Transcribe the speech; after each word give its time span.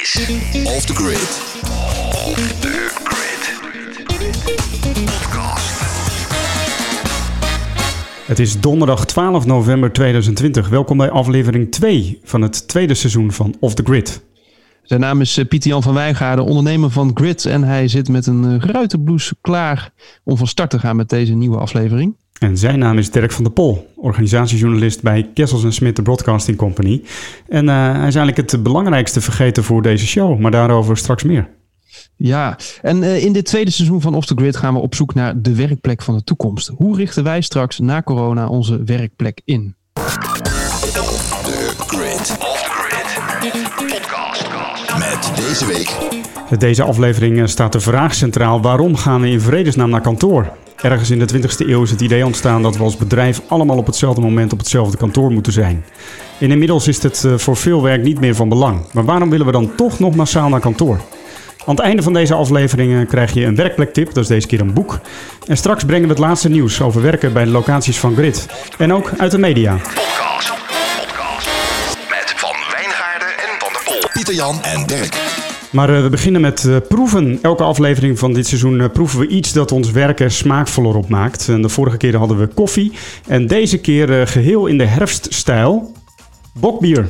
is 0.00 0.16
Off 0.66 0.84
the 0.84 0.94
Grid. 0.94 1.28
Off 2.12 2.60
the 2.60 2.90
Grid. 3.04 3.42
Podcast. 5.04 5.80
Het 8.26 8.38
is 8.38 8.60
donderdag 8.60 9.06
12 9.06 9.46
november 9.46 9.92
2020. 9.92 10.68
Welkom 10.68 10.96
bij 10.96 11.10
aflevering 11.10 11.72
2 11.72 12.20
van 12.22 12.42
het 12.42 12.68
tweede 12.68 12.94
seizoen 12.94 13.32
van 13.32 13.54
Off 13.60 13.74
the 13.74 13.82
Grid. 13.82 14.24
Zijn 14.82 15.00
naam 15.00 15.20
is 15.20 15.36
eh, 15.36 15.46
Pieter 15.48 15.70
Jan 15.70 15.82
van 15.82 15.94
Wijngaarden, 15.94 16.44
ondernemer 16.44 16.90
van 16.90 17.10
Grid. 17.14 17.44
En 17.44 17.62
hij 17.62 17.88
zit 17.88 18.08
met 18.08 18.26
een 18.26 18.44
eh, 18.44 18.68
ruitenblouse 18.70 19.36
klaar 19.40 19.92
om 20.24 20.36
van 20.36 20.46
start 20.46 20.70
te 20.70 20.78
gaan 20.78 20.96
met 20.96 21.08
deze 21.08 21.34
nieuwe 21.34 21.58
aflevering. 21.58 22.16
En 22.40 22.58
zijn 22.58 22.78
naam 22.78 22.98
is 22.98 23.10
Dirk 23.10 23.32
van 23.32 23.44
der 23.44 23.52
Pol, 23.52 23.92
organisatiejournalist 23.96 25.02
bij 25.02 25.30
Kessels 25.34 25.74
Smit, 25.74 25.96
de 25.96 26.02
Broadcasting 26.02 26.56
Company. 26.56 27.02
En 27.48 27.68
eh, 27.68 27.74
hij 27.74 28.06
is 28.06 28.14
eigenlijk 28.14 28.50
het 28.50 28.62
belangrijkste 28.62 29.20
vergeten 29.20 29.64
voor 29.64 29.82
deze 29.82 30.06
show, 30.06 30.38
maar 30.38 30.50
daarover 30.50 30.96
straks 30.96 31.22
meer. 31.22 31.48
Ja, 32.16 32.58
en 32.82 33.02
eh, 33.02 33.24
in 33.24 33.32
dit 33.32 33.44
tweede 33.44 33.70
seizoen 33.70 34.00
van 34.00 34.14
Off 34.14 34.26
the 34.26 34.34
Grid 34.34 34.56
gaan 34.56 34.74
we 34.74 34.80
op 34.80 34.94
zoek 34.94 35.14
naar 35.14 35.42
de 35.42 35.54
werkplek 35.54 36.02
van 36.02 36.16
de 36.16 36.24
toekomst. 36.24 36.70
Hoe 36.76 36.96
richten 36.96 37.24
wij 37.24 37.40
straks 37.40 37.78
na 37.78 38.02
corona 38.02 38.48
onze 38.48 38.82
werkplek 38.84 39.40
in? 39.44 39.74
The 39.92 41.74
Grid. 41.86 42.36
Off 42.38 42.62
the 43.40 43.62
Grid. 43.62 43.62
Podcast. 43.88 44.46
Met 44.98 45.32
deze 45.36 45.66
week 45.66 45.96
Deze 46.58 46.82
aflevering 46.82 47.38
eh, 47.38 47.46
staat 47.46 47.72
de 47.72 47.80
vraag 47.80 48.14
centraal: 48.14 48.62
waarom 48.62 48.96
gaan 48.96 49.20
we 49.20 49.28
in 49.28 49.40
vredesnaam 49.40 49.90
naar 49.90 50.00
kantoor? 50.00 50.52
Ergens 50.84 51.10
in 51.10 51.18
de 51.18 51.34
20e 51.34 51.68
eeuw 51.68 51.82
is 51.82 51.90
het 51.90 52.00
idee 52.00 52.26
ontstaan 52.26 52.62
dat 52.62 52.76
we 52.76 52.82
als 52.82 52.96
bedrijf 52.96 53.40
allemaal 53.48 53.76
op 53.76 53.86
hetzelfde 53.86 54.20
moment 54.20 54.52
op 54.52 54.58
hetzelfde 54.58 54.96
kantoor 54.96 55.30
moeten 55.30 55.52
zijn. 55.52 55.84
En 56.40 56.50
inmiddels 56.50 56.88
is 56.88 57.02
het 57.02 57.24
eh, 57.24 57.32
voor 57.36 57.56
veel 57.56 57.82
werk 57.82 58.02
niet 58.02 58.20
meer 58.20 58.34
van 58.34 58.48
belang. 58.48 58.80
Maar 58.92 59.04
waarom 59.04 59.30
willen 59.30 59.46
we 59.46 59.52
dan 59.52 59.74
toch 59.74 59.98
nog 59.98 60.14
massaal 60.14 60.48
naar 60.48 60.60
kantoor? 60.60 61.00
Aan 61.66 61.74
het 61.74 61.84
einde 61.84 62.02
van 62.02 62.12
deze 62.12 62.34
aflevering 62.34 63.00
eh, 63.00 63.08
krijg 63.08 63.32
je 63.32 63.44
een 63.44 63.54
werkplektip, 63.54 64.06
dat 64.06 64.22
is 64.22 64.28
deze 64.28 64.46
keer 64.46 64.60
een 64.60 64.72
boek. 64.72 65.00
En 65.46 65.56
straks 65.56 65.84
brengen 65.84 66.08
we 66.08 66.14
het 66.14 66.22
laatste 66.22 66.48
nieuws 66.48 66.80
over 66.80 67.02
werken 67.02 67.32
bij 67.32 67.44
de 67.44 67.50
locaties 67.50 67.98
van 67.98 68.14
Grid. 68.14 68.46
En 68.78 68.92
ook 68.92 69.10
uit 69.16 69.30
de 69.30 69.38
media. 69.38 69.72
podcast. 69.72 70.52
Podcast. 70.98 71.48
Met 72.08 72.34
Van 72.36 72.56
Wijngaarden 72.72 73.28
en 73.28 73.58
Van 73.58 73.72
der 73.72 73.82
Pol. 73.84 74.10
Pieter 74.12 74.34
Jan 74.34 74.62
en 74.62 74.86
Dirk. 74.86 75.23
Maar 75.74 75.94
eh, 75.94 76.02
we 76.02 76.08
beginnen 76.08 76.40
met 76.40 76.64
eh, 76.64 76.76
proeven. 76.88 77.38
Elke 77.42 77.62
aflevering 77.62 78.18
van 78.18 78.32
dit 78.32 78.46
seizoen 78.46 78.80
eh, 78.80 78.88
proeven 78.92 79.18
we 79.18 79.28
iets 79.28 79.52
dat 79.52 79.72
ons 79.72 79.90
werken 79.90 80.30
smaakvoller 80.30 80.96
opmaakt. 80.96 81.48
En 81.48 81.62
de 81.62 81.68
vorige 81.68 81.96
keer 81.96 82.16
hadden 82.16 82.38
we 82.38 82.46
koffie. 82.46 82.92
En 83.26 83.46
deze 83.46 83.78
keer 83.78 84.20
eh, 84.20 84.26
geheel 84.26 84.66
in 84.66 84.78
de 84.78 84.84
herfststijl. 84.84 85.92
Bokbier. 86.52 87.08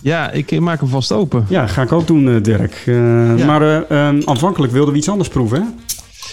Ja, 0.00 0.30
ik 0.30 0.60
maak 0.60 0.80
hem 0.80 0.88
vast 0.88 1.12
open. 1.12 1.46
Ja, 1.48 1.66
ga 1.66 1.82
ik 1.82 1.92
ook 1.92 2.06
doen, 2.06 2.42
Dirk. 2.42 2.82
Ja. 2.86 3.44
Maar 3.46 3.62
eh, 3.62 4.08
eh, 4.08 4.22
aanvankelijk 4.24 4.72
wilden 4.72 4.92
we 4.92 4.98
iets 4.98 5.08
anders 5.08 5.28
proeven, 5.28 5.62
hè? 5.62 5.66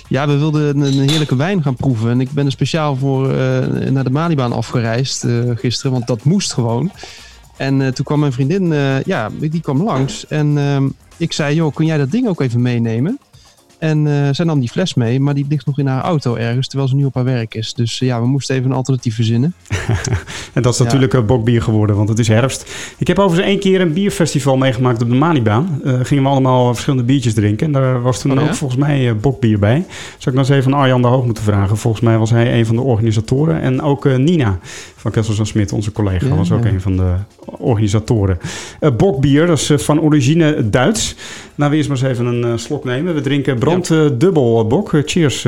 Ja, 0.08 0.28
we 0.28 0.38
wilden 0.38 0.69
een, 0.69 1.00
een 1.00 1.09
heerlijke 1.09 1.36
wijn 1.36 1.63
gaan 1.63 1.75
proeven. 1.75 2.09
En 2.09 2.22
ik 2.22 2.31
ben 2.31 2.45
er 2.45 2.52
speciaal 2.52 2.95
voor 2.95 3.28
naar 3.91 4.03
de 4.03 4.09
Malibaan 4.09 4.52
afgereisd 4.52 5.25
gisteren, 5.56 5.91
want 5.91 6.08
dat 6.08 6.23
moest 6.23 6.53
gewoon. 6.53 6.91
En 7.60 7.82
eh, 7.82 7.88
toen 7.88 8.06
kwam 8.06 8.20
mijn 8.20 8.32
vriendin, 8.32 8.74
eh, 8.74 9.02
ja, 9.02 9.30
die 9.40 9.62
kwam 9.62 9.84
langs. 9.84 10.28
En 10.28 10.58
ehm, 10.58 10.88
ik 11.18 11.34
zei, 11.34 11.56
joh, 11.56 11.74
kun 11.76 11.86
jij 11.86 11.98
dat 11.98 12.12
ding 12.12 12.28
ook 12.28 12.42
even 12.42 12.62
meenemen? 12.62 13.20
En 13.80 14.08
eh, 14.08 14.30
zij 14.32 14.46
nam 14.46 14.60
die 14.60 14.70
fles 14.70 14.94
mee, 14.94 15.20
maar 15.20 15.34
die 15.34 15.46
ligt 15.50 15.66
nog 15.66 15.80
in 15.80 15.88
haar 15.88 16.02
auto 16.04 16.36
ergens, 16.36 16.68
terwijl 16.68 16.90
ze 16.90 16.96
nu 16.96 17.06
op 17.06 17.14
haar 17.16 17.24
werk 17.24 17.54
is. 17.54 17.74
Dus 17.74 18.00
ja, 18.00 18.22
we 18.22 18.28
moesten 18.28 18.56
even 18.56 18.70
een 18.70 18.76
alternatief 18.76 19.16
verzinnen. 19.16 19.54
En 20.54 20.62
dat 20.62 20.74
is 20.74 20.80
Ja. 20.80 20.86
natuurlijk 20.86 21.26
bokbier 21.26 21.62
geworden, 21.62 21.96
want 21.96 22.10
het 22.10 22.20
is 22.20 22.28
herfst. 22.28 22.72
Ik 22.98 23.08
heb 23.08 23.20
overigens 23.20 23.48
één 23.50 23.60
keer 23.60 23.82
een 23.82 23.94
bierfestival 23.94 24.58
meegemaakt 24.58 25.02
op 25.02 25.10
de 25.10 25.16
Malibaan. 25.16 25.82
Eh 25.86 26.00
gingen 26.04 26.24
we 26.24 26.30
allemaal 26.30 26.72
verschillende 26.74 27.06
biertjes 27.06 27.34
drinken. 27.34 27.66
En 27.66 27.72
daar 27.72 28.02
was 28.02 28.20
toen 28.22 28.32
Oh, 28.32 28.38
ja? 28.38 28.44
ook 28.48 28.56
volgens 28.56 28.80
mij 28.80 29.16
bokbier 29.18 29.60
bij. 29.60 29.86
Zou 30.18 30.36
ik 30.36 30.42
nog 30.42 30.50
eens 30.50 30.58
even 30.58 30.74
aan 30.74 30.80
Arjan 30.80 31.02
de 31.02 31.08
Hoog 31.08 31.26
moeten 31.26 31.44
vragen. 31.44 31.78
Volgens 31.78 32.04
mij 32.04 32.18
was 32.18 32.30
hij 32.30 32.60
een 32.60 32.66
van 32.66 32.75
de 32.75 32.81
organisatoren. 32.81 33.62
En 33.62 33.81
ook 33.81 34.18
Nina 34.18 34.59
van 35.00 35.12
Kessels 35.12 35.40
en 35.40 35.46
Smit, 35.46 35.72
onze 35.72 35.92
collega, 35.92 36.26
Ja, 36.26 36.36
was 36.36 36.52
ook 36.52 36.64
ja. 36.64 36.70
een 36.70 36.82
van 36.82 36.98
de 36.98 37.16
organisatoren. 37.46 38.40
Eh, 38.80 38.96
bokbier, 38.96 39.48
dat 39.48 39.58
is 39.58 39.70
eh, 39.70 39.78
van 39.78 40.02
origine 40.02 40.70
Duits. 40.70 41.16
Nou, 41.56 41.72
we 41.72 41.78
eerst 41.78 41.90
maar 41.90 41.98
eens 41.98 42.08
even 42.08 42.26
een 42.26 42.44
eh, 42.44 42.58
slok 42.58 42.84
nemen. 42.84 43.14
We 43.14 43.22
drinken 43.22 43.60
brand 43.60 43.92
eh, 43.92 44.10
dubbel 44.14 44.68
bok. 44.68 45.02
Cheers, 45.06 45.42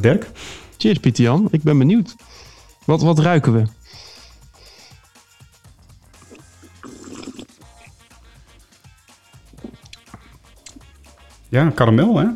Dirk. 0.00 0.30
Cheers, 0.76 0.98
Pieter 0.98 1.24
Jan. 1.24 1.48
Ik 1.50 1.62
ben 1.62 1.78
benieuwd. 1.78 2.16
Wat, 2.84 3.02
wat 3.02 3.18
ruiken 3.18 3.52
we? 3.52 3.62
Ja, 11.48 11.70
karamel, 11.70 12.16
hè? 12.16 12.26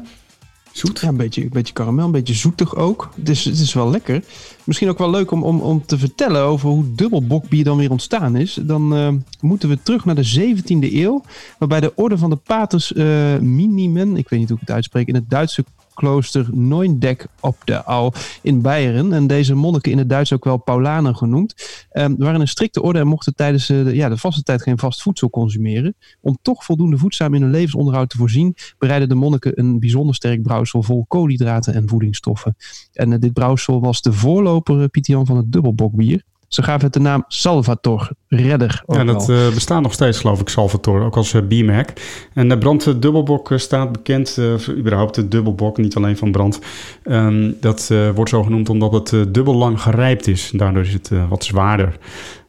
Ja, 0.93 1.09
een 1.09 1.17
beetje, 1.17 1.43
een 1.43 1.49
beetje 1.53 1.73
karamel, 1.73 2.05
een 2.05 2.11
beetje 2.11 2.35
zoetig 2.35 2.77
ook. 2.77 3.11
Is, 3.25 3.45
het 3.45 3.59
is 3.59 3.75
wel 3.75 3.91
lekker. 3.91 4.25
Misschien 4.65 4.89
ook 4.89 4.99
wel 4.99 5.11
leuk 5.11 5.31
om, 5.31 5.43
om, 5.43 5.61
om 5.61 5.87
te 5.87 5.99
vertellen 5.99 6.43
over 6.43 6.69
hoe 6.69 6.95
dubbel 6.95 7.27
bokbier 7.27 7.65
dan 7.65 7.77
weer 7.77 7.91
ontstaan 7.91 8.37
is. 8.37 8.59
Dan 8.63 8.95
eh, 8.95 9.13
moeten 9.41 9.69
we 9.69 9.83
terug 9.83 10.05
naar 10.05 10.15
de 10.15 10.55
17e 10.55 10.93
eeuw. 10.93 11.23
Waarbij 11.59 11.81
de 11.81 11.93
orde 11.95 12.19
van 12.19 12.31
de 12.31 12.37
paters 12.37 12.93
eh 12.93 13.39
Minimen, 13.39 14.17
ik 14.17 14.29
weet 14.29 14.41
niet 14.41 14.49
hoe 14.49 14.59
ik 14.59 14.67
het 14.67 14.77
uitspreek, 14.77 15.07
in 15.07 15.15
het 15.15 15.31
Duitse 15.31 15.65
klooster 15.95 16.49
Neuendek 16.53 17.27
op 17.41 17.57
de 17.65 17.85
Au 17.85 18.13
in 18.43 18.63
Beieren. 18.63 19.13
En 19.13 19.27
deze 19.27 19.55
monniken 19.55 19.93
in 19.93 19.99
het 19.99 20.09
Duits 20.09 20.33
ook 20.33 20.45
wel 20.45 20.57
Paulanen 20.57 21.17
genoemd. 21.17 21.55
eh, 21.91 22.07
waren 22.17 22.41
een 22.41 22.49
strikte 22.49 22.83
orde 22.83 22.99
en 22.99 23.07
mochten 23.07 23.35
tijdens 23.35 23.69
eh, 23.69 23.85
de, 23.85 23.95
ja, 23.95 24.09
de 24.09 24.17
vaste 24.17 24.43
tijd 24.43 24.63
geen 24.63 24.79
vast 24.79 25.03
voedsel 25.03 25.31
consumeren. 25.31 25.95
Om 26.21 26.39
toch 26.43 26.65
voldoende 26.65 26.99
voedzaam 26.99 27.35
in 27.35 27.43
hun 27.43 27.51
levensonderhoud 27.51 28.11
te 28.11 28.17
voorzien, 28.17 28.55
bereidden 28.79 29.09
de 29.09 29.15
monniken 29.15 29.59
een 29.59 29.81
bijzonder 29.81 30.15
sterk 30.15 30.43
brouwsel 30.43 30.83
vol 30.83 31.05
koolhydraten 31.09 31.75
en 31.75 31.89
voedingsstoffen. 31.89 32.57
En 32.93 33.13
eh, 33.13 33.21
dit 33.21 33.33
brouwsel 33.33 33.81
was 33.81 34.03
de 34.03 34.13
voorloper, 34.13 34.83
eh, 34.83 34.89
Pieter 34.89 35.27
van 35.27 35.37
het 35.37 35.53
dubbelbokbier. 35.53 36.23
Ze 36.55 36.63
gaven 36.63 36.85
het 36.85 36.93
de 36.93 37.01
naam 37.01 37.25
Salvator, 37.29 38.11
redder. 38.29 38.83
Ook 38.87 38.97
Ja, 38.97 39.05
dat 39.05 39.29
eh, 39.29 39.49
bestaat 39.55 39.83
nog 39.83 39.93
steeds, 39.93 40.19
geloof 40.19 40.41
ik, 40.41 40.49
Salvatore, 40.49 41.05
ook 41.05 41.17
als 41.17 41.33
uh. 41.33 42.01
En 42.35 42.49
de 42.49 42.59
brand 42.59 42.85
dubbelbok 43.03 43.51
eh, 43.51 43.59
staat 43.59 43.93
bekend, 43.93 44.39
überhaupt 44.69 45.15
de 45.15 45.29
dubbelbok, 45.29 45.77
niet 45.77 45.97
alleen 45.97 46.17
van 46.17 46.33
brand. 46.33 46.59
Ehm, 47.03 47.53
dat 47.61 47.93
wordt 48.15 48.31
zo 48.31 48.43
genoemd 48.43 48.69
omdat 48.69 49.11
het 49.11 49.35
dubbel 49.35 49.55
lang 49.55 49.81
gerijpt 49.81 50.27
is. 50.27 50.51
Daardoor 50.55 50.83
is 50.83 50.93
het 50.93 51.11
wat 51.29 51.45
zwaarder. 51.45 51.99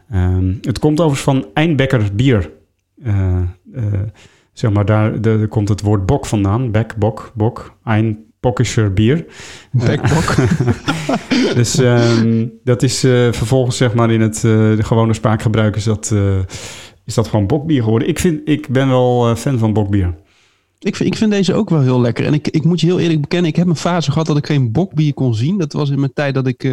Ehm, 0.09 0.53
het 0.61 0.79
komt 0.79 0.99
overigens 0.99 1.23
van 1.23 1.45
Eindbecker 1.53 2.09
bier. 2.13 2.51
Zeg 4.53 4.71
maar, 4.71 4.85
daar, 4.85 5.21
daar 5.21 5.47
komt 5.47 5.69
het 5.69 5.81
woord 5.81 6.05
bok 6.05 6.25
vandaan. 6.25 6.71
Bek, 6.71 6.95
bok, 6.95 7.31
bok, 7.35 7.77
Einbockischer 8.45 8.93
bier. 8.93 9.25
Dus 11.55 11.77
ehm, 11.77 12.47
dat 12.63 12.83
is 12.83 13.03
eh, 13.03 13.11
vervolgens 13.31 13.77
zeg 13.77 13.93
maar 13.93 14.11
in 14.11 14.21
het 14.21 14.35
eh, 14.35 14.41
de 14.41 14.83
gewone 14.83 15.13
spraakgebruik 15.13 15.75
is 15.75 15.83
dat, 15.83 16.11
eh, 16.13 16.37
is 17.05 17.13
dat 17.13 17.27
gewoon 17.27 17.47
bokbier 17.47 17.83
geworden. 17.83 18.07
Ik, 18.07 18.19
vind, 18.19 18.41
ik 18.45 18.67
ben 18.69 18.87
wel 18.87 19.35
fan 19.35 19.57
van 19.57 19.73
bokbier. 19.73 20.15
Ik 20.79 20.95
vind, 20.95 21.09
ik 21.09 21.17
vind 21.17 21.31
deze 21.31 21.53
ook 21.53 21.69
wel 21.69 21.81
heel 21.81 22.01
lekker. 22.01 22.25
En 22.25 22.33
ik, 22.33 22.47
ik 22.47 22.63
moet 22.63 22.79
je 22.79 22.85
heel 22.87 22.99
eerlijk 22.99 23.21
bekennen, 23.21 23.49
ik 23.49 23.55
heb 23.55 23.67
een 23.67 23.75
fase 23.75 24.11
gehad 24.11 24.27
dat 24.27 24.37
ik 24.37 24.45
geen 24.45 24.71
bokbier 24.71 25.13
kon 25.13 25.35
zien. 25.35 25.57
Dat 25.57 25.73
was 25.73 25.89
in 25.89 25.99
mijn 25.99 26.13
tijd 26.13 26.33
dat 26.33 26.47
ik 26.47 26.69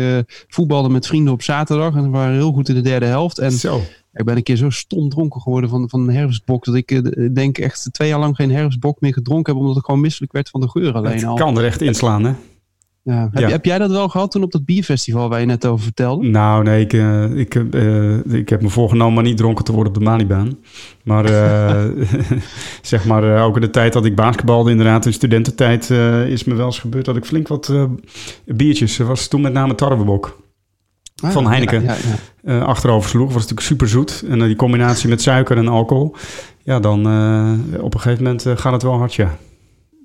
voetbalde 0.49 0.89
met 0.89 1.07
vrienden 1.07 1.33
op 1.33 1.43
zaterdag. 1.43 1.95
En 1.95 2.03
we 2.03 2.09
waren 2.09 2.35
heel 2.35 2.53
goed 2.53 2.69
in 2.69 2.75
de 2.75 2.81
derde 2.81 3.07
helft. 3.07 3.39
En 3.39 3.53
Zo. 3.53 3.81
Ik 4.13 4.25
ben 4.25 4.37
een 4.37 4.43
keer 4.43 4.57
zo 4.57 4.71
stom 4.71 5.09
dronken 5.09 5.41
geworden 5.41 5.71
van, 5.71 5.89
van 5.89 6.01
een 6.09 6.15
herfstbok. 6.15 6.65
Dat 6.65 6.75
ik 6.75 6.91
eh, 6.91 7.29
denk 7.35 7.59
echt 7.59 7.89
twee 7.93 8.09
jaar 8.09 8.19
lang 8.19 8.37
geen 8.37 8.51
herfstbok 8.51 9.01
meer 9.01 9.13
gedronken 9.13 9.53
heb. 9.53 9.63
Omdat 9.63 9.77
ik 9.77 9.85
gewoon 9.85 10.01
misselijk 10.01 10.33
werd 10.33 10.49
van 10.49 10.61
de 10.61 10.69
geur 10.69 10.93
alleen 10.93 11.13
Het 11.13 11.25
al. 11.25 11.35
kan 11.37 11.59
er 11.59 11.65
echt 11.65 11.81
inslaan, 11.81 12.25
hè? 12.25 12.33
Ja. 13.05 13.29
Heb, 13.33 13.43
Ja. 13.43 13.49
heb 13.49 13.65
jij 13.65 13.79
dat 13.79 13.91
wel 13.91 14.09
gehad 14.09 14.31
toen 14.31 14.43
op 14.43 14.53
dat 14.53 14.65
bierfestival 14.65 15.29
waar 15.29 15.41
je 15.41 15.47
net 15.47 15.67
over 15.67 15.85
vertelde? 15.85 16.29
Nou, 16.29 16.63
nee, 16.65 16.81
ik, 16.81 16.93
eh, 16.93 17.37
ik, 17.39 17.55
eh, 17.55 18.35
ik 18.35 18.49
heb 18.49 18.63
me 18.63 18.69
voorgenomen 18.69 19.15
maar 19.15 19.23
niet 19.25 19.37
dronken 19.37 19.65
te 19.65 19.73
worden 19.73 19.93
op 19.93 19.99
de 19.99 20.05
Malibaan. 20.05 20.59
Maar 21.05 21.25
eh, 21.25 22.07
zeg 22.83 23.05
maar, 23.05 23.37
eh, 23.37 23.45
ook 23.45 23.55
in 23.55 23.61
de 23.61 23.71
tijd 23.71 23.93
dat 23.93 24.05
ik 24.05 24.17
basketbalde, 24.17 24.71
inderdaad, 24.71 25.07
in 25.07 25.13
studententijd, 25.13 25.91
eh, 25.91 26.27
is 26.29 26.45
me 26.45 26.55
wel 26.55 26.67
eens 26.67 26.79
gebeurd 26.79 27.05
dat 27.05 27.17
ik 27.17 27.25
flink 27.25 27.49
wat 27.49 27.69
eh, 27.69 27.85
biertjes, 28.47 28.99
er 28.99 29.07
was 29.07 29.29
toen 29.29 29.41
met 29.41 29.53
name 29.53 29.75
tarwebok, 29.75 30.42
Van 31.31 31.45
Ah, 31.45 31.51
Heineken. 31.51 31.83
Ja, 31.83 31.93
ja, 31.93 31.99
ja. 32.45 32.61
eh, 32.61 32.67
achterover 32.67 33.09
sloeg. 33.11 33.27
was 33.27 33.35
natuurlijk 33.43 33.61
super 33.67 33.89
zoet. 33.89 34.25
En 34.29 34.41
eh, 34.41 34.47
die 34.47 34.57
combinatie 34.57 35.09
met 35.09 35.23
suiker 35.23 35.57
en 35.57 35.69
alcohol, 35.69 36.17
ja, 36.63 36.81
dan 36.81 37.07
eh, 37.07 37.83
op 37.83 37.95
een 37.95 38.01
gegeven 38.01 38.25
moment 38.25 38.47
eh, 38.47 38.57
gaat 38.57 38.73
het 38.73 38.83
wel 38.83 38.99
hard, 38.99 39.15
ja. 39.15 39.37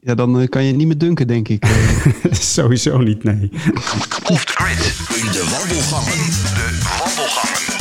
Ja, 0.02 0.16
dan 0.16 0.48
kan 0.50 0.62
je 0.62 0.68
het 0.68 0.78
niet 0.78 0.88
meer 0.88 0.98
dunken, 0.98 1.28
denk 1.28 1.48
ik. 1.48 1.66
Sowieso 2.32 2.98
niet, 2.98 3.24
nee. 3.24 3.50
Off 4.24 4.46
the 4.46 4.54
Grid. 4.56 5.16
In 5.26 5.32
de 5.32 5.58
wandelgangen. 5.60 6.18
De 6.18 6.98
wandelgangen. 7.00 7.77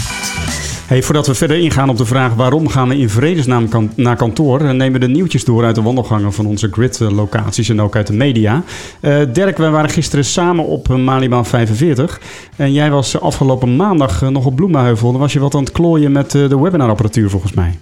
Hey, 0.86 1.02
voordat 1.02 1.26
we 1.26 1.34
verder 1.34 1.56
ingaan 1.56 1.88
op 1.88 1.96
de 1.96 2.04
vraag 2.04 2.34
waarom 2.34 2.68
gaan 2.68 2.88
we 2.88 2.98
in 2.98 3.10
vredesnaam 3.10 3.68
naar 3.94 4.16
kantoor, 4.16 4.60
eh, 4.60 4.70
nemen 4.70 5.00
we 5.00 5.06
de 5.06 5.12
nieuwtjes 5.12 5.44
door 5.44 5.64
uit 5.64 5.74
de 5.74 5.82
wandelgangen 5.82 6.32
van 6.32 6.46
onze 6.46 6.68
grid-locaties 6.70 7.68
en 7.68 7.80
ook 7.80 7.96
uit 7.96 8.06
de 8.06 8.12
media. 8.12 8.62
Eh, 9.00 9.18
Dirk, 9.32 9.56
wij 9.56 9.70
waren 9.70 9.90
gisteren 9.90 10.24
samen 10.24 10.64
op 10.64 10.90
eh, 10.90 10.96
Malibaan 10.96 11.46
45 11.46 12.20
en 12.56 12.72
jij 12.72 12.90
was 12.90 13.20
afgelopen 13.20 13.76
maandag 13.76 14.20
nog 14.20 14.46
op 14.46 14.56
Bloemenheuvel. 14.56 15.10
Dan 15.10 15.20
was 15.20 15.32
je 15.32 15.38
wat 15.38 15.54
aan 15.54 15.60
het 15.60 15.72
klooien 15.72 16.12
met 16.12 16.30
de 16.30 16.60
webinarapparatuur 16.60 17.30
volgens 17.30 17.52
mij. 17.52 17.78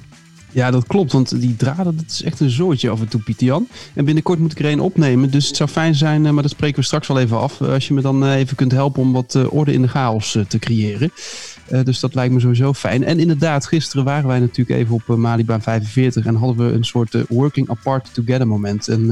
Ja, 0.51 0.71
dat 0.71 0.87
klopt, 0.87 1.13
want 1.13 1.41
die 1.41 1.57
draden, 1.57 1.97
dat 1.97 2.05
is 2.09 2.23
echt 2.23 2.41
een 2.41 2.51
zoortje 2.51 2.91
af 2.91 3.01
en 3.01 3.09
toe, 3.09 3.21
Pieter 3.21 3.47
Jan. 3.47 3.69
En 3.95 4.05
binnenkort 4.05 4.39
moet 4.39 4.53
ik 4.53 4.59
er 4.59 4.73
een 4.73 4.81
opnemen, 4.81 5.31
dus 5.31 5.47
het 5.47 5.57
zou 5.57 5.69
fijn 5.69 5.95
zijn, 5.95 6.23
maar 6.23 6.43
dat 6.43 6.51
spreken 6.51 6.79
we 6.79 6.85
straks 6.85 7.09
wel 7.09 7.19
even 7.19 7.41
af, 7.41 7.61
als 7.61 7.89
je 7.89 7.95
me 7.95 8.01
dan 8.01 8.27
even 8.27 8.57
kunt 8.57 8.73
helpen 8.73 9.03
om 9.03 9.13
wat 9.13 9.39
orde 9.49 9.73
in 9.73 9.83
de 9.83 9.89
chaos 9.89 10.39
te 10.49 10.59
creëren. 10.59 11.11
Dus 11.85 12.01
dat 12.01 12.15
lijkt 12.15 12.35
me 12.35 12.41
sowieso 12.41 12.73
fijn. 12.73 13.05
En 13.05 13.19
inderdaad, 13.19 13.67
gisteren 13.67 14.05
waren 14.05 14.29
wij 14.29 14.39
natuurlijk 14.39 14.81
even 14.81 14.95
op 14.95 15.17
Malibaan 15.17 15.63
45 15.63 16.27
en 16.27 16.35
hadden 16.35 16.67
we 16.67 16.75
een 16.75 16.85
soort 16.85 17.17
working 17.29 17.71
apart 17.71 18.15
together 18.15 18.47
moment. 18.47 18.89
En 18.89 19.07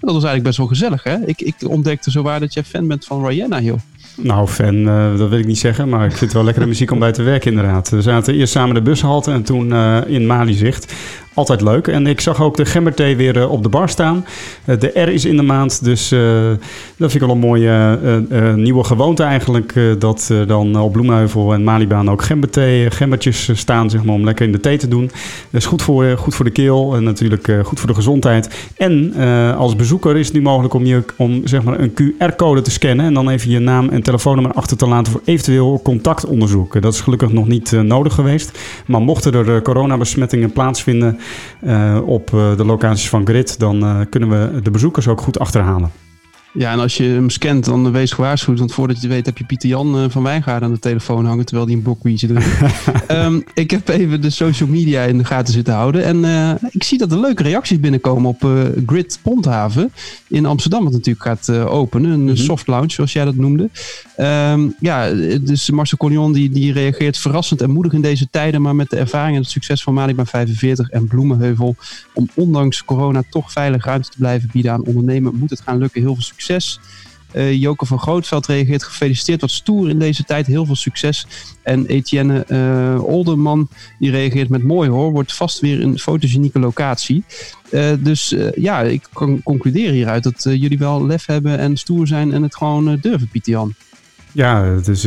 dat 0.00 0.14
was 0.14 0.24
eigenlijk 0.24 0.42
best 0.42 0.58
wel 0.58 0.66
gezellig, 0.66 1.02
hè? 1.02 1.26
Ik, 1.26 1.40
ik 1.40 1.54
ontdekte 1.68 2.10
zowaar 2.10 2.40
dat 2.40 2.54
jij 2.54 2.64
fan 2.64 2.86
bent 2.88 3.04
van 3.04 3.26
Rihanna, 3.26 3.60
joh. 3.60 3.78
Nou, 4.16 4.48
fan, 4.48 4.84
dat 5.16 5.28
wil 5.28 5.38
ik 5.38 5.46
niet 5.46 5.58
zeggen, 5.58 5.88
maar 5.88 6.04
ik 6.04 6.10
vind 6.10 6.20
het 6.20 6.32
wel 6.32 6.44
lekkere 6.44 6.66
muziek 6.66 6.90
om 6.90 6.98
bij 6.98 7.12
te 7.12 7.22
werken 7.22 7.50
inderdaad. 7.50 7.88
We 7.88 8.02
zaten 8.02 8.34
eerst 8.34 8.52
samen 8.52 8.74
de 8.74 8.82
bushalte 8.82 9.32
en 9.32 9.42
toen 9.42 9.68
uh, 9.68 9.98
in 10.06 10.26
Malizicht 10.26 10.94
altijd 11.36 11.60
leuk. 11.60 11.88
En 11.88 12.06
ik 12.06 12.20
zag 12.20 12.42
ook 12.42 12.56
de 12.56 12.64
gemberthee 12.64 13.16
weer 13.16 13.36
uh, 13.36 13.50
op 13.50 13.62
de 13.62 13.68
bar 13.68 13.88
staan. 13.88 14.24
Uh, 14.64 14.78
de 14.78 15.00
R 15.00 15.08
is 15.08 15.24
in 15.24 15.36
de 15.36 15.42
maand, 15.42 15.84
dus 15.84 16.12
uh, 16.12 16.20
dat 16.96 17.10
vind 17.10 17.14
ik 17.14 17.20
wel 17.20 17.30
een 17.30 17.38
mooie 17.38 17.98
nieuwe 18.56 18.84
gewoonte 18.84 19.22
eigenlijk. 19.22 19.74
dat 19.98 20.32
dan 20.46 20.80
op 20.80 20.92
Bloemheuvel 20.92 21.52
en 21.52 21.64
Malibaan 21.64 22.10
ook 22.10 22.22
gemberthee, 22.22 22.90
gembertjes 22.90 23.50
staan 23.52 23.90
zeg 23.90 24.04
maar, 24.04 24.14
om 24.14 24.24
lekker 24.24 24.46
in 24.46 24.52
de 24.52 24.60
thee 24.60 24.78
te 24.78 24.88
doen. 24.88 25.04
Dat 25.50 25.60
is 25.60 25.66
goed 25.66 25.82
voor, 25.82 26.16
goed 26.18 26.34
voor 26.34 26.44
de 26.44 26.50
keel 26.50 26.94
en 26.94 27.02
natuurlijk 27.02 27.52
goed 27.64 27.78
voor 27.78 27.88
de 27.88 27.94
gezondheid. 27.94 28.68
En 28.76 29.14
als 29.56 29.76
bezoeker 29.76 30.16
is 30.16 30.26
het 30.26 30.34
nu 30.34 30.42
mogelijk 30.42 30.74
om, 30.74 30.84
je, 30.84 31.04
om 31.16 31.40
zeg 31.44 31.62
maar, 31.62 31.80
een 31.80 31.92
QR-code 31.92 32.62
te 32.62 32.70
scannen... 32.70 33.06
en 33.06 33.14
dan 33.14 33.28
even 33.28 33.50
je 33.50 33.58
naam 33.58 33.88
en 33.88 34.02
telefoonnummer 34.02 34.52
achter 34.52 34.76
te 34.76 34.86
laten 34.86 35.12
voor 35.12 35.22
eventueel 35.24 35.80
contactonderzoek. 35.84 36.82
Dat 36.82 36.94
is 36.94 37.00
gelukkig 37.00 37.32
nog 37.32 37.46
niet 37.46 37.72
nodig 37.72 38.14
geweest. 38.14 38.58
Maar 38.86 39.00
mochten 39.00 39.32
er 39.32 39.62
coronabesmettingen 39.62 40.52
plaatsvinden... 40.52 41.18
Uh, 41.64 41.98
op 42.04 42.30
uh, 42.34 42.56
de 42.56 42.64
locaties 42.64 43.08
van 43.08 43.26
Grid, 43.26 43.58
dan 43.58 43.84
uh, 43.84 44.00
kunnen 44.10 44.28
we 44.28 44.60
de 44.60 44.70
bezoekers 44.70 45.08
ook 45.08 45.20
goed 45.20 45.38
achterhalen. 45.38 45.90
Ja, 46.58 46.72
en 46.72 46.78
als 46.78 46.96
je 46.96 47.04
hem 47.04 47.30
scant, 47.30 47.64
dan 47.64 47.92
wees 47.92 48.12
gewaarschuwd. 48.12 48.58
Want 48.58 48.72
voordat 48.72 48.96
je 48.96 49.02
het 49.02 49.12
weet 49.12 49.26
heb 49.26 49.38
je 49.38 49.44
Pieter 49.44 49.68
Jan 49.68 50.02
uh, 50.02 50.04
van 50.08 50.22
Wijngaarden 50.22 50.68
aan 50.68 50.74
de 50.74 50.80
telefoon 50.80 51.26
hangen. 51.26 51.44
Terwijl 51.44 51.66
hij 51.66 51.76
een 51.76 51.82
blokwietje 51.82 52.26
doet. 52.26 52.44
um, 53.08 53.44
ik 53.54 53.70
heb 53.70 53.88
even 53.88 54.20
de 54.20 54.30
social 54.30 54.68
media 54.68 55.02
in 55.02 55.18
de 55.18 55.24
gaten 55.24 55.52
zitten 55.52 55.74
houden. 55.74 56.04
En 56.04 56.16
uh, 56.16 56.50
ik 56.70 56.82
zie 56.82 56.98
dat 56.98 57.12
er 57.12 57.20
leuke 57.20 57.42
reacties 57.42 57.80
binnenkomen 57.80 58.30
op 58.30 58.44
uh, 58.44 58.62
Grid 58.86 59.18
Ponthaven. 59.22 59.92
In 60.28 60.46
Amsterdam, 60.46 60.84
wat 60.84 60.92
natuurlijk 60.92 61.24
gaat 61.24 61.50
openen. 61.50 62.10
Een 62.10 62.20
mm 62.20 62.26
-hmm. 62.26 62.36
soft 62.36 62.66
launch, 62.66 62.92
zoals 62.92 63.12
jij 63.12 63.24
dat 63.24 63.36
noemde. 63.36 63.70
Um, 64.18 64.74
ja, 64.80 65.10
dus 65.40 65.70
Marcel 65.70 65.98
Collion 65.98 66.32
die, 66.32 66.50
die 66.50 66.72
reageert 66.72 67.18
verrassend 67.18 67.60
en 67.60 67.70
moedig 67.70 67.92
in 67.92 68.02
deze 68.02 68.28
tijden. 68.30 68.62
Maar 68.62 68.76
met 68.76 68.90
de 68.90 68.96
ervaring 68.96 69.36
en 69.36 69.42
het 69.42 69.50
succes 69.50 69.82
van 69.82 69.94
Malibaan 69.94 70.26
45 70.26 70.90
en 70.90 71.06
Bloemenheuvel. 71.06 71.76
Om 72.14 72.28
ondanks 72.34 72.84
corona 72.84 73.22
toch 73.30 73.52
veilig 73.52 73.84
ruimte 73.84 74.10
te 74.10 74.18
blijven 74.18 74.48
bieden 74.52 74.72
aan 74.72 74.84
ondernemen. 74.84 75.34
Moet 75.34 75.50
het 75.50 75.60
gaan 75.60 75.78
lukken. 75.78 76.00
Heel 76.00 76.14
veel 76.14 76.22
succes 76.22 76.44
succes. 76.46 76.80
Uh, 77.32 77.60
Joke 77.60 77.86
van 77.86 77.98
Grootveld 77.98 78.46
reageert 78.46 78.82
gefeliciteerd, 78.82 79.40
wat 79.40 79.50
stoer 79.50 79.88
in 79.88 79.98
deze 79.98 80.24
tijd, 80.24 80.46
heel 80.46 80.66
veel 80.66 80.76
succes. 80.76 81.26
En 81.62 81.86
Etienne 81.86 82.44
uh, 82.48 83.04
Olderman 83.04 83.68
die 83.98 84.10
reageert 84.10 84.48
met 84.48 84.62
mooi 84.62 84.88
hoor, 84.88 85.12
wordt 85.12 85.34
vast 85.34 85.60
weer 85.60 85.82
een 85.82 85.98
fotogenieke 85.98 86.58
locatie. 86.58 87.24
Uh, 87.70 87.92
dus 87.98 88.34
ja, 88.54 88.82
ik 88.82 89.08
kan 89.12 89.42
concluderen 89.42 89.94
hieruit 89.94 90.22
dat 90.22 90.42
jullie 90.42 90.78
wel 90.78 91.06
lef 91.06 91.26
hebben 91.26 91.58
en 91.58 91.76
stoer 91.76 92.06
zijn 92.06 92.32
en 92.32 92.42
het 92.42 92.56
gewoon 92.56 92.98
durven, 93.00 93.28
Pieter 93.28 93.52
Jan. 93.52 93.74
Ja, 94.36 94.74
dus, 94.84 95.04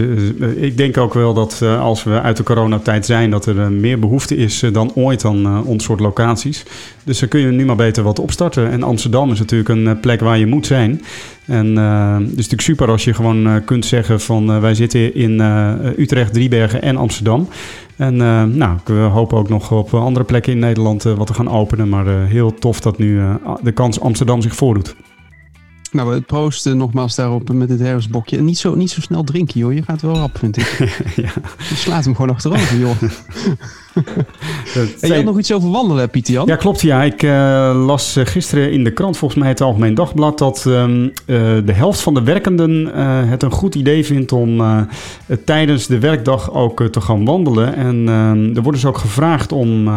ik 0.56 0.78
denk 0.78 0.98
ook 0.98 1.14
wel 1.14 1.34
dat 1.34 1.60
uh, 1.64 1.82
als 1.82 2.04
we 2.04 2.22
uit 2.22 2.38
de 2.38 2.44
coronatijd 2.44 3.06
zijn, 3.06 3.30
dat 3.30 3.46
er 3.46 3.56
uh, 3.56 3.68
meer 3.68 4.00
behoefte 4.00 4.36
is 4.36 4.64
uh, 4.64 4.74
dan 4.74 4.92
ooit 4.96 5.26
aan 5.26 5.66
ons 5.66 5.84
soort 5.84 6.00
locaties. 6.00 6.64
Dus 7.04 7.20
dan 7.20 7.30
kun 7.30 7.40
je 7.40 7.48
nu 7.48 7.66
maar 7.66 7.76
beter 7.76 8.04
wat 8.04 8.20
opstarten. 8.20 8.70
En 8.70 8.84
Amsterdam 8.84 9.32
is 9.32 9.40
natuurlijk 9.40 9.70
een 9.70 10.00
plek 10.00 10.20
waar 10.20 10.38
je 10.38 10.46
moet 10.46 10.66
zijn. 10.66 11.02
En 11.46 11.76
het 11.76 12.30
is 12.30 12.36
natuurlijk 12.36 12.62
super 12.62 12.90
als 12.90 13.04
je 13.04 13.14
gewoon 13.14 13.64
kunt 13.66 13.86
zeggen 13.86 14.20
van 14.20 14.62
wij 14.62 14.74
zitten 14.74 15.16
in 15.16 15.40
Utrecht, 15.98 16.34
Driebergen 16.34 16.82
en 16.82 16.98
Amsterdam. 16.98 17.48
En 17.96 18.16
nou, 18.58 18.78
we 18.86 18.94
hopen 18.94 19.38
ook 19.38 19.50
nog 19.50 19.72
op 19.72 19.94
andere 19.94 20.26
plekken 20.26 20.54
in 20.54 20.60
Nederland 20.60 21.04
wat 21.04 21.28
te 21.28 21.34
gaan 21.34 21.50
openen. 21.50 21.90
Maar 21.90 22.08
heel 22.08 22.54
tof 22.54 22.80
dat 22.80 22.98
nu 22.98 23.22
de 23.62 23.72
kans 23.72 24.00
Amsterdam 24.00 24.42
zich 24.42 24.56
voordoet. 24.56 24.96
Nou, 25.92 26.14
het 26.14 26.26
proosten 26.26 26.78
nogmaals 26.78 27.16
daarop 27.16 27.54
met 27.54 27.70
het 27.70 27.80
herfstbokje. 27.80 28.38
En 28.38 28.46
niet 28.46 28.58
zo, 28.58 28.76
niet 28.76 28.92
zo 28.92 29.02
snel 29.02 29.24
drinken, 29.24 29.60
joh. 29.60 29.74
Je 29.74 29.84
gaat 29.84 30.02
wel 30.02 30.16
rap, 30.16 30.38
vind 30.38 30.58
ik. 30.58 30.78
ja. 31.16 31.32
Je 31.70 31.76
slaat 31.76 32.04
hem 32.04 32.16
gewoon 32.16 32.32
achterover, 32.32 32.78
joh. 32.78 33.02
en 35.00 35.08
je 35.08 35.16
had 35.16 35.24
nog 35.24 35.38
iets 35.40 35.52
over 35.52 35.70
wandelen, 35.70 36.10
Pieter 36.10 36.34
Jan? 36.34 36.46
Ja, 36.46 36.56
klopt. 36.56 36.82
Ja. 36.82 37.04
Ik 37.04 37.24
uh, 37.24 37.32
las 37.86 38.18
uh, 38.18 38.26
gisteren 38.26 38.72
in 38.72 38.84
de 38.84 38.92
krant, 38.92 39.18
volgens 39.18 39.40
mij 39.40 39.50
het 39.50 39.62
Algemeen 39.62 39.94
Dagblad... 39.94 40.38
dat 40.38 40.66
um, 40.68 41.04
uh, 41.04 41.12
de 41.66 41.74
helft 41.74 42.00
van 42.00 42.14
de 42.14 42.24
werkenden 42.24 42.86
het 43.28 43.44
een 43.44 43.52
goed 43.52 43.76
idee 43.76 44.06
vindt 44.06 44.32
om 44.32 44.62
tijdens 45.46 45.88
de 45.88 46.00
werkdag 46.00 46.54
ook 46.54 46.84
te 46.84 47.02
gaan 47.02 47.26
wandelen. 47.26 47.76
En 47.76 48.08
ehm, 48.08 48.56
er 48.56 48.62
wordt 48.62 48.78
dus 48.78 48.86
ook 48.86 48.98
gevraagd 48.98 49.52
om 49.52 49.88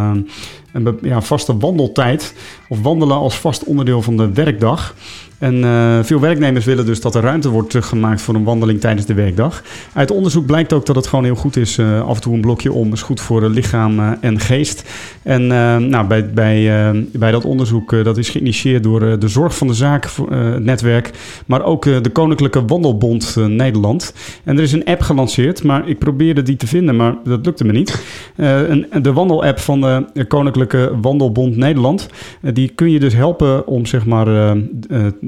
een 0.72 0.98
ja, 1.02 1.20
vaste 1.20 1.56
wandeltijd... 1.56 2.34
of 2.68 2.82
wandelen 2.82 3.16
als 3.16 3.34
vast 3.34 3.64
onderdeel 3.64 4.02
van 4.02 4.16
de 4.16 4.32
werkdag... 4.32 4.94
En 5.42 5.56
uh, 5.56 5.98
veel 6.02 6.20
werknemers 6.20 6.64
willen 6.64 6.86
dus 6.86 7.00
dat 7.00 7.14
er 7.14 7.22
ruimte 7.22 7.48
wordt 7.48 7.76
gemaakt 7.84 8.22
voor 8.22 8.34
een 8.34 8.44
wandeling 8.44 8.80
tijdens 8.80 9.06
de 9.06 9.14
werkdag. 9.14 9.62
Uit 9.92 10.10
onderzoek 10.10 10.46
blijkt 10.46 10.72
ook 10.72 10.86
dat 10.86 10.96
het 10.96 11.06
gewoon 11.06 11.24
heel 11.24 11.34
goed 11.34 11.56
is. 11.56 11.78
Uh, 11.78 12.08
af 12.08 12.14
en 12.14 12.22
toe 12.22 12.34
een 12.34 12.40
blokje 12.40 12.72
om 12.72 12.92
is 12.92 13.02
goed 13.02 13.20
voor 13.20 13.48
lichaam 13.48 13.98
uh, 13.98 14.10
en 14.20 14.40
geest. 14.40 14.90
En 15.22 15.46
nou, 15.88 16.06
bij, 16.06 16.30
bij, 16.30 16.92
bij 17.12 17.30
dat 17.30 17.44
onderzoek, 17.44 18.04
dat 18.04 18.18
is 18.18 18.28
geïnitieerd 18.28 18.82
door 18.82 19.18
de 19.18 19.28
Zorg 19.28 19.56
van 19.56 19.66
de 19.66 19.74
Zaak, 19.74 20.10
netwerk, 20.58 21.10
maar 21.46 21.64
ook 21.64 21.84
de 21.84 22.10
Koninklijke 22.12 22.64
Wandelbond 22.64 23.36
Nederland. 23.48 24.14
En 24.44 24.56
er 24.56 24.62
is 24.62 24.72
een 24.72 24.84
app 24.84 25.00
gelanceerd, 25.00 25.62
maar 25.62 25.88
ik 25.88 25.98
probeerde 25.98 26.42
die 26.42 26.56
te 26.56 26.66
vinden, 26.66 26.96
maar 26.96 27.14
dat 27.24 27.44
lukte 27.44 27.64
me 27.64 27.72
niet. 27.72 28.02
Een, 28.36 28.86
de 29.02 29.12
wandelapp 29.12 29.58
van 29.58 29.80
de 29.80 30.24
Koninklijke 30.28 30.92
Wandelbond 31.00 31.56
Nederland, 31.56 32.08
die 32.40 32.68
kun 32.68 32.90
je 32.90 33.00
dus 33.00 33.14
helpen 33.14 33.66
om 33.66 33.86
zeg 33.86 34.06
maar 34.06 34.56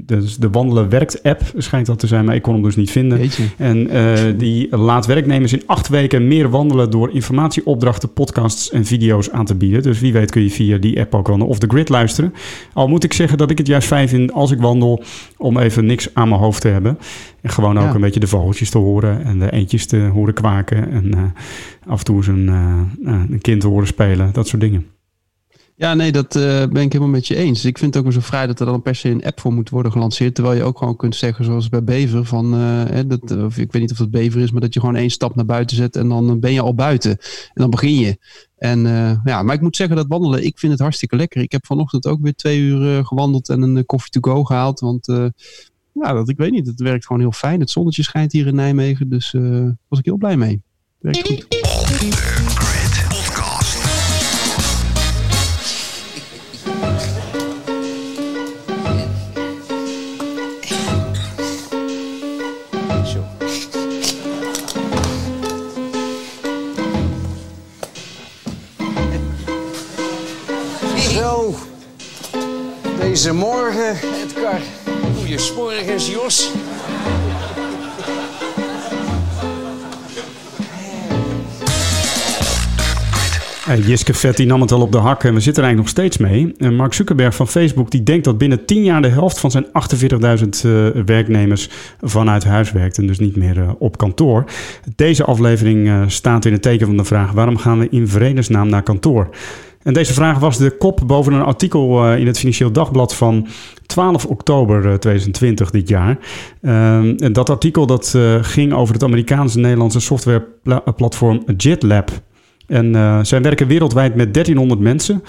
dus 0.06 0.36
de 0.36 0.50
Wandelen 0.50 0.88
Werkt 0.88 1.22
app 1.22 1.42
schijnt 1.56 1.86
dat 1.86 1.98
te 1.98 2.06
zijn, 2.06 2.24
maar 2.24 2.34
ik 2.34 2.42
kon 2.42 2.54
hem 2.54 2.62
dus 2.62 2.76
niet 2.76 2.90
vinden. 2.90 3.30
En 3.56 3.94
uh, 3.94 4.18
die 4.36 4.76
laat 4.76 5.06
werknemers 5.06 5.52
in 5.52 5.62
acht 5.66 5.88
weken 5.88 6.28
meer 6.28 6.50
wandelen 6.50 6.90
door 6.90 7.10
informatieopdrachten, 7.14 8.12
podcasts 8.12 8.70
en 8.70 8.84
video's 8.84 9.30
aan 9.30 9.44
te 9.44 9.54
bieden. 9.54 9.82
Dus 9.82 10.00
wie 10.00 10.12
weet 10.12 10.30
kun 10.30 10.42
je 10.42 10.50
via 10.50 10.78
die 10.78 11.00
app 11.00 11.14
ook 11.14 11.28
wel 11.28 11.46
of 11.46 11.58
de 11.58 11.66
grid 11.68 11.88
luisteren. 11.88 12.34
Al 12.72 12.88
moet 12.88 13.04
ik 13.04 13.12
zeggen 13.12 13.38
dat 13.38 13.50
ik 13.50 13.58
het 13.58 13.66
juist 13.66 13.86
fijn 13.86 14.08
vind 14.08 14.32
als 14.32 14.50
ik 14.50 14.60
wandel 14.60 15.02
om 15.36 15.58
even 15.58 15.86
niks 15.86 16.14
aan 16.14 16.28
mijn 16.28 16.40
hoofd 16.40 16.60
te 16.60 16.68
hebben. 16.68 16.98
En 17.40 17.50
gewoon 17.50 17.78
ook 17.78 17.94
een 17.94 18.00
beetje 18.00 18.20
de 18.20 18.26
vogeltjes 18.26 18.70
te 18.70 18.78
horen 18.78 19.24
en 19.24 19.38
de 19.38 19.52
eentjes 19.52 19.86
te 19.86 19.96
horen 19.96 20.34
kwaken. 20.34 20.90
En 20.90 21.06
uh, 21.14 21.22
af 21.86 21.98
en 21.98 22.04
toe 22.04 22.16
eens 22.16 22.26
een, 22.26 22.46
uh, 22.46 23.20
een 23.30 23.40
kind 23.40 23.60
te 23.60 23.66
horen 23.66 23.86
spelen, 23.86 24.30
dat 24.32 24.48
soort 24.48 24.62
dingen. 24.62 24.93
Ja, 25.76 25.94
nee, 25.94 26.12
dat 26.12 26.36
uh, 26.36 26.42
ben 26.42 26.82
ik 26.82 26.92
helemaal 26.92 27.08
met 27.08 27.26
je 27.26 27.36
eens. 27.36 27.64
Ik 27.64 27.78
vind 27.78 27.94
het 27.94 28.04
ook 28.04 28.10
weer 28.10 28.20
zo 28.20 28.26
vrij 28.26 28.46
dat 28.46 28.60
er 28.60 28.66
dan 28.66 28.82
per 28.82 28.94
se 28.94 29.08
een 29.08 29.24
app 29.24 29.40
voor 29.40 29.52
moet 29.52 29.70
worden 29.70 29.92
gelanceerd. 29.92 30.34
Terwijl 30.34 30.56
je 30.56 30.62
ook 30.62 30.78
gewoon 30.78 30.96
kunt 30.96 31.16
zeggen, 31.16 31.44
zoals 31.44 31.68
bij 31.68 31.84
Bever, 31.84 32.24
van, 32.24 32.60
uh, 32.60 33.00
dat, 33.06 33.30
of 33.30 33.58
ik 33.58 33.72
weet 33.72 33.82
niet 33.82 33.92
of 33.92 33.98
het 33.98 34.10
Bever 34.10 34.40
is, 34.40 34.50
maar 34.50 34.60
dat 34.60 34.74
je 34.74 34.80
gewoon 34.80 34.96
één 34.96 35.10
stap 35.10 35.34
naar 35.34 35.44
buiten 35.44 35.76
zet 35.76 35.96
en 35.96 36.08
dan 36.08 36.40
ben 36.40 36.52
je 36.52 36.60
al 36.60 36.74
buiten. 36.74 37.10
En 37.10 37.18
dan 37.54 37.70
begin 37.70 37.94
je. 37.98 38.18
En 38.56 38.80
ja, 39.24 39.42
maar 39.42 39.54
ik 39.54 39.60
moet 39.60 39.76
zeggen 39.76 39.96
dat 39.96 40.06
wandelen, 40.08 40.44
ik 40.44 40.58
vind 40.58 40.72
het 40.72 40.80
hartstikke 40.80 41.16
lekker. 41.16 41.42
Ik 41.42 41.52
heb 41.52 41.66
vanochtend 41.66 42.06
ook 42.06 42.22
weer 42.22 42.34
twee 42.34 42.60
uur 42.60 43.04
gewandeld 43.04 43.48
en 43.48 43.62
een 43.62 43.86
koffie 43.86 44.10
to 44.10 44.32
go 44.32 44.44
gehaald. 44.44 44.80
Want 44.80 45.06
ja, 45.92 46.12
dat, 46.12 46.28
ik 46.28 46.36
weet 46.36 46.50
niet, 46.50 46.66
het 46.66 46.80
werkt 46.80 47.06
gewoon 47.06 47.22
heel 47.22 47.32
fijn. 47.32 47.60
Het 47.60 47.70
zonnetje 47.70 48.02
schijnt 48.02 48.32
hier 48.32 48.46
in 48.46 48.54
Nijmegen, 48.54 49.08
dus 49.08 49.30
daar 49.30 49.76
was 49.88 49.98
ik 49.98 50.04
heel 50.04 50.16
blij 50.16 50.36
mee. 50.36 50.62
Werkt 50.98 51.26
goed. 51.26 52.33
Deze 73.24 73.36
morgen, 73.36 73.96
Edgar. 74.24 74.60
Goeiemorgens, 75.16 76.10
Jos. 76.10 76.52
Hey, 83.64 83.78
Jiske 83.78 84.14
Vet 84.14 84.36
die 84.36 84.46
nam 84.46 84.60
het 84.60 84.72
al 84.72 84.80
op 84.80 84.92
de 84.92 84.98
hak 84.98 85.24
en 85.24 85.34
we 85.34 85.40
zitten 85.40 85.62
er 85.62 85.68
eigenlijk 85.68 85.76
nog 85.76 85.88
steeds 85.88 86.16
mee. 86.16 86.54
En 86.58 86.76
Mark 86.76 86.92
Zuckerberg 86.92 87.34
van 87.34 87.48
Facebook 87.48 87.90
die 87.90 88.02
denkt 88.02 88.24
dat 88.24 88.38
binnen 88.38 88.64
10 88.64 88.84
jaar 88.84 89.02
de 89.02 89.08
helft 89.08 89.38
van 89.38 89.50
zijn 89.50 89.66
48.000 89.66 89.72
uh, 90.64 90.88
werknemers 91.04 91.68
vanuit 92.00 92.44
huis 92.44 92.72
werkt 92.72 92.98
en 92.98 93.06
dus 93.06 93.18
niet 93.18 93.36
meer 93.36 93.56
uh, 93.56 93.70
op 93.78 93.96
kantoor. 93.96 94.44
Deze 94.96 95.24
aflevering 95.24 96.12
staat 96.12 96.44
in 96.44 96.52
het 96.52 96.62
teken 96.62 96.86
van 96.86 96.96
de 96.96 97.04
vraag 97.04 97.32
waarom 97.32 97.56
gaan 97.56 97.78
we 97.78 97.88
in 97.90 98.08
vredesnaam 98.08 98.68
naar 98.68 98.82
kantoor? 98.82 99.28
En 99.84 99.92
deze 99.92 100.14
vraag 100.14 100.38
was 100.38 100.58
de 100.58 100.70
kop 100.70 101.00
boven 101.06 101.32
een 101.32 101.42
artikel 101.42 102.14
in 102.14 102.26
het 102.26 102.38
Financieel 102.38 102.72
Dagblad 102.72 103.14
van 103.14 103.46
12 103.86 104.26
oktober 104.26 105.00
2020 105.00 105.70
dit 105.70 105.88
jaar. 105.88 106.18
Ehm, 106.62 107.14
en 107.16 107.32
dat 107.32 107.50
artikel 107.50 107.86
dat, 107.86 108.18
ging 108.40 108.72
over 108.72 108.94
het 108.94 109.02
Amerikaanse-Nederlandse 109.02 110.00
softwareplatform 110.00 111.42
JetLab. 111.56 112.10
En 112.66 112.94
zij 113.26 113.42
werken 113.42 113.66
wereldwijd 113.66 114.14
met 114.14 114.34
1300 114.34 114.80
mensen, 114.80 115.22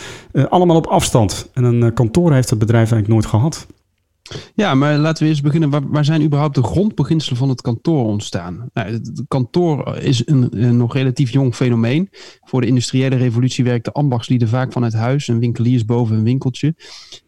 allemaal 0.50 0.76
op 0.76 0.88
afstand. 0.88 1.50
En 1.54 1.64
een 1.64 1.94
kantoor 1.94 2.34
heeft 2.34 2.50
het 2.50 2.60
bedrijf 2.60 2.92
eigenlijk 2.92 3.12
nooit 3.12 3.26
gehad. 3.26 3.68
Ja, 4.56 4.74
maar 4.74 4.98
laten 4.98 5.24
we 5.24 5.30
eerst 5.30 5.42
beginnen. 5.42 5.70
Waar, 5.70 5.90
waar 5.90 6.06
zijn 6.06 6.24
überhaupt 6.24 6.56
de 6.56 6.64
grondbeginselen 6.64 7.38
van 7.38 7.50
het 7.50 7.62
kantoor 7.62 8.06
ontstaan? 8.06 8.70
Nou, 8.74 8.92
het 8.92 9.24
kantoor 9.28 9.98
is 9.98 10.28
een, 10.28 10.78
nog 10.78 10.94
relatief 10.94 11.32
jong 11.32 11.56
fenomeen. 11.56 12.10
Voor 12.44 12.62
de 12.62 12.68
industriële 12.68 13.16
revolutie 13.16 13.64
werkten 13.64 13.94
ambachtslieden 13.94 14.48
vaak 14.48 14.72
vanuit 14.72 14.94
huis 14.94 15.28
en 15.28 15.40
winkeliers 15.40 15.86
boven 15.86 16.18
een 16.18 16.24
winkeltje. 16.24 16.76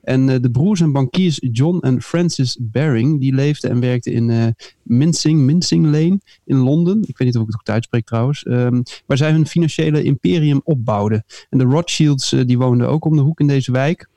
En 0.02 0.28
uh, 0.28 0.36
de 0.42 0.52
broers 0.52 0.82
en 0.82 0.92
bankiers 0.92 1.38
John 1.52 1.80
en 1.80 2.02
Francis 2.02 2.58
Baring, 2.62 3.20
die 3.20 3.34
leefden 3.34 3.70
en 3.70 3.80
werkten 3.80 4.14
in 4.14 4.30
uh, 4.30 4.46
Mincing, 4.84 5.40
Mincing 5.40 5.86
Lane 5.86 6.20
in 6.46 6.58
Londen. 6.58 7.02
Ik 7.08 7.18
weet 7.18 7.28
niet 7.28 7.36
of 7.36 7.42
ik 7.42 7.48
het 7.48 7.58
goed 7.58 7.70
uitspreek 7.70 8.06
trouwens. 8.06 8.46
Um, 8.48 8.84
waar 9.06 9.18
zij 9.18 9.32
hun 9.32 9.48
financiële 9.48 10.04
imperium 10.04 10.62
opbouwden. 10.64 11.24
En 11.50 11.58
de 11.58 11.64
Rothschilds 11.64 12.34
uh, 12.34 12.46
die 12.46 12.58
woonden 12.58 12.90
ook 12.90 13.06
om 13.06 13.16
de 13.16 13.22
hoek 13.22 13.40
in 13.40 13.48
deze 13.48 13.72
wijk 13.72 14.08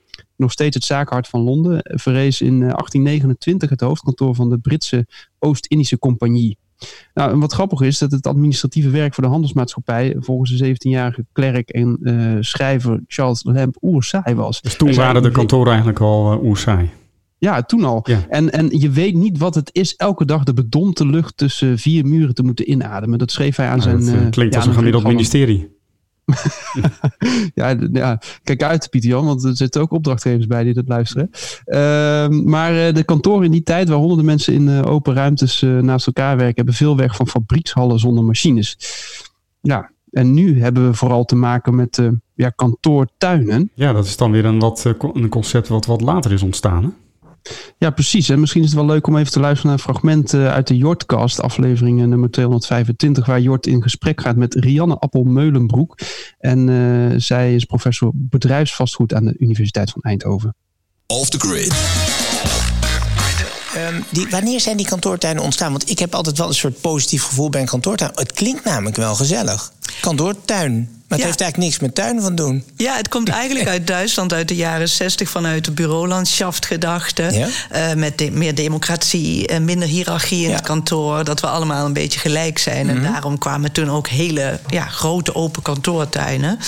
nog 0.40 0.52
steeds 0.52 0.74
het 0.74 0.84
zakenhart 0.84 1.28
van 1.28 1.40
Londen, 1.40 1.80
verrees 1.82 2.40
in 2.40 2.58
1829 2.58 3.70
het 3.70 3.80
hoofdkantoor 3.80 4.34
van 4.34 4.50
de 4.50 4.58
Britse 4.58 5.06
Oost-Indische 5.38 5.98
Compagnie. 5.98 6.58
Nou, 7.14 7.30
en 7.32 7.38
wat 7.38 7.52
grappig 7.52 7.80
is 7.80 7.98
dat 7.98 8.10
het 8.10 8.26
administratieve 8.26 8.90
werk 8.90 9.14
voor 9.14 9.22
de 9.24 9.30
handelsmaatschappij 9.30 10.16
volgens 10.18 10.58
de 10.58 10.74
17-jarige 10.74 11.26
klerk 11.32 11.68
en 11.68 11.98
uh, 12.00 12.36
schrijver 12.40 13.02
Charles 13.06 13.44
Lamb 13.44 13.76
oerzaai 13.80 14.34
was. 14.34 14.60
Dus 14.60 14.76
toen 14.76 14.94
waren 14.94 15.22
de 15.22 15.30
kantoren 15.30 15.68
eigenlijk 15.68 16.00
al 16.00 16.32
uh, 16.32 16.42
oerzaai. 16.42 16.90
Ja, 17.38 17.62
toen 17.62 17.84
al. 17.84 18.00
Ja. 18.02 18.26
En, 18.28 18.52
en 18.52 18.78
je 18.78 18.90
weet 18.90 19.14
niet 19.14 19.38
wat 19.38 19.54
het 19.54 19.70
is 19.72 19.96
elke 19.96 20.24
dag 20.24 20.44
de 20.44 20.52
bedompte 20.52 21.06
lucht 21.06 21.36
tussen 21.36 21.78
vier 21.78 22.06
muren 22.06 22.34
te 22.34 22.42
moeten 22.42 22.70
inademen. 22.70 23.18
Dat 23.18 23.30
schreef 23.30 23.56
hij 23.56 23.68
aan 23.68 23.76
ja, 23.76 23.82
zijn... 23.82 24.02
Uh, 24.02 24.30
klinkt 24.30 24.56
als 24.56 24.66
een 24.66 24.74
gemiddeld 24.74 25.04
ministerie. 25.04 25.79
ja, 27.54 27.76
ja, 27.92 28.20
kijk 28.42 28.62
uit, 28.62 28.90
Pieter 28.90 29.10
Jan, 29.10 29.24
want 29.24 29.44
er 29.44 29.56
zitten 29.56 29.80
ook 29.80 29.92
opdrachtgevers 29.92 30.46
bij 30.46 30.64
die 30.64 30.74
dat 30.74 30.88
luisteren. 30.88 31.30
Uh, 31.66 32.28
maar 32.44 32.74
uh, 32.74 32.94
de 32.94 33.04
kantoren 33.04 33.44
in 33.44 33.50
die 33.50 33.62
tijd, 33.62 33.88
waar 33.88 33.98
honderden 33.98 34.24
mensen 34.24 34.54
in 34.54 34.68
uh, 34.68 34.86
open 34.86 35.14
ruimtes 35.14 35.62
uh, 35.62 35.78
naast 35.78 36.06
elkaar 36.06 36.36
werken, 36.36 36.56
hebben 36.56 36.74
veel 36.74 36.96
weg 36.96 37.16
van 37.16 37.28
fabriekshallen 37.28 37.98
zonder 37.98 38.24
machines. 38.24 38.78
Ja, 39.60 39.90
en 40.10 40.34
nu 40.34 40.60
hebben 40.60 40.88
we 40.88 40.94
vooral 40.94 41.24
te 41.24 41.36
maken 41.36 41.74
met 41.74 42.02
ja, 42.34 42.50
kantoortuinen. 42.50 43.70
Ja, 43.74 43.92
dat 43.92 44.04
is 44.04 44.16
dan 44.16 44.30
weer 44.30 44.44
een, 44.44 44.58
wat, 44.58 44.94
een 45.12 45.28
concept 45.28 45.68
wat 45.68 45.86
wat 45.86 46.00
later 46.00 46.32
is 46.32 46.42
ontstaan. 46.42 46.94
Ja, 47.78 47.90
precies. 47.90 48.28
En 48.28 48.40
misschien 48.40 48.62
is 48.62 48.68
het 48.68 48.76
wel 48.76 48.86
leuk 48.86 49.06
om 49.06 49.16
even 49.16 49.32
te 49.32 49.40
luisteren 49.40 49.70
naar 49.70 49.78
een 49.78 49.92
fragment 49.92 50.34
uit 50.34 50.66
de 50.66 50.76
Jortcast, 50.76 51.40
aflevering 51.40 52.06
nummer 52.06 52.30
225, 52.30 53.26
waar 53.26 53.40
Jort 53.40 53.66
in 53.66 53.82
gesprek 53.82 54.20
gaat 54.20 54.36
met 54.36 54.54
Rianne 54.54 54.98
Appel-Meulenbroek. 54.98 55.98
En 56.38 56.68
uh, 56.68 57.14
zij 57.16 57.54
is 57.54 57.64
professor 57.64 58.10
bedrijfsvastgoed 58.14 59.14
aan 59.14 59.24
de 59.24 59.34
Universiteit 59.38 59.90
van 59.90 60.02
Eindhoven. 60.02 60.54
Off 61.06 61.28
the 61.28 61.38
grid. 61.38 62.09
Um, 63.90 64.04
die, 64.10 64.26
wanneer 64.30 64.60
zijn 64.60 64.76
die 64.76 64.86
kantoortuinen 64.86 65.42
ontstaan? 65.42 65.70
Want 65.70 65.90
ik 65.90 65.98
heb 65.98 66.14
altijd 66.14 66.38
wel 66.38 66.48
een 66.48 66.54
soort 66.54 66.80
positief 66.80 67.22
gevoel 67.22 67.50
bij 67.50 67.60
een 67.60 67.66
kantoortuin. 67.66 68.10
Het 68.14 68.32
klinkt 68.32 68.64
namelijk 68.64 68.96
wel 68.96 69.14
gezellig. 69.14 69.72
Kantoortuin. 70.00 70.72
Maar 70.74 71.18
het 71.18 71.28
ja. 71.28 71.34
heeft 71.34 71.40
eigenlijk 71.40 71.70
niks 71.70 71.78
met 71.78 71.94
tuin 71.94 72.20
van 72.20 72.34
doen. 72.34 72.64
Ja, 72.76 72.96
het 72.96 73.08
komt 73.08 73.28
eigenlijk 73.42 73.68
uit 73.68 73.86
Duitsland 73.86 74.32
uit 74.32 74.48
de 74.48 74.56
jaren 74.56 74.88
60 74.88 75.30
vanuit 75.30 75.64
de 75.64 75.70
bureaulandschaftgedachte. 75.70 77.22
Ja? 77.22 77.46
Uh, 77.90 77.94
met 77.96 78.18
de, 78.18 78.30
meer 78.30 78.54
democratie 78.54 79.46
en 79.46 79.64
minder 79.64 79.88
hiërarchie 79.88 80.42
in 80.42 80.48
ja. 80.48 80.54
het 80.54 80.64
kantoor. 80.64 81.24
Dat 81.24 81.40
we 81.40 81.46
allemaal 81.46 81.86
een 81.86 81.92
beetje 81.92 82.20
gelijk 82.20 82.58
zijn. 82.58 82.86
Mm 82.86 82.92
-hmm. 82.92 83.04
En 83.04 83.12
daarom 83.12 83.38
kwamen 83.38 83.72
toen 83.72 83.90
ook 83.90 84.08
hele 84.08 84.58
ja, 84.66 84.86
grote 84.86 85.34
open 85.34 85.62
kantoortuinen. 85.62 86.58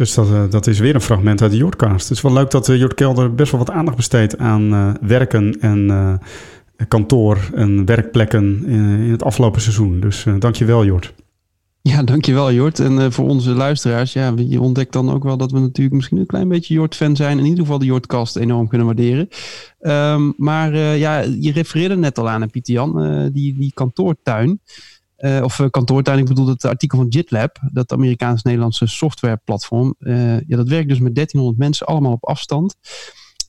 Dus 0.00 0.14
dat, 0.14 0.28
uh, 0.28 0.42
dat 0.50 0.66
is 0.66 0.78
weer 0.78 0.94
een 0.94 1.00
fragment 1.00 1.42
uit 1.42 1.50
de 1.50 1.56
Jordcast. 1.56 2.08
Het 2.08 2.16
is 2.16 2.22
wel 2.22 2.32
leuk 2.32 2.50
dat 2.50 2.68
uh, 2.68 2.78
Jord 2.78 2.94
Kelder 2.94 3.34
best 3.34 3.50
wel 3.52 3.60
wat 3.60 3.70
aandacht 3.70 3.96
besteedt 3.96 4.38
aan 4.38 4.72
uh, 4.72 4.94
werken 5.00 5.60
en 5.60 6.20
kantoor 6.88 7.50
en 7.54 7.84
werkplekken 7.84 8.64
in, 8.66 9.10
het 9.10 9.22
afgelopen 9.22 9.60
seizoen. 9.60 10.00
Dus 10.00 10.26
dankjewel 10.38 10.84
Jord. 10.84 11.14
Ja, 11.82 12.02
dankjewel 12.02 12.52
Jort. 12.52 12.78
En 12.78 13.12
voor 13.12 13.28
onze 13.28 13.50
luisteraars, 13.50 14.12
ja, 14.12 14.32
je 14.36 14.60
ontdekt 14.60 14.92
dan 14.92 15.10
ook 15.10 15.24
wel 15.24 15.36
dat 15.36 15.52
we 15.52 15.58
natuurlijk 15.58 15.96
misschien 15.96 16.18
een 16.18 16.26
klein 16.26 16.48
beetje 16.48 16.74
Jort-fan 16.74 17.16
zijn. 17.16 17.38
In 17.38 17.44
ieder 17.44 17.60
geval 17.60 17.78
de 17.78 17.84
Jort-cast 17.84 18.36
enorm 18.36 18.68
kunnen 18.68 18.86
waarderen. 18.86 19.28
Um, 19.80 20.34
maar 20.36 20.76
ja, 20.76 21.20
je 21.20 21.52
refereerde 21.52 21.96
net 21.96 22.18
al 22.18 22.28
aan, 22.28 22.50
Pieter 22.50 22.74
Jan, 22.74 23.30
die, 23.32 23.58
die 23.58 23.72
kantoortuin. 23.74 24.60
Of 25.42 25.66
kantoortuin, 25.70 26.18
ik 26.18 26.24
bedoel 26.24 26.46
het 26.46 26.64
artikel 26.64 26.98
van 26.98 27.06
JitLab, 27.08 27.58
dat 27.72 27.92
Amerikaans-Nederlandse 27.92 28.86
softwareplatform. 28.86 29.94
ja, 30.46 30.56
dat 30.56 30.68
werkt 30.68 30.88
dus 30.88 31.00
met 31.00 31.14
1300 31.14 31.58
mensen, 31.58 31.86
allemaal 31.86 32.12
op 32.12 32.24
afstand. 32.24 32.76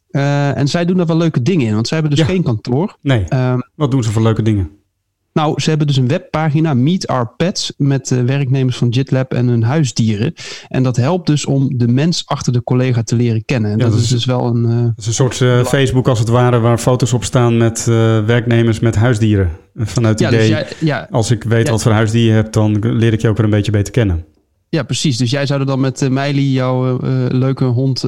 en 0.10 0.68
zij 0.68 0.86
doen 0.86 0.98
daar 0.98 1.06
wel 1.06 1.18
leuke 1.18 1.42
dingen 1.42 1.68
in, 1.68 1.74
want 1.74 1.88
zij 1.88 1.98
hebben 1.98 2.18
dus 2.18 2.26
ja. 2.26 2.34
geen 2.34 2.44
kantoor. 2.44 2.98
Nee, 3.02 3.34
um, 3.34 3.62
wat 3.76 3.92
doen 3.92 4.04
ze 4.04 4.12
voor 4.12 4.22
leuke 4.22 4.42
dingen? 4.42 4.81
Nou, 5.34 5.62
ze 5.62 5.70
hebben 5.70 5.88
dus 5.88 5.98
een 5.98 6.08
webpagina, 6.08 6.74
Meet 6.74 7.08
Our 7.08 7.34
Pets, 7.38 7.74
met 7.78 8.12
uh, 8.12 8.22
werknemers 8.24 8.78
van 8.78 8.90
JitLab 8.90 9.34
en 9.34 9.48
hun 9.48 9.64
huisdieren. 9.64 10.34
En 10.68 10.84
dat 10.84 10.96
helpt 10.96 11.28
dus 11.28 11.46
om 11.46 11.78
de 11.78 11.88
mens 11.88 12.24
achter 12.26 12.54
de 12.54 12.64
collega 12.64 13.04
te 13.04 13.16
leren 13.16 13.46
kennen. 13.46 13.72
En 13.72 13.78
ja, 13.78 13.84
dat, 13.84 13.94
dat, 13.94 14.02
is 14.02 14.08
dus 14.08 14.26
wel 14.26 14.46
een... 14.46 14.64
Uh, 14.64 14.82
dat 14.82 14.98
is 14.98 15.06
een 15.06 15.14
soort 15.14 15.40
uh, 15.40 15.64
Facebook 15.64 16.08
als 16.08 16.20
het 16.20 16.28
ware, 16.28 16.60
waar 16.60 16.78
foto's 16.78 17.14
op 17.14 17.24
staan 17.24 17.58
met 17.58 17.86
werknemers 18.26 18.80
met 18.80 18.96
huisdieren. 18.96 19.50
Vanuit 19.76 20.20
het 20.20 20.32
ja, 20.32 20.38
idee, 20.38 20.50
dus 20.50 20.60
jij, 20.60 20.68
ja, 20.80 21.08
als 21.12 21.32
ik 21.32 21.44
weet 21.44 21.70
wat 21.70 21.82
voor 21.84 21.92
huisdier 21.92 22.26
je 22.26 22.32
hebt, 22.32 22.54
dan 22.54 22.80
leer 22.98 23.14
ik 23.14 23.22
je 23.22 23.28
ook 23.30 23.36
weer 23.36 23.46
een 23.46 23.52
beetje 23.52 23.72
beter 23.72 23.94
kennen. 23.94 24.26
Ja, 24.70 24.84
precies. 24.84 25.18
Dus 25.18 25.32
jij 25.32 25.46
zou 25.46 25.60
er 25.60 25.66
dan 25.66 25.80
met 25.80 26.02
uh, 26.02 26.10
Meili, 26.10 26.52
jouw 26.52 27.00
leuke 27.30 27.66
hond, 27.66 28.06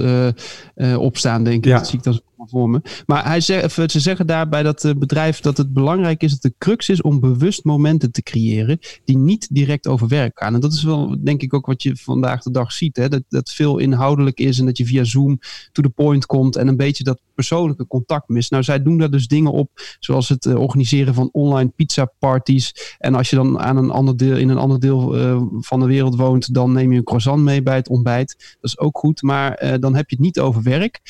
opstaan, 0.98 1.44
denk 1.44 1.58
ik. 1.58 1.66
Ja. 1.66 1.78
Dat 1.78 1.88
zie 1.88 1.98
ik 1.98 2.04
dan 2.04 2.22
voor 2.50 2.70
me. 2.70 2.82
Maar 3.06 3.26
hij 3.26 3.42
ze 3.42 3.70
zeggen 3.88 4.28
daar 4.28 4.50
bij 4.50 4.64
dat 4.64 4.94
bedrijf 4.98 5.40
dat 5.40 5.58
het 5.58 5.74
belangrijk 5.74 6.24
is 6.24 6.32
dat 6.32 6.42
de 6.42 6.54
crux 6.58 6.90
is 6.90 7.02
om 7.02 7.20
bewust 7.20 7.64
momenten 7.64 8.12
te 8.12 8.24
creëren 8.24 8.80
die 9.06 9.18
niet 9.18 9.48
direct 9.52 9.88
over 9.88 10.08
werk 10.08 10.40
gaan. 10.40 10.54
En 10.54 10.60
dat 10.60 10.74
is 10.74 10.84
wel, 10.84 11.24
denk 11.24 11.42
ik, 11.42 11.54
ook 11.54 11.66
wat 11.66 11.84
je 11.84 11.96
vandaag 11.96 12.44
de 12.44 12.52
dag 12.52 12.72
ziet. 12.72 12.96
Hè? 12.96 13.10
Dat, 13.10 13.24
dat 13.30 13.50
veel 13.50 13.78
inhoudelijk 13.78 14.40
is 14.40 14.60
en 14.60 14.66
dat 14.66 14.78
je 14.78 14.86
via 14.86 15.04
Zoom 15.04 15.40
to 15.72 15.82
the 15.82 15.90
point 15.90 16.26
komt 16.26 16.56
en 16.56 16.68
een 16.68 16.78
beetje 16.78 17.04
dat 17.04 17.22
persoonlijke 17.36 17.88
contact 17.88 18.30
mist. 18.30 18.52
Nou, 18.52 18.64
zij 18.64 18.84
doen 18.84 18.98
daar 18.98 19.12
dus 19.12 19.28
dingen 19.28 19.52
op, 19.52 19.70
zoals 20.00 20.30
het 20.30 20.46
organiseren 20.46 21.14
van 21.14 21.30
online 21.32 21.70
pizza 21.76 22.12
parties. 22.20 22.96
En 22.98 23.16
als 23.16 23.30
je 23.30 23.36
dan 23.36 23.60
aan 23.60 23.78
een 23.78 23.90
ander 23.90 24.18
deel, 24.18 24.38
in 24.38 24.50
een 24.50 24.58
ander 24.58 24.80
deel 24.80 25.16
van 25.62 25.80
de 25.80 25.86
wereld 25.86 26.16
woont, 26.16 26.54
dan 26.54 26.72
neem 26.72 26.92
je 26.92 26.98
een 26.98 27.04
croissant 27.04 27.44
mee 27.44 27.64
bij 27.64 27.76
het 27.76 27.90
ontbijt. 27.90 28.58
Dat 28.62 28.72
is 28.72 28.80
ook 28.80 28.98
goed, 28.98 29.22
maar 29.22 29.80
dan 29.80 29.96
heb 29.96 30.10
je 30.10 30.16
het 30.16 30.26
niet 30.26 30.40
over 30.40 30.64
werk. 30.64 31.02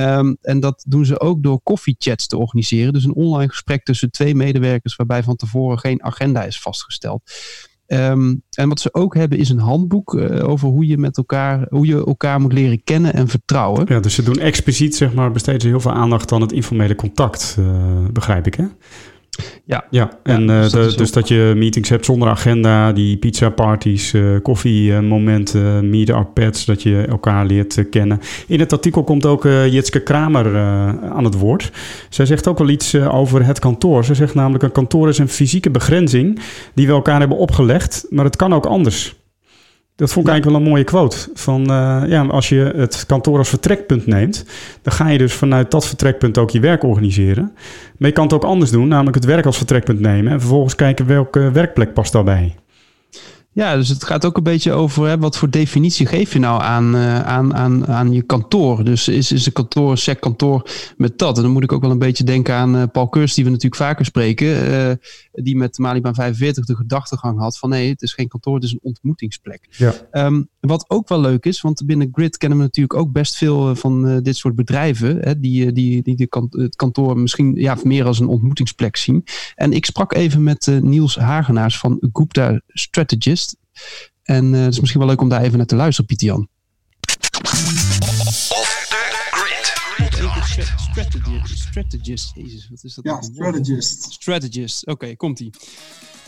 Um, 0.00 0.36
en 0.40 0.60
dat 0.60 0.84
doen 0.88 1.04
ze 1.04 1.20
ook 1.20 1.42
door 1.42 1.60
koffiechats 1.62 2.26
te 2.26 2.36
organiseren. 2.36 2.92
Dus 2.92 3.04
een 3.04 3.14
online 3.14 3.48
gesprek 3.48 3.84
tussen 3.84 4.10
twee 4.10 4.34
medewerkers 4.34 4.96
waarbij 4.96 5.22
van 5.22 5.36
tevoren 5.36 5.78
geen 5.78 6.04
agenda 6.04 6.44
is 6.44 6.60
vastgesteld. 6.60 7.22
Um, 7.86 8.42
en 8.50 8.68
wat 8.68 8.80
ze 8.80 8.94
ook 8.94 9.14
hebben 9.14 9.38
is 9.38 9.48
een 9.48 9.58
handboek 9.58 10.14
uh, 10.14 10.48
over 10.48 10.68
hoe 10.68 10.86
je 10.86 10.98
met 10.98 11.16
elkaar, 11.16 11.66
hoe 11.68 11.86
je 11.86 12.04
elkaar 12.06 12.40
moet 12.40 12.52
leren 12.52 12.84
kennen 12.84 13.12
en 13.12 13.28
vertrouwen. 13.28 13.84
Ja, 13.88 14.00
dus 14.00 14.14
ze 14.14 14.22
doen 14.22 14.38
expliciet, 14.38 14.96
zeg 14.96 15.14
maar, 15.14 15.32
besteden 15.32 15.68
heel 15.68 15.80
veel 15.80 15.92
aandacht 15.92 16.32
aan 16.32 16.40
het 16.40 16.52
informele 16.52 16.94
contact, 16.94 17.56
uh, 17.58 18.06
begrijp 18.12 18.46
ik, 18.46 18.54
hè? 18.54 18.64
Ja. 19.64 19.84
ja, 19.90 20.18
en 20.22 20.42
ja, 20.42 20.60
dus, 20.60 20.74
uh, 20.74 20.80
dat, 20.80 20.90
de, 20.90 20.96
dus 20.96 21.12
dat 21.12 21.28
je 21.28 21.52
meetings 21.56 21.88
hebt 21.88 22.04
zonder 22.04 22.28
agenda, 22.28 22.92
die 22.92 23.16
pizza 23.16 23.50
parties, 23.50 24.12
uh, 24.12 24.40
koffiemomenten, 24.42 25.90
meet 25.90 26.10
our 26.10 26.26
pets, 26.26 26.64
dat 26.64 26.82
je 26.82 27.04
elkaar 27.08 27.46
leert 27.46 27.76
uh, 27.76 27.84
kennen. 27.90 28.20
In 28.46 28.60
het 28.60 28.72
artikel 28.72 29.04
komt 29.04 29.26
ook 29.26 29.44
Jitske 29.44 30.02
Kramer 30.02 30.58
aan 31.12 31.24
het 31.24 31.34
woord. 31.34 31.72
Zij 32.08 32.26
zegt 32.26 32.46
ook 32.46 32.58
wel 32.58 32.68
iets 32.68 32.94
over 32.94 33.44
het 33.44 33.58
kantoor. 33.58 34.04
Ze 34.04 34.14
zegt 34.14 34.34
namelijk 34.34 34.64
een 34.64 34.72
kantoor 34.72 35.08
is 35.08 35.18
een 35.18 35.28
fysieke 35.28 35.70
begrenzing 35.70 36.40
die 36.74 36.86
we 36.86 36.92
elkaar 36.92 37.20
hebben 37.20 37.38
opgelegd, 37.38 38.06
maar 38.10 38.24
het 38.24 38.36
kan 38.36 38.54
ook 38.54 38.66
anders. 38.66 39.16
Dat 39.98 40.12
vond 40.12 40.26
ik 40.26 40.32
eigenlijk 40.32 40.44
wel 40.44 40.66
een 40.66 40.72
mooie 40.74 40.84
quote. 40.84 41.30
Van 41.34 41.60
uh, 41.60 42.02
ja, 42.06 42.26
als 42.26 42.48
je 42.48 42.72
het 42.76 43.04
kantoor 43.06 43.38
als 43.38 43.48
vertrekpunt 43.48 44.06
neemt, 44.06 44.44
dan 44.82 44.92
ga 44.92 45.08
je 45.08 45.18
dus 45.18 45.32
vanuit 45.32 45.70
dat 45.70 45.86
vertrekpunt 45.86 46.38
ook 46.38 46.50
je 46.50 46.60
werk 46.60 46.82
organiseren. 46.82 47.52
Maar 47.96 48.08
je 48.08 48.14
kan 48.14 48.24
het 48.24 48.32
ook 48.32 48.44
anders 48.44 48.70
doen, 48.70 48.88
namelijk 48.88 49.16
het 49.16 49.24
werk 49.24 49.46
als 49.46 49.56
vertrekpunt 49.56 50.00
nemen 50.00 50.32
en 50.32 50.40
vervolgens 50.40 50.74
kijken 50.74 51.06
welke 51.06 51.50
werkplek 51.50 51.92
past 51.92 52.12
daarbij. 52.12 52.54
Ja, 53.58 53.76
dus 53.76 53.88
het 53.88 54.04
gaat 54.04 54.24
ook 54.24 54.36
een 54.36 54.42
beetje 54.42 54.72
over 54.72 55.06
hè, 55.06 55.18
wat 55.18 55.36
voor 55.36 55.50
definitie 55.50 56.06
geef 56.06 56.32
je 56.32 56.38
nou 56.38 56.62
aan, 56.62 56.94
uh, 56.94 57.20
aan, 57.20 57.54
aan, 57.54 57.86
aan 57.86 58.12
je 58.12 58.22
kantoor. 58.22 58.84
Dus 58.84 59.08
is, 59.08 59.32
is 59.32 59.46
een 59.46 59.52
kantoor 59.52 59.90
een 59.90 59.98
sec 59.98 60.20
kantoor 60.20 60.70
met 60.96 61.18
dat? 61.18 61.36
En 61.36 61.42
dan 61.42 61.52
moet 61.52 61.62
ik 61.62 61.72
ook 61.72 61.80
wel 61.82 61.90
een 61.90 61.98
beetje 61.98 62.24
denken 62.24 62.54
aan 62.54 62.76
uh, 62.76 62.82
Paul 62.92 63.08
Kurs, 63.08 63.34
die 63.34 63.44
we 63.44 63.50
natuurlijk 63.50 63.82
vaker 63.82 64.04
spreken. 64.04 64.46
Uh, 64.46 64.92
die 65.32 65.56
met 65.56 65.78
Malibaan 65.78 66.14
45 66.14 66.64
de 66.64 66.76
gedachtegang 66.76 67.38
had 67.38 67.58
van 67.58 67.68
nee, 67.68 67.88
het 67.88 68.02
is 68.02 68.12
geen 68.12 68.28
kantoor, 68.28 68.54
het 68.54 68.64
is 68.64 68.72
een 68.72 68.78
ontmoetingsplek. 68.82 69.66
Ja. 69.70 69.92
Ehm, 70.10 70.42
wat 70.60 70.90
ook 70.90 71.08
wel 71.08 71.20
leuk 71.20 71.44
is, 71.44 71.60
want 71.60 71.82
binnen 71.86 72.08
Grid 72.12 72.36
kennen 72.36 72.58
we 72.58 72.64
natuurlijk 72.64 73.00
ook 73.00 73.12
best 73.12 73.36
veel 73.36 73.76
van 73.76 74.22
dit 74.22 74.36
soort 74.36 74.54
bedrijven, 74.54 75.18
hè, 75.20 75.40
die, 75.40 75.72
die, 75.72 76.02
die 76.02 76.16
de 76.16 76.46
het 76.50 76.76
kantoor 76.76 77.18
misschien 77.18 77.54
ja, 77.54 77.76
meer 77.82 78.04
als 78.04 78.20
een 78.20 78.28
ontmoetingsplek 78.28 78.96
zien. 78.96 79.24
En 79.54 79.72
ik 79.72 79.84
sprak 79.84 80.14
even 80.14 80.42
met 80.42 80.78
Niels 80.82 81.16
Hagenaars 81.16 81.78
van 81.78 82.08
Gupta 82.12 82.60
Strategist. 82.66 83.47
En 84.22 84.52
het 84.52 84.72
is 84.72 84.80
misschien 84.80 85.00
wel 85.00 85.08
leuk 85.08 85.20
om 85.20 85.28
daar 85.28 85.42
even 85.42 85.56
naar 85.56 85.66
te 85.66 85.76
luisteren, 85.76 86.06
Pieter 86.06 86.26
Jan. 86.26 86.48
Strategist. 90.90 91.58
Strategist. 91.58 92.30
Jezus, 92.34 92.68
wat 92.70 92.84
is 92.84 92.94
dat? 92.94 93.04
Ja, 93.04 93.22
strategist. 93.22 94.12
Strategist. 94.12 94.86
Oké, 94.86 95.16
komt-ie. 95.16 95.50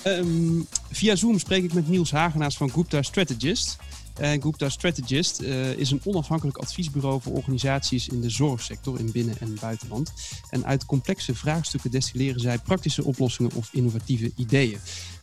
Um, 0.04 0.66
via 0.90 1.16
Zoom 1.16 1.38
spreek 1.38 1.64
ik 1.64 1.72
met 1.72 1.88
Niels 1.88 2.10
Hagenaars 2.10 2.56
van 2.56 2.70
Gupta 2.70 3.02
Strategist. 3.02 3.76
En 4.14 4.42
Gupta 4.42 4.68
Strategist 4.68 5.40
uh, 5.40 5.70
is 5.70 5.90
een 5.90 6.00
onafhankelijk 6.04 6.58
adviesbureau 6.58 7.20
voor 7.20 7.32
organisaties 7.32 8.08
in 8.08 8.20
de 8.20 8.30
zorgsector 8.30 8.98
in 8.98 9.12
binnen- 9.12 9.40
en 9.40 9.56
buitenland. 9.60 10.12
En 10.50 10.66
uit 10.66 10.84
complexe 10.84 11.34
vraagstukken 11.34 11.90
destilleren 11.90 12.40
zij 12.40 12.58
praktische 12.58 13.04
oplossingen 13.04 13.52
of 13.54 13.68
innovatieve 13.72 14.32
ideeën. 14.36 14.78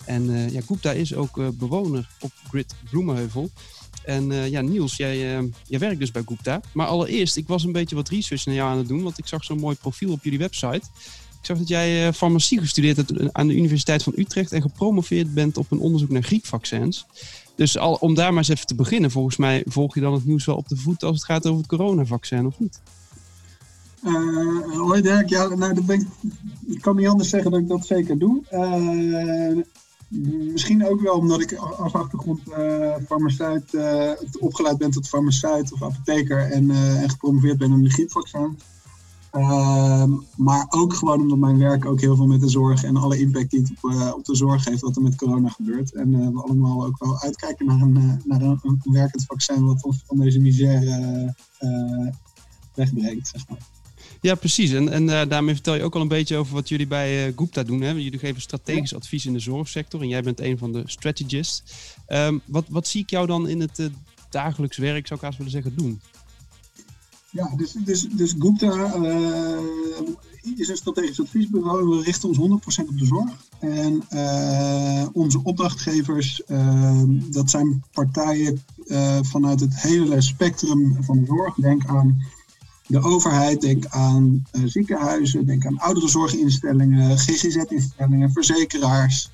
En 0.05 0.29
uh, 0.29 0.49
ja, 0.49 0.61
Gupta 0.61 0.91
is 0.91 1.13
ook 1.13 1.37
uh, 1.37 1.47
bewoner 1.53 2.09
op 2.19 2.31
Grid 2.49 2.75
Bloemenheuvel. 2.89 3.49
En 4.03 4.31
ja, 4.49 4.61
Niels, 4.61 4.95
jij, 4.95 5.17
jij 5.67 5.79
werkt 5.79 5.99
dus 5.99 6.11
bij 6.11 6.23
Gupta. 6.25 6.61
Maar 6.73 6.87
allereerst, 6.87 7.35
ik 7.35 7.47
was 7.47 7.63
een 7.63 7.71
beetje 7.71 7.95
wat 7.95 8.09
research 8.09 8.45
naar 8.45 8.55
jou 8.55 8.71
aan 8.71 8.77
het 8.77 8.87
doen, 8.87 9.03
want 9.03 9.17
ik 9.17 9.27
zag 9.27 9.43
zo'n 9.43 9.59
mooi 9.59 9.75
profiel 9.75 10.11
op 10.11 10.23
jullie 10.23 10.39
website. 10.39 10.81
Ik 11.39 11.45
zag 11.45 11.57
dat 11.57 11.67
jij 11.67 12.13
farmacie 12.13 12.59
gestudeerd 12.59 12.97
hebt 12.97 13.33
aan 13.33 13.47
de 13.47 13.55
Universiteit 13.55 14.03
van 14.03 14.13
Utrecht 14.15 14.51
en 14.51 14.61
gepromoveerd 14.61 15.33
bent 15.33 15.57
op 15.57 15.71
een 15.71 15.79
onderzoek 15.79 16.09
naar 16.09 16.23
griepvaccins. 16.23 17.05
Dus 17.57 17.77
al, 17.77 17.93
om 17.93 18.13
daar 18.13 18.29
maar 18.29 18.37
eens 18.37 18.47
even 18.47 18.67
te 18.67 18.75
beginnen, 18.75 19.11
volgens 19.11 19.37
mij 19.37 19.63
volg 19.67 19.95
je 19.95 20.01
dan 20.01 20.13
het 20.13 20.25
nieuws 20.25 20.45
wel 20.45 20.55
op 20.55 20.67
de 20.67 20.75
voet 20.75 21.03
als 21.03 21.15
het 21.15 21.25
gaat 21.25 21.45
over 21.45 21.57
het 21.57 21.67
coronavaccin, 21.67 22.45
of 22.45 22.59
niet? 22.59 22.81
hoi 24.73 25.01
Dirk, 25.01 25.29
ja, 25.29 25.47
nou, 25.47 26.05
ik, 26.67 26.81
kan 26.81 26.95
niet 26.95 27.07
anders 27.07 27.29
zeggen 27.29 27.51
dat 27.51 27.59
ik 27.59 27.67
dat 27.67 27.85
zeker 27.85 28.17
doe. 28.17 28.41
Misschien 30.51 30.87
ook 30.87 31.01
wel 31.01 31.13
omdat 31.13 31.41
ik 31.41 31.53
als 31.53 31.93
achtergrond 31.93 32.39
uh, 32.49 32.95
farmaceut, 33.07 33.73
uh, 33.73 34.11
opgeleid 34.39 34.77
ben 34.77 34.91
tot 34.91 35.07
farmaceut 35.07 35.73
of 35.73 35.83
apotheker 35.83 36.51
en, 36.51 36.69
uh, 36.69 37.01
en 37.01 37.09
gepromoveerd 37.09 37.57
ben 37.57 37.71
in 37.71 37.83
de 37.83 37.89
griepvaccin. 37.89 38.57
Ehm, 39.31 40.11
maar 40.35 40.65
ook 40.69 40.93
gewoon 40.93 41.21
omdat 41.21 41.37
mijn 41.37 41.57
werk 41.57 41.85
ook 41.85 42.01
heel 42.01 42.15
veel 42.15 42.27
met 42.27 42.41
de 42.41 42.49
zorg 42.49 42.83
en 42.83 42.97
alle 42.97 43.19
impact 43.19 43.51
die 43.51 43.59
het 43.59 43.71
op, 43.81 44.13
op 44.15 44.25
de 44.25 44.35
zorg 44.35 44.65
heeft 44.65 44.81
wat 44.81 44.95
er 44.95 45.01
met 45.01 45.15
corona 45.15 45.49
gebeurt. 45.49 45.93
En 45.93 46.33
we 46.33 46.41
allemaal 46.41 46.85
ook 46.85 46.97
wel 46.99 47.19
uitkijken 47.21 47.65
naar 47.65 47.81
een, 47.81 48.21
naar 48.25 48.41
een, 48.41 48.59
een 48.63 48.81
werkend 48.83 49.25
vaccin 49.25 49.65
wat 49.65 49.83
ons 49.83 50.03
van 50.05 50.17
deze 50.17 50.39
misère 50.39 51.35
wegbrengt, 52.73 53.27
zeg 53.27 53.47
maar. 53.49 53.59
Ja, 54.21 54.35
precies. 54.35 54.71
En, 54.71 54.89
en 54.89 55.29
daarmee 55.29 55.53
vertel 55.53 55.75
je 55.75 55.83
ook 55.83 55.95
al 55.95 56.01
een 56.01 56.07
beetje 56.07 56.37
over 56.37 56.53
wat 56.53 56.69
jullie 56.69 56.87
bij 56.87 57.33
Gupta 57.35 57.63
doen. 57.63 57.81
Hè? 57.81 57.89
Jullie 57.89 58.19
geven 58.19 58.41
strategisch 58.41 58.95
advies 58.95 59.25
in 59.25 59.33
de 59.33 59.39
zorgsector 59.39 60.01
en 60.01 60.07
jij 60.07 60.23
bent 60.23 60.39
een 60.39 60.57
van 60.57 60.71
de 60.73 60.83
strategists. 60.85 61.63
Um, 62.07 62.41
wat, 62.45 62.65
wat 62.69 62.87
zie 62.87 63.01
ik 63.01 63.09
jou 63.09 63.27
dan 63.27 63.47
in 63.47 63.59
het 63.59 63.89
dagelijks 64.29 64.77
werk, 64.77 65.07
zou 65.07 65.19
ik 65.19 65.25
haast 65.25 65.37
willen 65.37 65.53
zeggen, 65.53 65.75
doen? 65.75 66.01
Ja, 67.31 67.55
dus, 67.55 67.71
dus, 67.71 68.07
dus 68.09 68.35
Gupta 68.39 68.93
is 70.55 70.69
een 70.69 70.77
strategisch 70.77 71.21
adviesbureau. 71.21 71.97
We 71.97 72.03
richten 72.03 72.29
ons 72.29 72.37
100% 72.37 72.87
op 72.87 72.97
de 72.97 73.05
zorg. 73.05 73.29
En 73.59 74.03
onze 75.13 75.43
opdrachtgevers, 75.43 76.43
ehm, 76.43 77.31
dat 77.31 77.49
zijn 77.49 77.83
partijen 77.91 78.63
vanuit 79.21 79.59
het 79.59 79.81
hele 79.81 80.21
spectrum 80.21 80.97
van 81.03 81.19
de 81.19 81.25
zorg. 81.25 81.55
Denk 81.55 81.85
aan 81.85 82.21
de 82.87 83.01
overheid, 83.01 83.61
denk 83.61 83.85
aan 83.85 84.45
ziekenhuizen, 84.65 85.45
denk 85.45 85.65
aan 85.65 85.79
ouderenzorginstellingen, 85.79 87.17
GGZ-instellingen, 87.17 88.31
verzekeraars, 88.31 89.29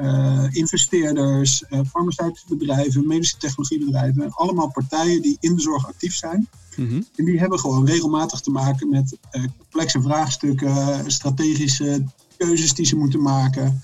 uh, 0.00 0.44
investeerders, 0.50 1.64
uh, 1.70 1.80
farmaceutische 1.90 2.56
bedrijven, 2.56 3.06
medische 3.06 3.36
technologiebedrijven. 3.36 4.32
Allemaal 4.32 4.70
partijen 4.70 5.22
die 5.22 5.36
in 5.40 5.54
de 5.54 5.60
zorg 5.60 5.86
actief 5.86 6.14
zijn. 6.14 6.48
Mm-hmm. 6.76 7.06
En 7.16 7.24
die 7.24 7.38
hebben 7.38 7.58
gewoon 7.58 7.86
regelmatig 7.86 8.40
te 8.40 8.50
maken 8.50 8.88
met 8.88 9.18
complexe 9.58 10.02
vraagstukken, 10.02 11.10
strategische 11.10 12.04
keuzes 12.36 12.74
die 12.74 12.86
ze 12.86 12.96
moeten 12.96 13.22
maken. 13.22 13.80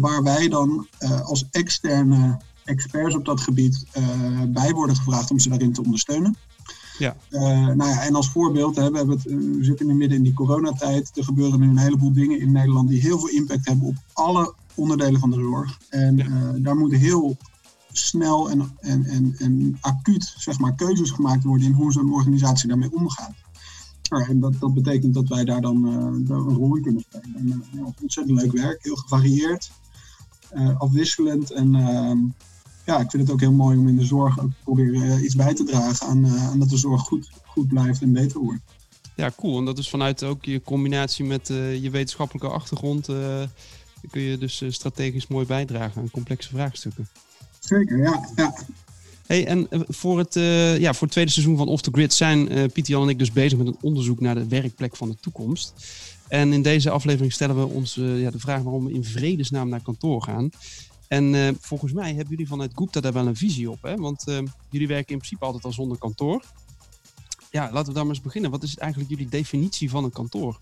waar 0.00 0.22
wij 0.22 0.48
dan 0.48 0.86
als 1.24 1.44
externe 1.50 2.38
experts 2.64 3.14
op 3.14 3.24
dat 3.24 3.40
gebied 3.40 3.84
bij 4.48 4.72
worden 4.72 4.96
gevraagd 4.96 5.30
om 5.30 5.38
ze 5.38 5.48
daarin 5.48 5.72
te 5.72 5.82
ondersteunen. 5.84 6.36
Ja. 6.98 7.16
Nou 7.74 7.88
ja, 7.88 8.02
en 8.02 8.14
als 8.14 8.30
voorbeeld, 8.30 8.76
hè, 8.76 8.90
we, 8.90 8.96
hebben 8.96 9.16
het, 9.16 9.24
we 9.24 9.64
zitten 9.64 9.86
nu 9.86 9.94
midden 9.94 10.16
in 10.16 10.24
die 10.24 10.32
coronatijd. 10.32 11.10
Er 11.14 11.24
gebeuren 11.24 11.60
nu 11.60 11.68
een 11.68 11.78
heleboel 11.78 12.12
dingen 12.12 12.40
in 12.40 12.52
Nederland 12.52 12.88
die 12.88 13.00
heel 13.00 13.18
veel 13.18 13.28
impact 13.28 13.66
hebben 13.66 13.86
op 13.86 13.96
alle 14.12 14.54
onderdelen 14.74 15.20
van 15.20 15.30
de 15.30 15.40
zorg. 15.40 15.78
En 15.88 16.18
uh, 16.18 16.48
daar 16.56 16.76
moeten 16.76 16.98
heel 16.98 17.36
snel 17.92 18.50
en, 18.50 18.76
en, 18.80 19.04
en, 19.04 19.34
en 19.38 19.78
acuut 19.80 20.34
zeg 20.38 20.58
maar, 20.58 20.74
keuzes 20.74 21.10
gemaakt 21.10 21.44
worden 21.44 21.66
in 21.66 21.72
hoe 21.72 21.92
zo'n 21.92 22.12
organisatie 22.12 22.68
daarmee 22.68 22.92
omgaat. 22.92 23.34
Ja, 24.02 24.26
en 24.26 24.40
dat, 24.40 24.60
dat 24.60 24.74
betekent 24.74 25.14
dat 25.14 25.28
wij 25.28 25.44
daar 25.44 25.60
dan 25.60 25.88
uh, 25.88 26.36
een 26.36 26.54
rol 26.54 26.76
in 26.76 26.82
kunnen 26.82 27.04
spelen. 27.08 27.34
En, 27.36 27.64
ja, 27.72 27.92
ontzettend 28.02 28.40
leuk 28.40 28.52
werk, 28.52 28.82
heel 28.82 28.96
gevarieerd, 28.96 29.70
afwisselend 30.78 31.50
en 31.50 31.74
ehm, 31.74 32.18
ja, 32.86 33.00
ik 33.00 33.10
vind 33.10 33.22
het 33.22 33.30
ook 33.30 33.40
heel 33.40 33.52
mooi 33.52 33.78
om 33.78 33.88
in 33.88 33.96
de 33.96 34.04
zorg 34.04 34.40
ook 34.40 34.50
proberen 34.64 35.24
iets 35.24 35.34
bij 35.34 35.54
te 35.54 35.64
dragen 35.64 36.06
aan, 36.06 36.26
aan 36.26 36.58
dat 36.58 36.68
de 36.68 36.76
zorg 36.76 37.02
goed, 37.02 37.30
goed 37.44 37.68
blijft 37.68 38.02
en 38.02 38.12
beter 38.12 38.40
wordt. 38.40 38.60
Ja, 39.16 39.30
cool. 39.36 39.58
En 39.58 39.64
dat 39.64 39.78
is 39.78 39.90
vanuit 39.90 40.24
ook 40.24 40.44
je 40.44 40.62
combinatie 40.62 41.24
met 41.24 41.46
je 41.48 41.88
wetenschappelijke 41.90 42.48
achtergrond 42.48 43.08
kun 44.10 44.20
je 44.20 44.38
dus 44.38 44.62
strategisch 44.68 45.26
mooi 45.26 45.46
bijdragen 45.46 46.02
aan 46.02 46.10
complexe 46.10 46.48
vraagstukken. 46.48 47.08
Zeker, 47.58 47.98
ja. 47.98 48.28
ja. 48.36 48.54
Hey, 49.26 49.46
en 49.46 49.68
voor 49.88 50.18
het, 50.18 50.34
ja, 50.80 50.92
voor 50.92 51.02
het 51.02 51.10
tweede 51.10 51.30
seizoen 51.30 51.56
van 51.56 51.68
Off 51.68 51.82
the 51.82 51.90
Grid 51.92 52.12
zijn 52.12 52.46
Pieter 52.46 52.92
Jan 52.92 53.02
en 53.02 53.08
ik 53.08 53.18
dus 53.18 53.32
bezig 53.32 53.58
met 53.58 53.66
een 53.66 53.78
onderzoek 53.80 54.20
naar 54.20 54.34
de 54.34 54.48
werkplek 54.48 54.96
van 54.96 55.08
de 55.08 55.16
toekomst. 55.20 55.74
En 56.28 56.52
in 56.52 56.62
deze 56.62 56.90
aflevering 56.90 57.32
stellen 57.32 57.58
we 57.58 57.66
ons 57.66 57.94
ja, 57.94 58.30
de 58.30 58.38
vraag 58.38 58.62
waarom 58.62 58.84
we 58.84 58.92
in 58.92 59.04
vredesnaam 59.04 59.68
naar 59.68 59.82
kantoor 59.82 60.22
gaan. 60.22 60.50
En 61.08 61.34
uh, 61.34 61.48
volgens 61.60 61.92
mij 61.92 62.08
hebben 62.08 62.28
jullie 62.28 62.48
vanuit 62.48 62.72
Gupta 62.74 63.00
daar 63.00 63.12
wel 63.12 63.26
een 63.26 63.36
visie 63.36 63.70
op. 63.70 63.82
Hè? 63.82 63.96
Want 63.96 64.28
uh, 64.28 64.38
jullie 64.70 64.88
werken 64.88 65.12
in 65.12 65.18
principe 65.18 65.44
altijd 65.44 65.64
al 65.64 65.72
zonder 65.72 65.98
kantoor. 65.98 66.44
Ja, 67.50 67.70
laten 67.72 67.88
we 67.88 67.92
dan 67.92 68.06
maar 68.06 68.14
eens 68.14 68.24
beginnen. 68.24 68.50
Wat 68.50 68.62
is 68.62 68.78
eigenlijk 68.78 69.10
jullie 69.10 69.28
definitie 69.28 69.90
van 69.90 70.04
een 70.04 70.12
kantoor? 70.12 70.58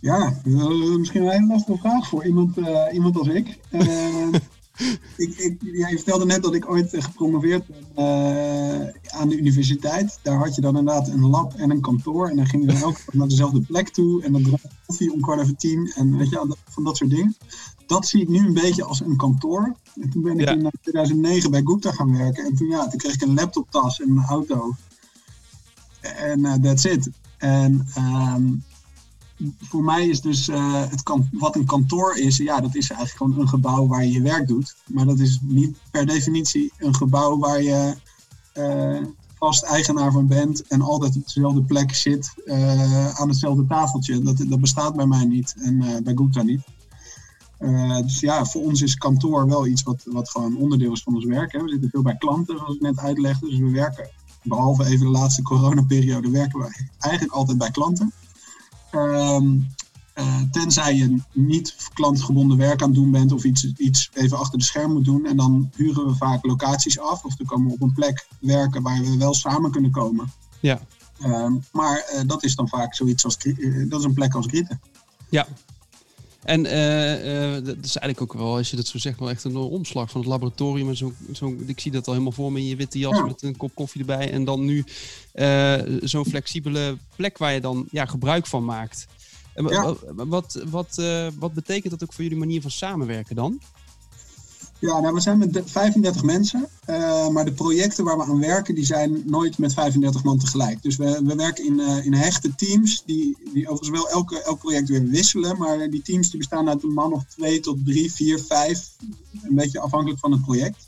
Ja, 0.00 0.40
uh, 0.44 0.96
misschien 0.96 1.22
een 1.22 1.30
hele 1.30 1.46
lastige 1.46 1.78
vraag 1.78 2.08
voor 2.08 2.26
iemand, 2.26 2.56
iemand 2.92 3.18
als 3.18 3.28
ik. 3.28 3.58
ik, 5.16 5.38
ik 5.38 5.56
jij 5.60 5.90
vertelde 5.90 6.24
net 6.24 6.42
dat 6.42 6.54
ik 6.54 6.70
ooit 6.70 6.88
gepromoveerd 6.90 7.64
ben 7.66 8.94
aan 9.06 9.28
de 9.28 9.36
universiteit. 9.36 10.18
Daar 10.22 10.38
had 10.38 10.54
je 10.54 10.60
dan 10.60 10.76
inderdaad 10.76 11.08
een 11.08 11.26
lab 11.26 11.54
en 11.54 11.70
een 11.70 11.80
kantoor. 11.80 12.28
En 12.28 12.36
dan 12.36 12.46
ging 12.46 12.64
je 12.64 12.72
dan 12.72 12.82
ook 12.82 12.98
naar 13.12 13.28
dezelfde 13.28 13.60
plek 13.60 13.88
toe. 13.88 14.22
En 14.22 14.32
dan 14.32 14.42
dronk 14.42 14.60
koffie 14.86 15.12
om 15.12 15.20
kwart 15.20 15.40
over 15.40 15.56
tien. 15.56 15.92
En 15.94 16.16
weet 16.16 16.30
je, 16.30 16.56
van 16.68 16.84
dat 16.84 16.96
soort 16.96 17.10
dingen 17.10 17.36
dat 17.88 18.08
zie 18.08 18.22
ik 18.22 18.28
nu 18.28 18.46
een 18.46 18.52
beetje 18.52 18.84
als 18.84 19.00
een 19.00 19.16
kantoor. 19.16 19.76
En 20.00 20.10
toen 20.10 20.22
ben 20.22 20.38
ik 20.38 20.50
in 20.50 20.70
2009 20.80 21.44
eh, 21.44 21.50
bij 21.50 21.62
Gupta 21.64 21.92
gaan 21.92 22.16
werken. 22.16 22.44
En 22.44 22.54
toen, 22.54 22.68
ja, 22.68 22.88
toen 22.88 22.98
kreeg 22.98 23.14
ik 23.14 23.22
een 23.22 23.34
laptoptas 23.34 24.00
en 24.00 24.10
een 24.10 24.24
auto. 24.24 24.74
En 26.00 26.38
uh, 26.38 26.54
that's 26.54 26.84
it. 26.84 27.10
En 27.36 27.88
um, 27.96 28.64
voor 29.60 29.84
mij 29.84 30.08
is 30.08 30.20
dus 30.20 30.48
uh, 30.48 30.82
het 30.88 31.02
kan, 31.02 31.28
wat 31.32 31.56
een 31.56 31.64
kantoor 31.64 32.16
is, 32.16 32.36
ja, 32.36 32.60
dat 32.60 32.74
is 32.74 32.90
eigenlijk 32.90 33.16
gewoon 33.16 33.40
een 33.40 33.48
gebouw 33.48 33.86
waar 33.86 34.04
je 34.04 34.12
je 34.12 34.22
werk 34.22 34.48
doet. 34.48 34.76
Maar 34.86 35.06
dat 35.06 35.18
is 35.18 35.38
niet 35.42 35.78
per 35.90 36.06
definitie 36.06 36.72
een 36.78 36.94
gebouw 36.94 37.38
waar 37.38 37.62
je 37.62 37.94
uh, 38.54 39.06
vast 39.38 39.62
eigenaar 39.62 40.12
van 40.12 40.26
bent 40.26 40.66
en 40.66 40.80
altijd 40.80 41.16
op 41.16 41.24
dezelfde 41.24 41.62
plek 41.62 41.94
zit 41.94 42.34
aan 43.14 43.28
hetzelfde 43.28 43.66
tafeltje. 43.66 44.22
Dat, 44.22 44.36
dat 44.48 44.60
bestaat 44.60 44.96
bij 44.96 45.06
mij 45.06 45.24
niet 45.24 45.54
en 45.58 46.02
bij 46.04 46.14
Gupta 46.14 46.42
niet. 46.42 46.62
Dus 48.02 48.20
ja, 48.20 48.44
voor 48.44 48.62
ons 48.62 48.82
is 48.82 48.96
kantoor 48.96 49.46
wel 49.46 49.66
iets 49.66 49.82
wat, 49.82 50.02
wat 50.04 50.30
gewoon 50.30 50.56
onderdeel 50.56 50.92
is 50.92 51.02
van 51.02 51.14
ons 51.14 51.24
werk. 51.24 51.52
Hè. 51.52 51.62
We 51.62 51.68
zitten 51.68 51.90
veel 51.90 52.02
bij 52.02 52.16
klanten, 52.16 52.58
zoals 52.58 52.74
ik 52.74 52.80
net 52.80 52.98
uitlegde. 52.98 53.48
Dus 53.48 53.58
we 53.58 53.70
werken, 53.70 54.10
behalve 54.42 54.84
even 54.84 55.06
de 55.06 55.12
laatste 55.12 55.42
coronaperiode, 55.42 56.30
werken 56.30 56.58
we 56.58 56.86
eigenlijk 56.98 57.34
altijd 57.34 57.58
bij 57.58 57.70
klanten. 57.70 58.12
Um, 58.92 59.68
uh, 60.14 60.40
tenzij 60.50 60.94
je 60.94 61.16
niet 61.32 61.76
klantgebonden 61.94 62.56
werk 62.56 62.82
aan 62.82 62.88
het 62.88 62.96
doen 62.96 63.10
bent 63.10 63.32
of 63.32 63.44
iets, 63.44 63.72
iets 63.76 64.10
even 64.14 64.38
achter 64.38 64.58
de 64.58 64.64
scherm 64.64 64.92
moet 64.92 65.04
doen. 65.04 65.26
En 65.26 65.36
dan 65.36 65.70
huren 65.76 66.06
we 66.06 66.14
vaak 66.14 66.46
locaties 66.46 66.98
af 66.98 67.24
of 67.24 67.36
dan 67.36 67.46
komen 67.46 67.66
we 67.66 67.74
op 67.74 67.82
een 67.82 67.92
plek 67.92 68.28
werken 68.40 68.82
waar 68.82 69.00
we 69.00 69.16
wel 69.16 69.34
samen 69.34 69.70
kunnen 69.70 69.90
komen. 69.90 70.32
Ja. 70.60 70.80
Um, 71.24 71.64
maar 71.72 72.10
uh, 72.14 72.20
dat 72.26 72.44
is 72.44 72.54
dan 72.54 72.68
vaak 72.68 72.94
zoiets 72.94 73.24
als, 73.24 73.36
dat 73.88 73.98
is 73.98 74.04
een 74.04 74.14
plek 74.14 74.34
als 74.34 74.46
Grieten. 74.46 74.80
Ja, 75.30 75.46
En 76.48 76.64
uh, 76.64 77.64
dat 77.64 77.84
is 77.84 77.96
eigenlijk 77.96 78.20
ook 78.20 78.32
wel, 78.40 78.56
als 78.56 78.70
je 78.70 78.76
dat 78.76 78.86
zo 78.86 78.98
zegt, 78.98 79.18
wel 79.18 79.30
echt 79.30 79.44
een 79.44 79.56
omslag 79.56 80.10
van 80.10 80.20
het 80.20 80.30
laboratorium. 80.30 80.88
En 80.88 80.96
zo, 80.96 81.12
zo, 81.32 81.56
ik 81.66 81.80
zie 81.80 81.92
dat 81.92 82.06
al 82.06 82.12
helemaal 82.12 82.32
voor 82.32 82.52
me 82.52 82.58
in 82.58 82.66
je 82.66 82.76
witte 82.76 82.98
jas 82.98 83.22
met 83.22 83.42
een 83.42 83.56
kop 83.56 83.74
koffie 83.74 84.00
erbij. 84.00 84.30
En 84.30 84.44
dan 84.44 84.64
nu 84.64 84.84
zo'n 86.00 86.26
flexibele 86.26 86.96
plek 87.16 87.38
waar 87.38 87.52
je 87.52 87.60
dan 87.60 87.86
ja, 87.90 88.04
gebruik 88.06 88.46
van 88.46 88.64
maakt. 88.64 89.06
Ja. 89.54 89.94
Wat, 90.14 90.64
wat, 90.68 91.02
wat 91.38 91.52
betekent 91.52 91.92
dat 91.92 92.02
ook 92.02 92.12
voor 92.12 92.22
jullie 92.22 92.38
manier 92.38 92.60
van 92.60 92.70
samenwerken 92.70 93.36
dan? 93.36 93.60
Ja, 94.80 95.00
nou, 95.00 95.14
we 95.14 95.20
zijn 95.20 95.38
met 95.38 95.62
35 95.64 96.22
mensen. 96.22 96.68
Uh, 96.90 97.28
maar 97.28 97.44
de 97.44 97.52
projecten 97.52 98.04
waar 98.04 98.16
we 98.16 98.22
aan 98.22 98.40
werken, 98.40 98.74
die 98.74 98.84
zijn 98.84 99.22
nooit 99.26 99.58
met 99.58 99.74
35 99.74 100.24
man 100.24 100.38
tegelijk. 100.38 100.82
Dus 100.82 100.96
we, 100.96 101.20
we 101.24 101.34
werken 101.34 101.64
in, 101.64 101.78
uh, 101.78 102.04
in 102.04 102.14
hechte 102.14 102.54
teams, 102.54 103.02
die, 103.06 103.36
die 103.52 103.68
overigens 103.68 104.00
wel 104.00 104.10
elke, 104.10 104.42
elk 104.42 104.58
project 104.58 104.88
weer 104.88 105.04
wisselen. 105.04 105.58
Maar 105.58 105.90
die 105.90 106.02
teams 106.02 106.30
die 106.30 106.38
bestaan 106.38 106.68
uit 106.68 106.82
een 106.82 106.92
man 106.92 107.12
of 107.12 107.24
twee 107.24 107.60
tot 107.60 107.78
drie, 107.84 108.12
vier, 108.12 108.40
vijf. 108.48 108.90
Een 109.42 109.54
beetje 109.54 109.80
afhankelijk 109.80 110.20
van 110.20 110.32
het 110.32 110.42
project. 110.42 110.86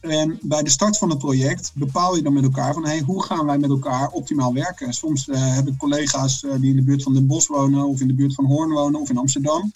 En 0.00 0.38
bij 0.42 0.62
de 0.62 0.70
start 0.70 0.98
van 0.98 1.10
het 1.10 1.18
project 1.18 1.70
bepaal 1.74 2.16
je 2.16 2.22
dan 2.22 2.32
met 2.32 2.44
elkaar 2.44 2.74
van 2.74 2.84
hey, 2.84 3.00
hoe 3.00 3.22
gaan 3.22 3.46
wij 3.46 3.58
met 3.58 3.70
elkaar 3.70 4.08
optimaal 4.08 4.54
werken. 4.54 4.92
Soms 4.92 5.28
uh, 5.28 5.54
heb 5.54 5.68
ik 5.68 5.76
collega's 5.76 6.40
die 6.40 6.70
in 6.70 6.76
de 6.76 6.82
buurt 6.82 7.02
van 7.02 7.14
Den 7.14 7.26
Bosch 7.26 7.48
wonen, 7.48 7.84
of 7.84 8.00
in 8.00 8.06
de 8.06 8.14
buurt 8.14 8.34
van 8.34 8.44
Hoorn 8.44 8.70
wonen, 8.70 9.00
of 9.00 9.10
in 9.10 9.18
Amsterdam 9.18 9.72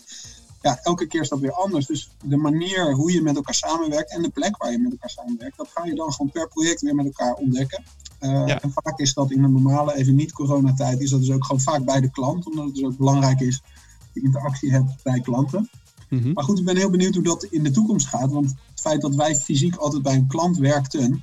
ja, 0.67 0.79
elke 0.83 1.07
keer 1.07 1.21
is 1.21 1.29
dat 1.29 1.39
weer 1.39 1.53
anders. 1.53 1.87
Dus 1.87 2.11
de 2.25 2.37
manier 2.37 2.95
hoe 2.95 3.13
je 3.13 3.23
met 3.23 3.37
elkaar 3.37 3.55
samenwerkt 3.55 4.11
en 4.11 4.23
de 4.23 4.29
plek 4.29 4.57
waar 4.57 4.71
je 4.71 4.79
met 4.79 4.93
elkaar 4.93 5.11
samenwerkt, 5.11 5.57
dat 5.57 5.69
ga 5.75 5.85
je 5.85 5.95
dan 5.95 6.13
gewoon 6.13 6.31
per 6.31 6.49
project 6.49 6.81
weer 6.81 6.95
met 6.95 7.07
elkaar 7.07 7.35
ontdekken. 7.35 7.85
Uh, 8.21 8.51
En 8.51 8.73
vaak 8.73 8.99
is 8.99 9.15
dat 9.15 9.31
in 9.31 9.45
een 9.45 9.53
normale, 9.53 9.97
even 9.97 10.15
niet 10.15 10.33
coronatijd, 10.33 11.01
is 11.01 11.11
dat 11.11 11.21
dus 11.21 11.31
ook 11.31 11.45
gewoon 11.45 11.61
vaak 11.61 11.85
bij 11.85 12.01
de 12.01 12.11
klant, 12.11 12.47
omdat 12.47 12.65
het 12.65 12.75
dus 12.75 12.85
ook 12.85 12.97
belangrijk 12.97 13.41
is 13.41 13.61
dat 13.61 14.09
je 14.13 14.23
interactie 14.23 14.71
hebt 14.71 15.03
bij 15.03 15.21
klanten. 15.21 15.71
Mhm. 16.09 16.33
Maar 16.33 16.45
goed, 16.45 16.59
ik 16.59 16.65
ben 16.65 16.77
heel 16.77 16.91
benieuwd 16.91 17.15
hoe 17.15 17.25
dat 17.25 17.45
in 17.45 17.63
de 17.63 17.71
toekomst 17.71 18.07
gaat. 18.07 18.31
Want 18.31 18.55
het 18.71 18.81
feit 18.81 19.01
dat 19.01 19.15
wij 19.15 19.37
fysiek 19.37 19.77
altijd 19.77 20.03
bij 20.03 20.15
een 20.15 20.27
klant 20.27 20.57
werkten, 20.57 21.23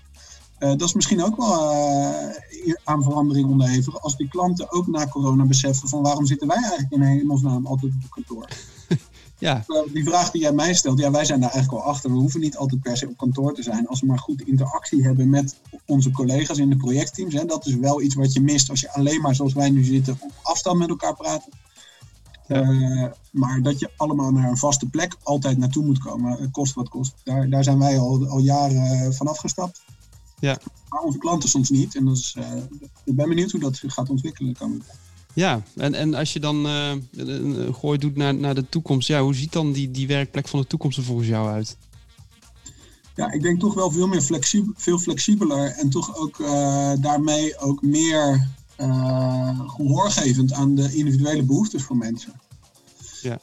uh, 0.60 0.70
dat 0.70 0.82
is 0.82 0.94
misschien 0.94 1.24
ook 1.24 1.38
wel 1.38 1.72
uh, 1.72 2.74
aan 2.84 3.04
verandering 3.04 3.50
onderhevig. 3.50 4.02
Als 4.02 4.18
die 4.18 4.28
klanten 4.28 4.72
ook 4.72 4.88
na 4.88 5.08
corona 5.08 5.46
beseffen 5.46 5.90
van 5.90 6.02
waarom 6.02 6.26
zitten 6.26 6.48
wij 6.48 6.58
eigenlijk 6.58 6.92
in 6.92 7.02
hemelsnaam 7.02 7.66
altijd 7.66 7.94
op 7.94 8.02
het 8.02 8.10
kantoor. 8.10 8.48
Ja. 9.44 9.66
Die 9.94 10.04
vraag 10.04 10.32
die 10.32 10.42
jij 10.42 10.52
mij 10.52 10.74
stelt, 10.74 11.00
ja, 11.00 11.12
wij 11.12 11.26
zijn 11.26 11.40
daar 11.40 11.52
eigenlijk 11.52 11.84
al 11.84 11.90
achter. 11.90 12.12
We 12.12 12.18
hoeven 12.18 12.40
niet 12.40 12.58
altijd 12.58 12.82
per 12.82 12.98
se 12.98 13.08
op 13.08 13.18
kantoor 13.18 13.54
te 13.54 13.64
zijn. 13.64 13.88
Als 13.88 14.00
we 14.00 14.06
maar 14.06 14.20
goed 14.20 14.42
interactie 14.42 15.04
hebben 15.04 15.30
met 15.30 15.56
onze 15.86 16.12
collega's 16.12 16.58
in 16.58 16.70
de 16.70 16.76
projectteams. 16.76 17.34
Hè, 17.34 17.46
dat 17.46 17.66
is 17.66 17.76
wel 17.76 18.02
iets 18.02 18.16
wat 18.16 18.34
je 18.34 18.42
mist 18.42 18.70
als 18.70 18.80
je 18.80 18.94
alleen 18.94 19.22
maar 19.22 19.36
zoals 19.36 19.54
wij 19.54 19.70
nu 19.70 19.84
zitten 19.84 20.18
op 20.20 20.32
afstand 20.42 20.80
met 20.80 20.90
elkaar 20.90 21.16
praten. 21.16 21.52
Uh, 22.48 23.06
maar 23.32 23.62
dat 23.62 23.80
je 23.80 23.90
allemaal 23.98 24.32
naar 24.32 24.50
een 24.50 24.58
vaste 24.58 24.86
plek 24.86 25.16
altijd 25.24 25.58
naartoe 25.58 25.86
moet 25.86 26.00
komen, 26.00 26.52
kost 26.52 26.74
wat 26.74 26.90
kost. 26.90 27.14
Daar, 27.24 27.50
daar 27.50 27.64
zijn 27.64 27.80
wij 27.80 28.00
al, 28.00 28.28
al 28.28 28.40
jaren 28.40 29.14
van 29.14 29.28
afgestapt. 29.28 29.82
Ja. 30.40 30.58
Maar 30.90 31.02
onze 31.02 31.18
klanten 31.18 31.50
soms 31.50 31.70
niet. 31.70 31.96
En 31.96 32.06
dat 32.06 32.18
is, 32.18 32.36
uh, 32.38 32.46
ik 33.04 33.16
ben 33.16 33.30
benieuwd 33.30 33.52
hoe 33.52 33.60
dat 33.60 33.82
gaat 33.86 34.10
ontwikkelen 34.10 34.54
tijd. 34.54 34.84
Ja, 35.34 35.64
en, 35.76 35.94
en 35.94 36.14
als 36.14 36.34
je 36.34 36.40
dan 36.40 36.66
uh, 36.66 36.92
een 37.12 37.74
gooi 37.76 37.98
doet 37.98 38.16
naar, 38.16 38.36
naar 38.36 38.56
de 38.56 38.70
toekomst, 38.70 39.08
ja, 39.08 39.22
hoe 39.22 39.36
ziet 39.36 39.52
dan 39.52 39.72
die, 39.72 39.92
die 39.92 40.08
werkplek 40.08 40.48
van 40.48 40.60
de 40.60 40.68
toekomst 40.68 40.98
er 40.98 41.04
volgens 41.04 41.28
jou 41.28 41.50
uit? 41.50 41.78
Ja, 43.16 43.32
ik 43.32 43.42
denk 43.42 43.60
toch 43.60 43.74
wel 43.74 43.92
veel 43.92 44.08
meer 44.08 44.22
flexibel, 44.22 44.74
veel 44.76 44.98
flexibeler 44.98 45.68
en 45.68 45.90
toch 45.90 46.18
ook 46.18 46.40
uh, 46.40 46.92
daarmee 47.00 47.58
ook 47.58 47.82
meer 47.82 48.48
uh, 48.80 49.60
gehoorgevend 49.70 50.54
aan 50.54 50.76
de 50.76 50.96
individuele 50.96 51.44
behoeftes 51.44 51.84
van 51.84 51.98
mensen. 51.98 52.34
Ja. 53.24 53.40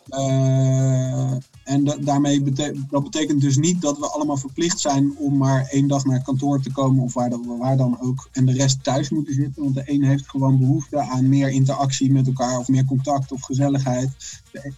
En 1.64 1.84
daarmee 1.84 2.42
betekent, 2.42 2.90
dat 2.90 3.02
betekent 3.02 3.40
dus 3.40 3.56
niet 3.56 3.80
dat 3.80 3.98
we 3.98 4.06
allemaal 4.06 4.36
verplicht 4.36 4.78
zijn 4.78 5.16
om 5.16 5.36
maar 5.36 5.66
één 5.66 5.88
dag 5.88 6.04
naar 6.04 6.22
kantoor 6.22 6.62
te 6.62 6.72
komen 6.72 7.04
of 7.04 7.14
waar, 7.14 7.30
dan, 7.30 7.76
dan 7.76 8.00
ook. 8.00 8.28
En 8.32 8.46
de 8.46 8.52
rest 8.52 8.84
thuis 8.84 9.10
moeten 9.10 9.34
zitten. 9.34 9.62
Want 9.62 9.74
de 9.74 9.82
een 9.86 10.02
heeft 10.02 10.28
gewoon 10.28 10.58
behoefte 10.58 10.98
aan 10.98 11.28
meer 11.28 11.48
interactie 11.48 12.12
met 12.12 12.26
elkaar 12.26 12.58
of 12.58 12.68
meer 12.68 12.84
contact 12.84 13.32
of 13.32 13.42
gezelligheid 13.42 14.40
eh, 14.52 14.72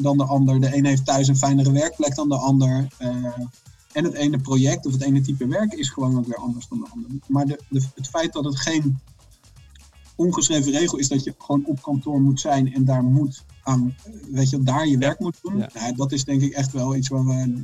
dan 0.00 0.16
de 0.16 0.24
ander. 0.24 0.60
De 0.60 0.76
een 0.76 0.84
heeft 0.84 1.04
thuis 1.04 1.28
een 1.28 1.36
fijnere 1.36 1.72
werkplek 1.72 2.14
dan 2.14 2.28
de 2.28 2.36
ander. 2.36 2.86
Uh, 3.00 3.08
en 3.92 4.04
het 4.04 4.14
ene 4.14 4.38
project 4.38 4.86
of 4.86 4.92
het 4.92 5.02
ene 5.02 5.20
type 5.20 5.46
werk 5.46 5.72
is 5.72 5.90
gewoon 5.90 6.18
ook 6.18 6.26
weer 6.26 6.36
anders 6.36 6.68
dan 6.68 6.78
de 6.78 6.86
ander. 6.90 7.10
Maar 7.26 7.46
de, 7.46 7.58
het 7.94 8.08
feit 8.08 8.32
dat 8.32 8.44
het 8.44 8.56
geen 8.56 8.98
ongeschreven 10.16 10.72
regel 10.72 10.98
is 10.98 11.08
dat 11.08 11.24
je 11.24 11.34
gewoon 11.38 11.66
op 11.66 11.82
kantoor 11.82 12.20
moet 12.20 12.40
zijn 12.40 12.74
en 12.74 12.84
daar 12.84 13.04
moet 13.04 13.44
weet 14.30 14.50
je, 14.50 14.62
daar 14.62 14.86
je 14.86 14.98
werk 14.98 15.18
moet 15.18 15.38
doen. 15.42 15.58
Ja. 15.58 15.92
dat 15.92 16.12
is 16.12 16.24
denk 16.24 16.42
ik 16.42 16.52
echt 16.52 16.72
wel 16.72 16.96
iets 16.96 17.08
waar 17.08 17.26
we, 17.26 17.62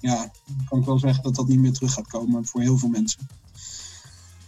ja, 0.00 0.30
kan 0.68 0.78
ik 0.78 0.84
wel 0.84 0.98
zeggen 0.98 1.22
dat 1.22 1.34
dat 1.34 1.48
niet 1.48 1.58
meer 1.58 1.72
terug 1.72 1.92
gaat 1.92 2.08
komen 2.08 2.46
voor 2.46 2.60
heel 2.60 2.78
veel 2.78 2.88
mensen. 2.88 3.28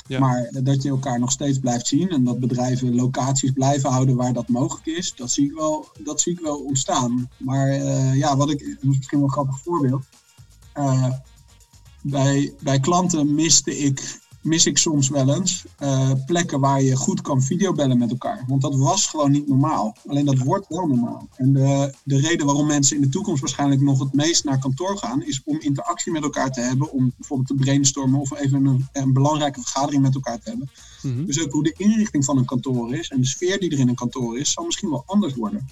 Ja. 0.07 0.19
Maar 0.19 0.51
dat 0.63 0.83
je 0.83 0.89
elkaar 0.89 1.19
nog 1.19 1.31
steeds 1.31 1.59
blijft 1.59 1.87
zien 1.87 2.09
en 2.09 2.25
dat 2.25 2.41
bedrijven 2.41 2.95
locaties 2.95 3.51
blijven 3.51 3.91
houden 3.91 4.17
waar 4.17 4.33
dat 4.33 4.49
mogelijk 4.49 4.87
is, 4.87 5.15
dat 5.17 5.31
zie 5.31 5.45
ik 5.45 5.53
wel, 5.53 5.89
dat 6.03 6.21
zie 6.21 6.33
ik 6.33 6.41
wel 6.41 6.59
ontstaan. 6.59 7.31
Maar 7.39 7.69
uh, 7.69 8.17
ja, 8.17 8.37
wat 8.37 8.51
ik, 8.51 8.77
misschien 8.81 9.19
wel 9.19 9.27
een 9.27 9.33
grappig 9.33 9.61
voorbeeld. 9.61 10.05
Uh, 10.79 11.13
bij, 12.03 12.55
bij 12.61 12.81
klanten 12.81 13.35
miste 13.35 13.79
ik 13.79 14.21
mis 14.45 14.67
ik 14.67 14.79
soms 14.79 15.09
wel 15.09 15.35
eens 15.35 15.65
uh, 15.81 16.11
plekken 16.27 16.61
waar 16.61 16.83
je 16.83 16.97
goed 16.97 17.21
kan 17.21 17.43
videobellen 17.43 17.99
met 17.99 18.11
elkaar. 18.11 18.45
Want 18.47 18.63
dat 18.63 18.77
was 18.77 19.07
gewoon 19.07 19.31
niet 19.31 19.49
normaal. 19.49 19.97
Alleen 20.07 20.25
dat 20.25 20.39
wordt 20.39 20.69
wel 20.69 20.87
normaal. 20.87 21.29
En 21.37 21.53
de, 21.53 21.95
de 22.05 22.21
reden 22.21 22.47
waarom 22.47 22.67
mensen 22.67 22.97
in 22.97 23.03
de 23.03 23.09
toekomst 23.09 23.41
waarschijnlijk 23.41 23.81
nog 23.81 23.99
het 23.99 24.13
meest 24.13 24.45
naar 24.45 24.59
kantoor 24.59 24.99
gaan, 24.99 25.23
is 25.23 25.43
om 25.45 25.61
interactie 25.61 26.13
met 26.13 26.23
elkaar 26.23 26.51
te 26.51 26.61
hebben. 26.61 26.93
Om 26.93 27.13
bijvoorbeeld 27.17 27.49
te 27.49 27.65
brainstormen 27.65 28.21
of 28.21 28.39
even 28.39 28.65
een, 28.65 28.89
een 28.93 29.13
belangrijke 29.13 29.61
vergadering 29.61 30.03
met 30.03 30.15
elkaar 30.15 30.39
te 30.39 30.49
hebben. 30.49 30.71
Mhm. 31.03 31.25
Dus 31.25 31.43
ook 31.43 31.53
hoe 31.53 31.63
de 31.63 31.75
inrichting 31.77 32.25
van 32.25 32.39
een 32.39 32.45
kantoor 32.45 32.95
is 32.95 33.09
en 33.09 33.21
de 33.21 33.27
sfeer 33.27 33.59
die 33.61 33.71
er 33.71 33.79
in 33.79 33.89
een 33.89 33.95
kantoor 33.95 34.39
is, 34.39 34.53
zal 34.53 34.65
misschien 34.65 34.91
wel 34.91 35.03
anders 35.07 35.35
worden. 35.35 35.69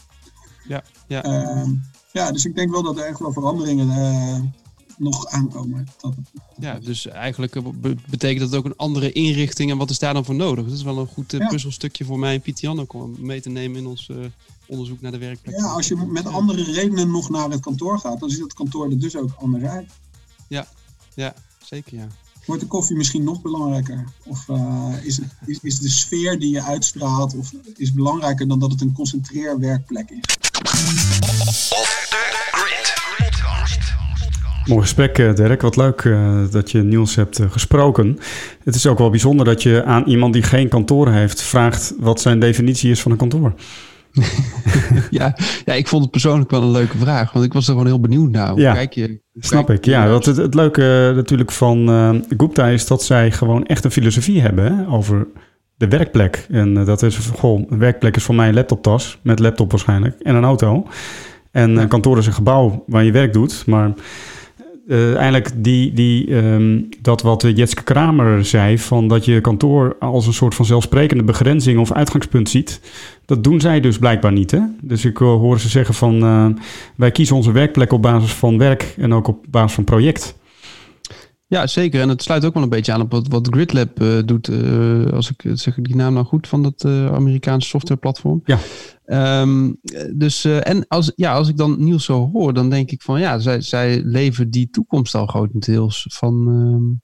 Ja, 0.68 0.84
ja. 1.06 1.24
Uh, 1.24 1.68
ja 2.12 2.32
dus 2.32 2.44
ik 2.44 2.54
denk 2.54 2.70
wel 2.70 2.82
dat 2.82 2.98
er 2.98 3.04
echt 3.04 3.18
wel 3.18 3.32
veranderingen 3.32 3.88
uh, 3.88 4.61
nog 4.98 5.26
aankomen. 5.26 5.88
Dat, 6.00 6.14
ja, 6.58 6.78
dus 6.78 7.06
eigenlijk 7.06 7.56
eh, 7.56 7.62
betekent 8.10 8.50
dat 8.50 8.58
ook 8.58 8.64
een 8.64 8.76
andere 8.76 9.12
inrichting 9.12 9.70
en 9.70 9.76
wat 9.76 9.90
is 9.90 9.98
daar 9.98 10.14
dan 10.14 10.24
voor 10.24 10.34
nodig? 10.34 10.64
Dat 10.64 10.74
is 10.74 10.82
wel 10.82 10.98
een 10.98 11.06
goed 11.06 11.32
uh, 11.32 11.48
puzzelstukje 11.48 12.04
voor 12.04 12.18
mij 12.18 12.34
en 12.34 12.40
Pieter 12.40 12.64
Jan 12.64 12.80
ook 12.80 12.92
om 12.92 13.14
mee 13.18 13.40
te 13.40 13.48
nemen 13.48 13.78
in 13.78 13.86
ons 13.86 14.08
uh, 14.08 14.16
onderzoek 14.66 15.00
naar 15.00 15.12
de 15.12 15.18
werkplek. 15.18 15.56
Ja, 15.56 15.66
als 15.66 15.88
je 15.88 15.96
met 15.96 16.26
andere 16.26 16.62
redenen 16.62 17.10
nog 17.10 17.30
naar 17.30 17.50
het 17.50 17.60
kantoor 17.60 17.98
gaat, 17.98 18.20
dan 18.20 18.30
ziet 18.30 18.42
het 18.42 18.54
kantoor 18.54 18.90
er 18.90 18.98
dus 18.98 19.16
ook 19.16 19.30
anders 19.36 19.64
uit. 19.64 19.90
Ja, 20.48 20.68
ja 21.14 21.34
zeker 21.64 21.96
ja. 21.96 22.06
Wordt 22.46 22.62
de 22.62 22.68
koffie 22.68 22.96
misschien 22.96 23.24
nog 23.24 23.42
belangrijker? 23.42 24.04
Of 24.24 24.48
uh, 24.48 24.94
is, 25.02 25.20
is, 25.46 25.58
is 25.62 25.78
de 25.78 25.88
sfeer 25.88 26.38
die 26.38 26.50
je 26.50 26.62
uitstraalt 26.62 27.34
of 27.34 27.52
is 27.76 27.92
belangrijker 27.92 28.48
dan 28.48 28.58
dat 28.58 28.70
het 28.70 28.80
een 28.80 28.92
concentreerwerkplek 28.92 30.10
is? 30.10 30.20
Mooi 34.66 34.80
gesprek, 34.80 35.18
eh, 35.18 35.34
Dirk. 35.34 35.62
Wat 35.62 35.76
leuk 35.76 36.04
uh, 36.04 36.40
dat 36.50 36.70
je 36.70 36.82
Niels 36.82 37.14
hebt 37.14 37.40
uh, 37.40 37.50
gesproken. 37.50 38.18
Het 38.64 38.74
is 38.74 38.86
ook 38.86 38.98
wel 38.98 39.10
bijzonder 39.10 39.46
dat 39.46 39.62
je 39.62 39.84
aan 39.84 40.04
iemand 40.04 40.32
die 40.32 40.42
geen 40.42 40.68
kantoor 40.68 41.12
heeft 41.12 41.42
vraagt 41.42 41.94
wat 41.98 42.20
zijn 42.20 42.40
definitie 42.40 42.90
is 42.90 43.00
van 43.00 43.10
een 43.10 43.16
kantoor. 43.16 43.54
ja, 45.10 45.36
ja, 45.64 45.72
ik 45.72 45.88
vond 45.88 46.02
het 46.02 46.10
persoonlijk 46.10 46.50
wel 46.50 46.62
een 46.62 46.70
leuke 46.70 46.98
vraag, 46.98 47.32
want 47.32 47.44
ik 47.44 47.52
was 47.52 47.66
er 47.66 47.72
gewoon 47.72 47.86
heel 47.86 48.00
benieuwd 48.00 48.30
naar. 48.30 48.50
Hoe 48.50 48.60
ja, 48.60 48.72
kijk 48.72 48.92
je? 48.92 49.20
Snap 49.38 49.70
ik. 49.70 49.84
Ja, 49.84 50.06
dat 50.06 50.24
het, 50.24 50.36
het 50.36 50.54
leuke 50.54 51.12
natuurlijk 51.14 51.52
van 51.52 51.86
Gupta 52.36 52.66
is 52.66 52.86
dat 52.86 53.02
zij 53.02 53.30
gewoon 53.30 53.66
echt 53.66 53.84
een 53.84 53.90
filosofie 53.90 54.40
hebben 54.40 54.76
hè, 54.76 54.88
over 54.88 55.26
de 55.76 55.88
werkplek. 55.88 56.46
En 56.50 56.74
dat 56.74 57.02
is, 57.02 57.16
goh, 57.16 57.70
een 57.70 57.78
werkplek 57.78 58.16
is 58.16 58.22
voor 58.22 58.34
mij 58.34 58.48
een 58.48 58.54
laptoptas, 58.54 59.18
met 59.22 59.38
laptop 59.38 59.70
waarschijnlijk, 59.70 60.20
en 60.20 60.34
een 60.34 60.44
auto. 60.44 60.86
En 61.50 61.76
een 61.76 61.88
kantoor 61.88 62.18
is 62.18 62.26
een 62.26 62.32
gebouw 62.32 62.84
waar 62.86 63.04
je 63.04 63.12
werk 63.12 63.32
doet, 63.32 63.66
maar 63.66 63.92
uh, 64.86 65.14
eigenlijk 65.14 65.50
die, 65.56 65.92
die, 65.92 66.34
um, 66.34 66.88
dat 67.00 67.22
wat 67.22 67.46
Jetske 67.54 67.82
Kramer 67.82 68.44
zei, 68.44 68.78
van 68.78 69.08
dat 69.08 69.24
je 69.24 69.40
kantoor 69.40 69.96
als 70.00 70.26
een 70.26 70.32
soort 70.32 70.54
van 70.54 70.64
zelfsprekende 70.64 71.24
begrenzing 71.24 71.78
of 71.78 71.92
uitgangspunt 71.92 72.48
ziet, 72.48 72.80
dat 73.26 73.44
doen 73.44 73.60
zij 73.60 73.80
dus 73.80 73.98
blijkbaar 73.98 74.32
niet. 74.32 74.50
Hè? 74.50 74.60
Dus 74.80 75.04
ik 75.04 75.20
uh, 75.20 75.28
hoor 75.28 75.60
ze 75.60 75.68
zeggen 75.68 75.94
van 75.94 76.20
wij 76.96 77.10
kiezen 77.10 77.36
onze 77.36 77.52
werkplek 77.52 77.92
op 77.92 78.02
basis 78.02 78.32
van 78.32 78.58
werk 78.58 78.94
en 78.98 79.14
ook 79.14 79.28
op 79.28 79.44
basis 79.50 79.72
van 79.74 79.84
project. 79.84 80.40
Ja, 81.52 81.66
zeker. 81.66 82.00
En 82.00 82.08
het 82.08 82.22
sluit 82.22 82.44
ook 82.44 82.54
wel 82.54 82.62
een 82.62 82.68
beetje 82.68 82.92
aan 82.92 83.00
op 83.00 83.10
wat, 83.10 83.28
wat 83.28 83.48
GridLab 83.50 84.00
uh, 84.00 84.18
doet. 84.24 84.48
Uh, 84.48 85.12
als 85.12 85.30
ik 85.30 85.50
zeg 85.54 85.76
ik 85.76 85.84
die 85.84 85.96
naam 85.96 86.14
nou 86.14 86.26
goed 86.26 86.48
van 86.48 86.62
dat 86.62 86.84
uh, 86.86 87.12
Amerikaanse 87.12 87.68
softwareplatform. 87.68 88.42
Ja. 88.44 88.58
Um, 89.40 89.76
dus 90.14 90.44
en 90.44 90.84
als, 90.88 91.12
ja, 91.16 91.34
als 91.34 91.48
ik 91.48 91.56
dan 91.56 91.84
Niels 91.84 92.04
zo 92.04 92.30
hoor, 92.32 92.54
dan 92.54 92.70
denk 92.70 92.90
ik 92.90 93.02
van 93.02 93.20
ja, 93.20 93.38
zij, 93.38 93.60
zij 93.60 94.02
leven 94.04 94.50
die 94.50 94.70
toekomst 94.70 95.14
al 95.14 95.26
grotendeels 95.26 96.06
van. 96.08 96.46
Um, 96.48 97.00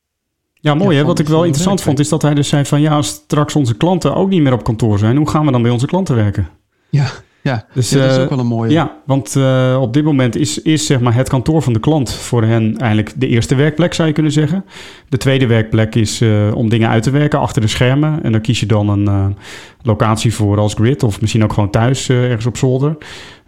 ja, 0.54 0.74
mooi 0.74 0.96
ja, 0.96 1.00
hè. 1.00 1.06
Wat 1.06 1.18
ik 1.18 1.28
wel 1.28 1.44
interessant 1.44 1.80
vond, 1.80 1.98
is 1.98 2.08
dat 2.08 2.22
hij 2.22 2.34
dus 2.34 2.48
zei 2.48 2.64
van 2.64 2.80
ja, 2.80 2.94
als 2.94 3.08
straks 3.08 3.56
onze 3.56 3.76
klanten 3.76 4.14
ook 4.14 4.28
niet 4.28 4.42
meer 4.42 4.52
op 4.52 4.64
kantoor 4.64 4.98
zijn, 4.98 5.16
hoe 5.16 5.28
gaan 5.28 5.46
we 5.46 5.52
dan 5.52 5.62
bij 5.62 5.70
onze 5.70 5.86
klanten 5.86 6.14
werken? 6.14 6.48
Ja, 6.90 7.10
Ja, 7.48 7.66
dus, 7.74 7.90
dat 7.90 8.10
is 8.10 8.18
ook 8.18 8.28
wel 8.28 8.38
een 8.38 8.46
mooie. 8.46 8.70
Ja, 8.70 8.96
want 9.06 9.36
op 9.80 9.92
dit 9.92 10.04
moment 10.04 10.36
is, 10.36 10.62
is 10.62 10.86
zeg 10.86 11.00
maar 11.00 11.14
het 11.14 11.28
kantoor 11.28 11.62
van 11.62 11.72
de 11.72 11.80
klant 11.80 12.12
voor 12.12 12.44
hen 12.44 12.76
eigenlijk 12.76 13.12
de 13.16 13.26
eerste 13.26 13.54
werkplek, 13.54 13.94
zou 13.94 14.08
je 14.08 14.14
kunnen 14.14 14.32
zeggen. 14.32 14.64
De 15.08 15.16
tweede 15.16 15.46
werkplek 15.46 15.94
is 15.94 16.22
om 16.54 16.68
dingen 16.68 16.88
uit 16.88 17.02
te 17.02 17.10
werken 17.10 17.38
achter 17.38 17.62
de 17.62 17.68
schermen. 17.68 18.22
En 18.22 18.32
daar 18.32 18.40
kies 18.40 18.60
je 18.60 18.66
dan 18.66 18.88
een 18.88 19.36
locatie 19.82 20.34
voor 20.34 20.58
als 20.58 20.74
grid 20.74 21.02
of 21.02 21.20
misschien 21.20 21.44
ook 21.44 21.52
gewoon 21.52 21.70
thuis 21.70 22.08
ergens 22.08 22.46
op 22.46 22.56
zolder 22.56 22.96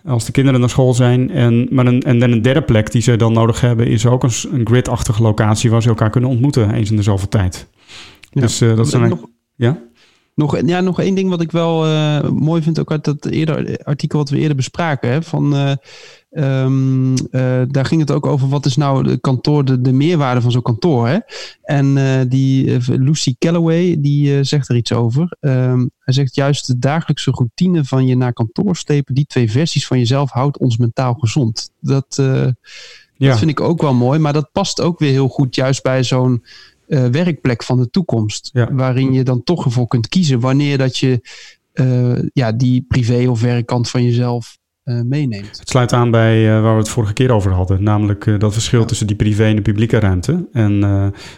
als 0.05 0.25
de 0.25 0.33
kinderen 0.33 0.61
naar 0.61 0.69
school 0.69 0.95
zijn. 0.95 1.31
En, 1.31 1.69
maar 1.71 1.87
een, 1.87 2.03
en 2.03 2.19
dan 2.19 2.33
een 2.33 2.43
derde 2.43 2.63
plek 2.63 2.93
die 2.93 3.03
ze 3.03 3.17
dan 3.17 3.33
nodig 3.33 3.61
hebben, 3.61 3.87
is 3.87 4.07
ook 4.07 4.23
een, 4.23 4.31
een 4.53 4.67
grid-achtige 4.67 5.23
locatie 5.23 5.71
waar 5.71 5.83
ze 5.83 5.89
elkaar 5.89 6.11
kunnen 6.11 6.31
ontmoeten 6.31 6.75
eens 6.75 6.91
in 6.91 6.97
de 6.97 7.03
zoveel 7.03 7.29
tijd. 7.29 7.69
Ja. 8.31 8.41
Dus 8.41 8.59
dat 8.59 8.89
zijn. 8.89 9.09
Nog, 9.09 9.25
ja? 9.57 9.79
Nog, 10.41 10.67
ja, 10.67 10.81
nog 10.81 11.01
één 11.01 11.15
ding 11.15 11.31
wat 11.31 11.41
ik 11.41 11.51
wel 11.51 11.87
uh, 11.87 12.29
mooi 12.29 12.63
vind, 12.63 12.81
ook 12.81 12.91
uit 12.91 13.05
dat 13.05 13.27
eerder 13.27 13.79
artikel 13.83 14.19
wat 14.19 14.31
we 14.31 14.39
eerder 14.39 14.57
bespraken. 14.57 15.11
Hè, 15.11 15.23
van, 15.23 15.55
uh, 15.55 15.73
Um, 16.33 17.11
uh, 17.13 17.63
daar 17.69 17.85
ging 17.85 18.01
het 18.01 18.11
ook 18.11 18.27
over 18.27 18.49
wat 18.49 18.67
is 18.67 18.77
nou 18.77 19.03
de 19.03 19.19
kantoor, 19.19 19.65
de, 19.65 19.81
de 19.81 19.93
meerwaarde 19.93 20.41
van 20.41 20.51
zo'n 20.51 20.63
kantoor. 20.63 21.09
Hè? 21.09 21.19
En 21.63 21.95
die 22.29 22.79
Lucy 22.87 23.35
Calloway, 23.39 23.97
die 24.01 24.45
zegt 24.45 24.69
er 24.69 24.77
iets 24.77 24.93
over. 24.93 25.37
Um, 25.41 25.91
hij 25.99 26.15
zegt 26.15 26.35
juist 26.35 26.67
de 26.67 26.79
dagelijkse 26.79 27.31
routine 27.31 27.85
van 27.85 28.07
je 28.07 28.17
naar 28.17 28.33
kantoor 28.33 28.77
stepen, 28.77 29.15
die 29.15 29.27
twee 29.27 29.51
versies 29.51 29.87
van 29.87 29.99
jezelf 29.99 30.31
houdt 30.31 30.59
ons 30.59 30.77
mentaal 30.77 31.15
gezond. 31.15 31.71
Dat, 31.81 32.15
ja. 32.17 32.55
dat 33.17 33.39
vind 33.39 33.51
ik 33.51 33.61
ook 33.61 33.83
wel 33.83 33.95
mooi, 33.95 34.19
maar 34.19 34.33
dat 34.33 34.53
past 34.53 34.81
ook 34.81 34.99
weer 34.99 35.13
heel 35.13 35.29
goed 35.29 35.55
juist 35.55 35.83
bij 35.83 36.05
zo'n 36.05 36.43
werkplek 37.11 37.63
van 37.63 37.79
de 37.79 37.91
toekomst. 37.91 38.51
Ja. 38.53 38.69
Waarin 38.73 39.13
je 39.13 39.23
dan 39.23 39.43
toch 39.43 39.65
ervoor 39.65 39.87
kunt 39.87 40.09
kiezen 40.09 40.41
wanneer 40.41 40.79
dat 40.79 40.97
je 40.97 41.21
ja, 42.33 42.53
die 42.53 42.85
privé 42.89 43.29
of 43.29 43.41
werkkant 43.41 43.91
van 43.91 44.05
jezelf 44.05 44.59
uh, 44.85 45.01
meeneemt. 45.01 45.59
Het 45.59 45.69
sluit 45.69 45.93
aan 45.93 46.11
bij 46.11 46.61
waar 46.61 46.73
we 46.73 46.79
het 46.79 46.89
vorige 46.89 47.13
keer 47.13 47.33
over 47.33 47.53
hadden. 47.53 47.83
Namelijk 47.83 48.41
dat 48.41 48.53
verschil 48.53 48.85
tussen 48.85 49.07
die 49.07 49.17
privé 49.17 49.45
en 49.45 49.57
de 49.57 49.63
publieke 49.63 49.99
ruimte. 49.99 50.49
En 50.53 50.81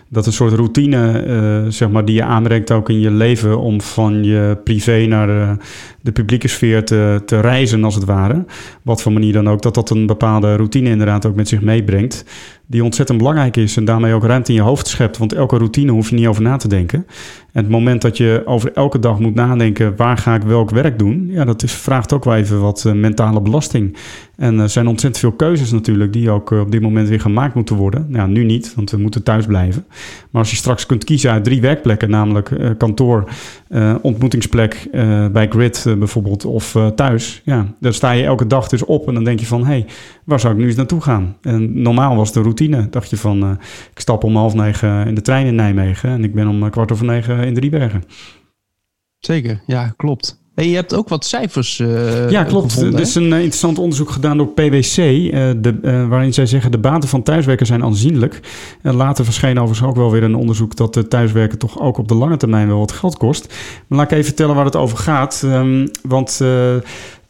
dat 0.08 0.26
een 0.26 0.32
soort 0.32 0.52
routine, 0.52 1.66
zeg 1.68 1.90
maar, 1.90 2.04
die 2.04 2.14
je 2.14 2.24
aanbrengt 2.24 2.70
ook 2.70 2.88
in 2.88 3.00
je 3.00 3.10
leven 3.10 3.58
om 3.58 3.80
van 3.80 4.24
je 4.24 4.58
privé 4.64 5.06
naar 5.06 5.26
de, 5.26 5.56
de 6.00 6.12
publieke 6.12 6.48
sfeer 6.48 6.84
te, 6.84 7.22
te 7.26 7.40
reizen, 7.40 7.84
als 7.84 7.94
het 7.94 8.04
ware. 8.04 8.44
Wat 8.82 9.02
voor 9.02 9.12
manier 9.12 9.32
dan 9.32 9.48
ook, 9.48 9.62
dat 9.62 9.74
dat 9.74 9.90
een 9.90 10.06
bepaalde 10.06 10.56
routine 10.56 10.90
inderdaad 10.90 11.26
ook 11.26 11.34
met 11.34 11.48
zich 11.48 11.60
meebrengt 11.60 12.24
die 12.72 12.84
ontzettend 12.84 13.18
belangrijk 13.18 13.56
is 13.56 13.76
en 13.76 13.84
daarmee 13.84 14.14
ook 14.14 14.24
ruimte 14.24 14.50
in 14.50 14.56
je 14.56 14.64
hoofd 14.64 14.86
schept. 14.86 15.18
Want 15.18 15.32
elke 15.32 15.56
routine 15.56 15.92
hoef 15.92 16.10
je 16.10 16.16
niet 16.16 16.26
over 16.26 16.42
na 16.42 16.56
te 16.56 16.68
denken. 16.68 17.06
En 17.52 17.62
het 17.62 17.70
moment 17.70 18.02
dat 18.02 18.16
je 18.16 18.42
over 18.44 18.72
elke 18.72 18.98
dag 18.98 19.18
moet 19.18 19.34
nadenken, 19.34 19.96
waar 19.96 20.18
ga 20.18 20.34
ik 20.34 20.42
welk 20.42 20.70
werk 20.70 20.98
doen? 20.98 21.26
Ja, 21.30 21.44
dat 21.44 21.62
is, 21.62 21.72
vraagt 21.72 22.12
ook 22.12 22.24
wel 22.24 22.34
even 22.34 22.60
wat 22.60 22.84
uh, 22.86 22.92
mentale 22.92 23.40
belasting. 23.40 23.96
En 24.36 24.58
er 24.58 24.68
zijn 24.68 24.86
ontzettend 24.86 25.22
veel 25.24 25.32
keuzes 25.32 25.72
natuurlijk 25.72 26.12
die 26.12 26.30
ook 26.30 26.52
eh, 26.52 26.60
op 26.60 26.70
dit 26.70 26.80
moment 26.80 27.08
weer 27.08 27.20
gemaakt 27.20 27.54
moeten 27.54 27.76
worden. 27.76 28.06
Nou, 28.08 28.28
nu 28.28 28.44
niet, 28.44 28.74
want 28.74 28.90
we 28.90 28.96
moeten 28.96 29.22
thuis 29.22 29.46
blijven. 29.46 29.84
Maar 30.30 30.40
als 30.40 30.50
je 30.50 30.56
straks 30.56 30.86
kunt 30.86 31.04
kiezen 31.04 31.30
uit 31.30 31.44
drie 31.44 31.60
werkplekken, 31.60 32.10
namelijk 32.10 32.50
uh, 32.50 32.70
kantoor, 32.78 33.24
ontmoetingsplek 34.02 34.88
bij 35.32 35.48
Grid 35.48 35.84
bijvoorbeeld 35.98 36.44
of 36.44 36.76
thuis. 36.94 37.42
Ja, 37.44 37.66
dan 37.80 37.92
sta 37.92 38.10
je 38.10 38.24
elke 38.24 38.46
dag 38.46 38.68
dus 38.68 38.84
op 38.84 39.08
en 39.08 39.14
dan 39.14 39.24
denk 39.24 39.40
je 39.40 39.46
van, 39.46 39.60
hé, 39.60 39.66
hey, 39.66 39.86
waar 40.24 40.40
zou 40.40 40.52
ik 40.52 40.58
nu 40.58 40.66
eens 40.66 40.76
naartoe 40.76 41.00
gaan? 41.00 41.36
En 41.40 41.82
normaal 41.82 42.16
was 42.16 42.32
de 42.32 42.40
routine, 42.40 42.61
dacht 42.70 43.10
je 43.10 43.16
van, 43.16 43.58
ik 43.92 44.00
stap 44.00 44.24
om 44.24 44.36
half 44.36 44.54
negen 44.54 45.06
in 45.06 45.14
de 45.14 45.22
trein 45.22 45.46
in 45.46 45.54
Nijmegen 45.54 46.10
en 46.10 46.24
ik 46.24 46.34
ben 46.34 46.48
om 46.48 46.70
kwart 46.70 46.92
over 46.92 47.04
negen 47.04 47.44
in 47.44 47.54
Driebergen. 47.54 48.04
Zeker, 49.18 49.62
ja, 49.66 49.92
klopt. 49.96 50.40
En 50.54 50.68
je 50.68 50.74
hebt 50.74 50.94
ook 50.94 51.08
wat 51.08 51.24
cijfers. 51.24 51.78
Uh, 51.78 52.30
ja, 52.30 52.44
klopt. 52.44 52.76
er 52.76 53.00
is 53.00 53.14
een 53.14 53.30
uh, 53.30 53.34
interessant 53.34 53.78
onderzoek 53.78 54.10
gedaan 54.10 54.36
door 54.36 54.48
PwC. 54.48 54.96
Uh, 54.96 55.50
eh, 55.50 55.56
de, 55.60 56.06
waarin 56.08 56.34
zij 56.34 56.46
zeggen 56.46 56.70
de 56.70 56.78
baten 56.78 57.08
van 57.08 57.22
thuiswerken 57.22 57.66
zijn 57.66 57.84
aanzienlijk. 57.84 58.40
En 58.82 58.94
later 58.94 59.24
verscheen 59.24 59.58
overigens 59.58 59.88
ook 59.88 59.96
wel 59.96 60.10
weer 60.10 60.22
een 60.22 60.34
onderzoek 60.34 60.76
dat 60.76 60.94
de 60.94 61.08
thuiswerken 61.08 61.58
toch 61.58 61.80
ook 61.80 61.98
op 61.98 62.08
de 62.08 62.14
lange 62.14 62.36
termijn 62.36 62.68
wel 62.68 62.78
wat 62.78 62.92
geld 62.92 63.16
kost. 63.16 63.54
Maar 63.86 63.98
laat 63.98 64.06
ik 64.06 64.12
even 64.12 64.24
vertellen 64.24 64.54
waar 64.54 64.64
het 64.64 64.76
over 64.76 64.98
gaat. 64.98 65.42
Um, 65.44 65.90
want 66.02 66.40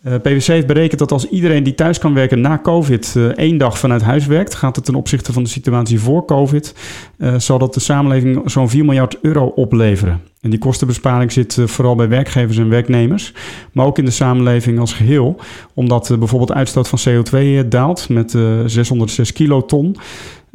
uh, 0.05 0.15
PwC 0.15 0.47
heeft 0.47 0.67
berekend 0.67 0.99
dat 0.99 1.13
als 1.13 1.29
iedereen 1.29 1.63
die 1.63 1.75
thuis 1.75 1.99
kan 1.99 2.15
werken 2.15 2.41
na 2.41 2.59
COVID 2.59 3.15
uh, 3.17 3.25
één 3.25 3.59
dag 3.59 3.79
vanuit 3.79 4.03
huis 4.03 4.27
werkt, 4.27 4.55
gaat 4.55 4.77
het 4.77 4.85
ten 4.85 4.95
opzichte 4.95 5.33
van 5.33 5.43
de 5.43 5.49
situatie 5.49 6.01
voor 6.01 6.25
COVID, 6.25 6.75
uh, 7.19 7.35
zal 7.39 7.59
dat 7.59 7.75
de 7.75 7.81
samenleving 7.81 8.51
zo'n 8.51 8.69
4 8.69 8.85
miljard 8.85 9.19
euro 9.21 9.47
opleveren. 9.47 10.21
En 10.41 10.51
die 10.51 10.59
kostenbesparing 10.59 11.33
zit 11.33 11.59
vooral 11.65 11.95
bij 11.95 12.09
werkgevers 12.09 12.59
en 12.59 12.69
werknemers, 12.69 13.33
maar 13.73 13.87
ook 13.87 13.99
in 13.99 14.05
de 14.05 14.11
samenleving 14.11 14.79
als 14.79 14.93
geheel, 14.93 15.41
omdat 15.75 16.15
bijvoorbeeld 16.19 16.53
uitstoot 16.53 16.89
van 16.89 16.99
CO2 17.09 17.69
daalt 17.69 18.09
met 18.09 18.31
606 18.67 19.33
kiloton. 19.33 19.97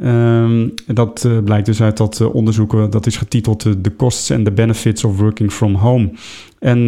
Um, 0.04 0.74
dat 0.86 1.24
uh, 1.26 1.38
blijkt 1.44 1.66
dus 1.66 1.82
uit 1.82 1.96
dat 1.96 2.20
uh, 2.22 2.34
onderzoek, 2.34 2.92
dat 2.92 3.06
is 3.06 3.16
getiteld 3.16 3.64
uh, 3.64 3.72
The 3.82 3.96
Costs 3.96 4.30
and 4.30 4.44
the 4.44 4.50
Benefits 4.50 5.04
of 5.04 5.18
Working 5.18 5.52
from 5.52 5.74
Home. 5.74 6.10
En 6.58 6.86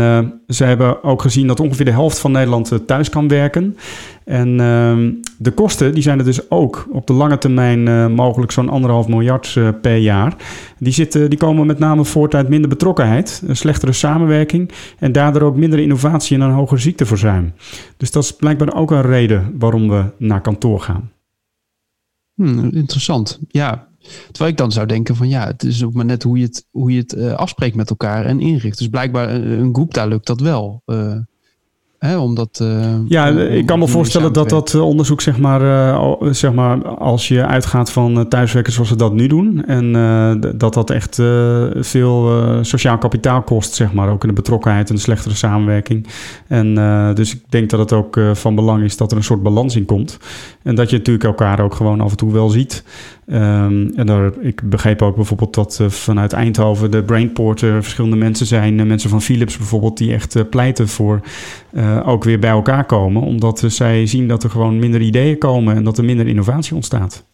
ze 0.49 0.65
hebben 0.65 1.05
ook 1.05 1.23
gezien 1.23 1.47
dat 1.47 1.61
ongeveer 1.61 1.85
de 1.85 1.91
helft 1.91 2.19
van 2.19 2.33
Nederland 2.33 2.73
thuis 2.87 3.09
kan 3.09 3.29
werken. 3.29 3.77
En 4.25 4.61
ehm, 4.61 5.13
de 5.39 5.51
kosten, 5.51 5.95
die 5.95 6.03
zijn 6.03 6.19
er 6.19 6.25
dus 6.25 6.51
ook 6.51 6.87
op 6.91 7.07
de 7.07 7.13
lange 7.13 7.39
termijn 7.39 8.13
mogelijk 8.13 8.53
zo'n 8.53 8.69
anderhalf 8.69 9.09
miljard 9.09 9.59
per 9.81 9.97
jaar. 9.97 10.37
Die, 10.79 11.09
die 11.09 11.39
komen 11.39 11.67
met 11.67 11.79
name 11.79 12.05
voort 12.05 12.35
uit 12.35 12.49
minder 12.49 12.69
betrokkenheid, 12.69 13.43
een 13.47 13.57
slechtere 13.57 13.93
samenwerking 13.93 14.71
en 14.99 15.13
daardoor 15.13 15.43
ook 15.43 15.57
minder 15.57 15.79
innovatie 15.79 16.37
en 16.37 16.43
een 16.43 16.53
hoger 16.53 16.81
ziekteverzuim. 16.81 17.53
Dus 17.97 18.11
dat 18.11 18.23
is 18.23 18.33
blijkbaar 18.33 18.75
ook 18.75 18.91
een 18.91 19.03
reden 19.03 19.55
waarom 19.59 19.89
we 19.89 20.05
naar 20.19 20.41
kantoor 20.41 20.81
gaan. 20.81 21.11
Hmm, 22.41 22.71
interessant. 22.73 23.39
Ja. 23.49 23.89
Terwijl 24.27 24.51
ik 24.51 24.57
dan 24.57 24.73
zou 24.73 24.87
denken 24.87 25.17
van 25.17 25.29
ja, 25.29 25.47
het 25.47 25.63
is 25.63 25.85
ook 25.85 25.93
maar 25.93 26.05
net 26.05 26.23
hoe 26.23 26.39
je 26.39 26.45
het, 26.45 26.67
hoe 26.71 26.93
je 26.93 26.99
het 26.99 27.15
uh, 27.15 27.33
afspreekt 27.33 27.77
met 27.77 27.91
elkaar 27.91 28.27
en 28.27 28.41
inricht. 28.41 28.79
Dus 28.79 28.89
blijkbaar 28.89 29.29
eh, 29.29 29.59
een 29.59 29.75
groep 29.75 29.95
daar 29.95 30.09
lukt 30.09 30.27
dat 30.27 30.41
wel. 30.41 30.83
Uh, 30.87 31.17
Hè, 32.01 32.19
omdat, 32.19 32.59
uh, 32.63 32.95
ja, 33.07 33.27
ik 33.29 33.67
kan 33.67 33.79
me 33.79 33.89
voorstellen 33.89 34.33
dat 34.33 34.49
dat 34.49 34.75
eh, 34.75 34.87
onderzoek, 34.87 35.21
zeg 35.21 35.39
maar, 35.39 35.63
uh, 35.63 36.13
zeg 36.31 36.53
maar, 36.53 36.89
als 36.89 37.29
je 37.29 37.47
uitgaat 37.47 37.93
van 37.93 38.29
thuiswerken 38.29 38.73
zoals 38.73 38.89
ze 38.89 38.97
dat 38.97 39.13
nu 39.13 39.27
doen, 39.27 39.65
en 39.65 39.93
dat 40.57 40.75
dat 40.75 40.91
echt 40.91 41.15
veel 41.75 42.43
sociaal 42.61 42.99
kapitaal 42.99 43.43
kost, 43.43 43.75
zeg 43.75 43.93
maar, 43.93 44.09
ook 44.11 44.23
in 44.23 44.29
de 44.29 44.35
betrokkenheid 44.35 44.89
en 44.89 44.95
de 44.95 45.01
slechtere 45.01 45.35
samenwerking. 45.35 46.07
En 46.47 46.75
dus 47.15 47.35
ik 47.35 47.43
denk 47.49 47.71
dat 47.71 47.81
het 47.81 47.93
ook 47.93 48.21
van 48.33 48.55
belang 48.55 48.83
is 48.83 48.97
dat 48.97 49.11
er 49.11 49.17
een 49.17 49.25
soort 49.25 49.43
balans 49.43 49.77
in 49.77 49.85
komt. 49.85 50.19
En 50.63 50.75
dat 50.75 50.91
je 50.91 50.97
natuurlijk 50.97 51.25
elkaar 51.25 51.61
ook 51.61 51.75
gewoon 51.75 52.01
af 52.01 52.11
en 52.11 52.17
toe 52.17 52.33
wel 52.33 52.49
ziet. 52.49 52.85
Um, 53.33 53.93
en 53.97 54.07
daar, 54.07 54.31
ik 54.41 54.63
begreep 54.65 55.03
ook 55.03 55.17
bijvoorbeeld 55.17 55.55
dat 55.55 55.81
vanuit 55.89 56.33
Eindhoven 56.33 56.91
de 56.91 57.03
Brainporter 57.03 57.83
verschillende 57.83 58.17
mensen 58.17 58.47
zijn, 58.47 58.87
mensen 58.87 59.11
van 59.11 59.23
Philips 59.23 59.57
bijvoorbeeld, 59.57 59.99
die 59.99 60.13
echt 60.13 60.51
pleiten 60.51 60.89
voor 60.89 61.21
uh, 61.91 62.09
ook 62.09 62.25
weer 62.25 62.39
bij 62.39 62.51
elkaar 62.51 62.85
komen. 62.85 63.23
Omdat 63.23 63.65
zij 63.67 64.07
zien 64.07 64.29
dat 64.29 64.43
er 64.43 64.51
gewoon 64.51 64.79
minder 64.79 65.01
ideeën 65.01 65.39
komen 65.39 65.77
en 65.77 65.85
dat 65.85 65.99
er 65.99 66.05
minder 66.05 66.27
innovatie 66.27 66.75
ontstaat. 66.75 67.29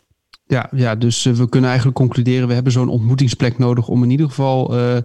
Ja, 0.49 0.71
ja, 0.75 0.95
dus 0.95 1.27
uh, 1.27 1.35
we 1.35 1.49
kunnen 1.49 1.69
eigenlijk 1.69 1.99
concluderen, 1.99 2.49
we 2.49 2.55
hebben 2.55 2.73
zo'n 2.73 2.88
ontmoetingsplek 2.88 3.59
nodig 3.59 3.88
om 3.88 4.03
in 4.03 4.11
ieder 4.11 4.27
geval 4.27 4.79
uh, 4.79 4.99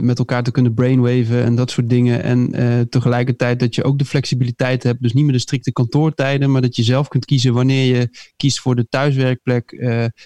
met 0.00 0.18
elkaar 0.18 0.42
te 0.42 0.50
kunnen 0.50 0.74
brainwaven 0.74 1.44
en 1.44 1.54
dat 1.54 1.70
soort 1.70 1.88
dingen. 1.88 2.22
En 2.22 2.50
tegelijkertijd 2.88 3.60
dat 3.60 3.74
je 3.74 3.84
ook 3.84 3.98
de 3.98 4.04
flexibiliteit 4.04 4.82
hebt, 4.82 5.02
dus 5.02 5.12
niet 5.12 5.24
meer 5.24 5.32
de 5.32 5.38
strikte 5.38 5.72
kantoortijden, 5.72 6.50
maar 6.50 6.62
dat 6.62 6.76
je 6.76 6.82
zelf 6.82 7.08
kunt 7.08 7.24
kiezen 7.24 7.52
wanneer 7.52 7.96
je 7.96 8.08
kiest 8.36 8.60
voor 8.60 8.76
de 8.76 8.88
thuiswerkplek, 8.88 9.70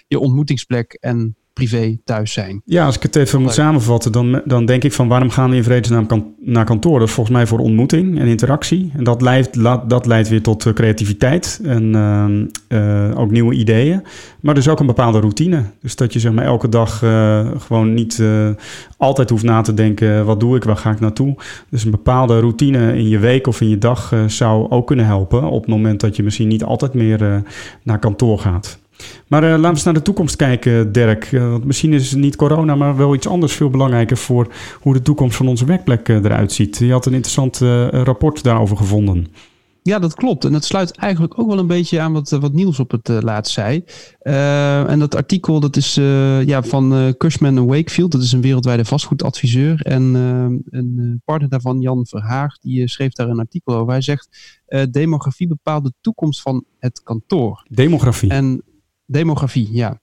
je 0.07 0.19
ontmoetingsplek 0.19 0.93
en 1.01 1.37
privé 1.55 1.99
thuis 2.05 2.33
zijn. 2.33 2.63
Ja, 2.65 2.87
als 2.87 2.97
ik 2.97 3.03
het 3.03 3.17
even 3.17 3.43
moet 3.43 3.53
samenvatten, 3.53 4.13
dan, 4.13 4.43
dan 4.45 4.67
denk 4.67 4.85
ik 4.85 4.93
van 4.93 5.09
waarom 5.09 5.31
gaan 5.31 5.51
we 5.51 5.57
in 5.57 5.65
vredesnaam 5.65 6.07
kan, 6.07 6.35
naar 6.41 6.65
kantoor? 6.65 6.99
Dat 6.99 7.09
is 7.09 7.15
volgens 7.15 7.37
mij 7.37 7.47
voor 7.47 7.59
ontmoeting 7.59 8.19
en 8.19 8.27
interactie. 8.27 8.93
En 8.97 9.05
dat 9.05 9.23
leidt, 9.23 9.63
dat 9.89 10.07
leidt 10.07 10.29
weer 10.29 10.43
tot 10.43 10.67
eh, 10.67 10.73
creativiteit 10.73 11.61
en 11.65 11.95
uh, 12.69 13.19
ook 13.19 13.31
nieuwe 13.31 13.55
ideeën. 13.55 14.03
Maar 14.41 14.55
dus 14.55 14.69
ook 14.69 14.81
een 14.81 14.87
bepaalde 14.87 15.21
routine. 15.21 15.63
Dus 15.81 15.97
dat 15.97 16.13
je 16.13 16.19
zeg 16.19 16.33
maar 16.33 16.45
elke 16.45 16.69
dag 16.69 17.03
uh, 17.03 17.47
gewoon 17.59 17.95
niet 17.95 18.23
altijd 18.97 19.31
hoeft 19.31 19.45
na 19.45 19.61
te 19.61 19.75
denken, 19.75 20.25
wat 20.25 20.41
doe 20.41 20.57
ik, 20.57 20.65
waar 20.65 20.77
ga 20.77 20.91
ik 20.91 21.01
naartoe? 21.01 21.37
Dus 21.69 21.85
een 21.85 21.91
bepaalde 21.91 22.41
routine 22.41 22.97
in 22.97 23.09
je 23.09 23.19
week 23.19 23.47
of 23.47 23.61
in 23.61 23.69
je 23.69 23.79
dag 23.79 24.15
zou 24.27 24.71
ook 24.71 24.87
kunnen 24.87 25.07
helpen 25.07 25.43
op 25.43 25.61
het 25.61 25.71
moment 25.71 26.01
dat 26.01 26.17
je 26.17 26.23
misschien 26.23 26.49
niet 26.49 26.65
altijd 26.65 26.95
meer 26.95 27.43
naar 27.83 27.99
kantoor 27.99 28.39
gaat. 28.39 28.79
Maar 29.29 29.43
uh, 29.43 29.49
laten 29.49 29.63
we 29.63 29.69
eens 29.69 29.83
naar 29.83 29.95
de 29.95 30.03
toekomst 30.03 30.37
kijken, 30.37 30.93
Dirk. 30.93 31.33
Uh, 31.33 31.51
want 31.51 31.65
misschien 31.65 31.93
is 31.93 32.15
niet 32.15 32.37
corona, 32.37 32.75
maar 32.75 32.97
wel 32.97 33.15
iets 33.15 33.29
anders 33.29 33.53
veel 33.53 33.71
belangrijker 33.71 34.17
voor 34.17 34.53
hoe 34.81 34.93
de 34.93 35.03
toekomst 35.03 35.37
van 35.37 35.49
onze 35.49 35.65
werkplek 35.65 36.09
uh, 36.09 36.17
eruit 36.17 36.53
ziet. 36.53 36.79
Je 36.79 36.93
had 36.93 37.07
een 37.07 37.15
interessant 37.15 37.59
rapport 37.91 38.43
daarover 38.43 38.77
gevonden. 38.77 39.27
Ja, 39.83 39.99
dat 39.99 40.15
klopt. 40.15 40.45
En 40.45 40.53
dat 40.53 40.65
sluit 40.65 40.97
eigenlijk 40.97 41.39
ook 41.39 41.49
wel 41.49 41.59
een 41.59 41.67
beetje 41.67 42.01
aan 42.01 42.13
wat, 42.13 42.31
wat 42.31 42.53
Niels 42.53 42.79
op 42.79 42.91
het 42.91 43.09
laatst 43.09 43.53
zei. 43.53 43.85
En 44.19 44.99
dat 44.99 45.15
artikel 45.15 45.61
dat 45.61 45.77
is 45.77 45.95
ja, 46.45 46.63
van 46.63 47.15
Cushman 47.19 47.67
Wakefield. 47.67 48.13
Dat 48.13 48.23
is 48.23 48.33
een 48.33 48.41
wereldwijde 48.41 48.85
vastgoedadviseur. 48.85 49.81
En 49.83 50.03
een 50.71 51.23
partner 51.25 51.51
daarvan, 51.51 51.81
Jan 51.81 52.07
Verhaag, 52.07 52.59
die 52.59 52.89
schreef 52.89 53.13
daar 53.13 53.29
een 53.29 53.39
artikel 53.39 53.75
over. 53.75 53.93
Hij 53.93 54.01
zegt, 54.01 54.59
demografie 54.91 55.49
bepaalt 55.49 55.85
de 55.85 55.93
toekomst 56.01 56.43
van 56.43 56.65
het 56.79 57.03
kantoor. 57.03 57.65
Demografie? 57.69 58.31
En 58.31 58.63
demografie, 59.07 59.69
ja. 59.73 60.03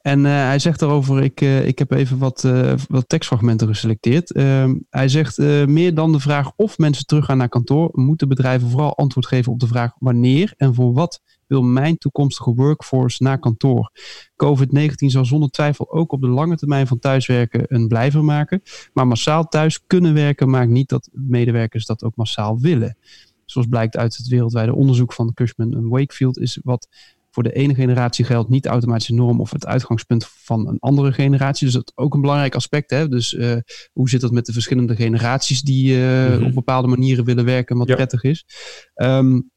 En 0.00 0.24
uh, 0.24 0.30
hij 0.30 0.58
zegt 0.58 0.80
daarover, 0.80 1.22
ik, 1.22 1.40
uh, 1.40 1.66
ik 1.66 1.78
heb 1.78 1.90
even 1.90 2.18
wat, 2.18 2.44
uh, 2.44 2.72
wat 2.88 3.08
tekstfragmenten 3.08 3.68
geselecteerd. 3.68 4.32
Ehm, 4.32 4.74
hij 4.90 5.08
zegt, 5.08 5.38
meer 5.66 5.94
dan 5.94 6.12
de 6.12 6.20
vraag 6.20 6.52
of 6.56 6.78
mensen 6.78 7.06
teruggaan 7.06 7.36
naar 7.36 7.48
kantoor, 7.48 7.90
moeten 7.92 8.28
bedrijven 8.28 8.70
vooral 8.70 8.96
antwoord 8.96 9.26
geven 9.26 9.52
op 9.52 9.60
de 9.60 9.66
vraag 9.66 9.92
wanneer 9.98 10.54
en 10.56 10.74
voor 10.74 10.92
wat 10.92 11.20
wil 11.46 11.62
mijn 11.62 11.98
toekomstige 11.98 12.54
workforce 12.54 13.22
naar 13.22 13.38
kantoor. 13.38 13.90
COVID-19 14.44 14.92
zal 15.06 15.24
zonder 15.24 15.50
twijfel 15.50 15.92
ook 15.92 16.12
op 16.12 16.20
de 16.20 16.28
lange 16.28 16.56
termijn 16.56 16.86
van 16.86 16.98
thuiswerken 16.98 17.64
een 17.66 17.88
blijver 17.88 18.24
maken. 18.24 18.62
Maar 18.92 19.06
massaal 19.06 19.48
thuis 19.48 19.86
kunnen 19.86 20.14
werken 20.14 20.50
maakt 20.50 20.70
niet 20.70 20.88
dat 20.88 21.08
medewerkers 21.12 21.86
dat 21.86 22.04
ook 22.04 22.16
massaal 22.16 22.58
willen. 22.60 22.96
Zoals 23.44 23.66
blijkt 23.66 23.96
uit 23.96 24.16
het 24.16 24.28
wereldwijde 24.28 24.74
onderzoek 24.74 25.12
van 25.12 25.34
Cushman 25.34 25.74
en 25.74 25.88
Wakefield 25.88 26.38
is 26.38 26.60
wat 26.62 26.88
voor 27.36 27.44
de 27.44 27.52
ene 27.52 27.74
generatie 27.74 28.24
geldt 28.24 28.48
niet 28.48 28.66
automatisch 28.66 29.06
de 29.06 29.14
norm 29.14 29.40
of 29.40 29.50
het 29.50 29.66
uitgangspunt 29.66 30.26
van 30.28 30.68
een 30.68 30.78
andere 30.78 31.12
generatie. 31.12 31.64
Dus 31.64 31.74
dat 31.74 31.86
is 31.86 32.04
ook 32.04 32.14
een 32.14 32.20
belangrijk 32.20 32.54
aspect. 32.54 32.90
Hè? 32.90 33.08
Dus 33.08 33.32
uh, 33.32 33.56
hoe 33.92 34.08
zit 34.08 34.20
dat 34.20 34.30
met 34.30 34.46
de 34.46 34.52
verschillende 34.52 34.96
generaties 34.96 35.60
die 35.60 35.96
uh, 35.96 36.26
mm 36.26 36.32
-hmm. 36.32 36.44
op 36.44 36.54
bepaalde 36.54 36.88
manieren 36.88 37.24
willen 37.24 37.44
werken, 37.44 37.76
wat 37.76 37.88
ja. 37.88 37.94
prettig 37.94 38.22
is. 38.22 38.44
Um, 38.94 39.50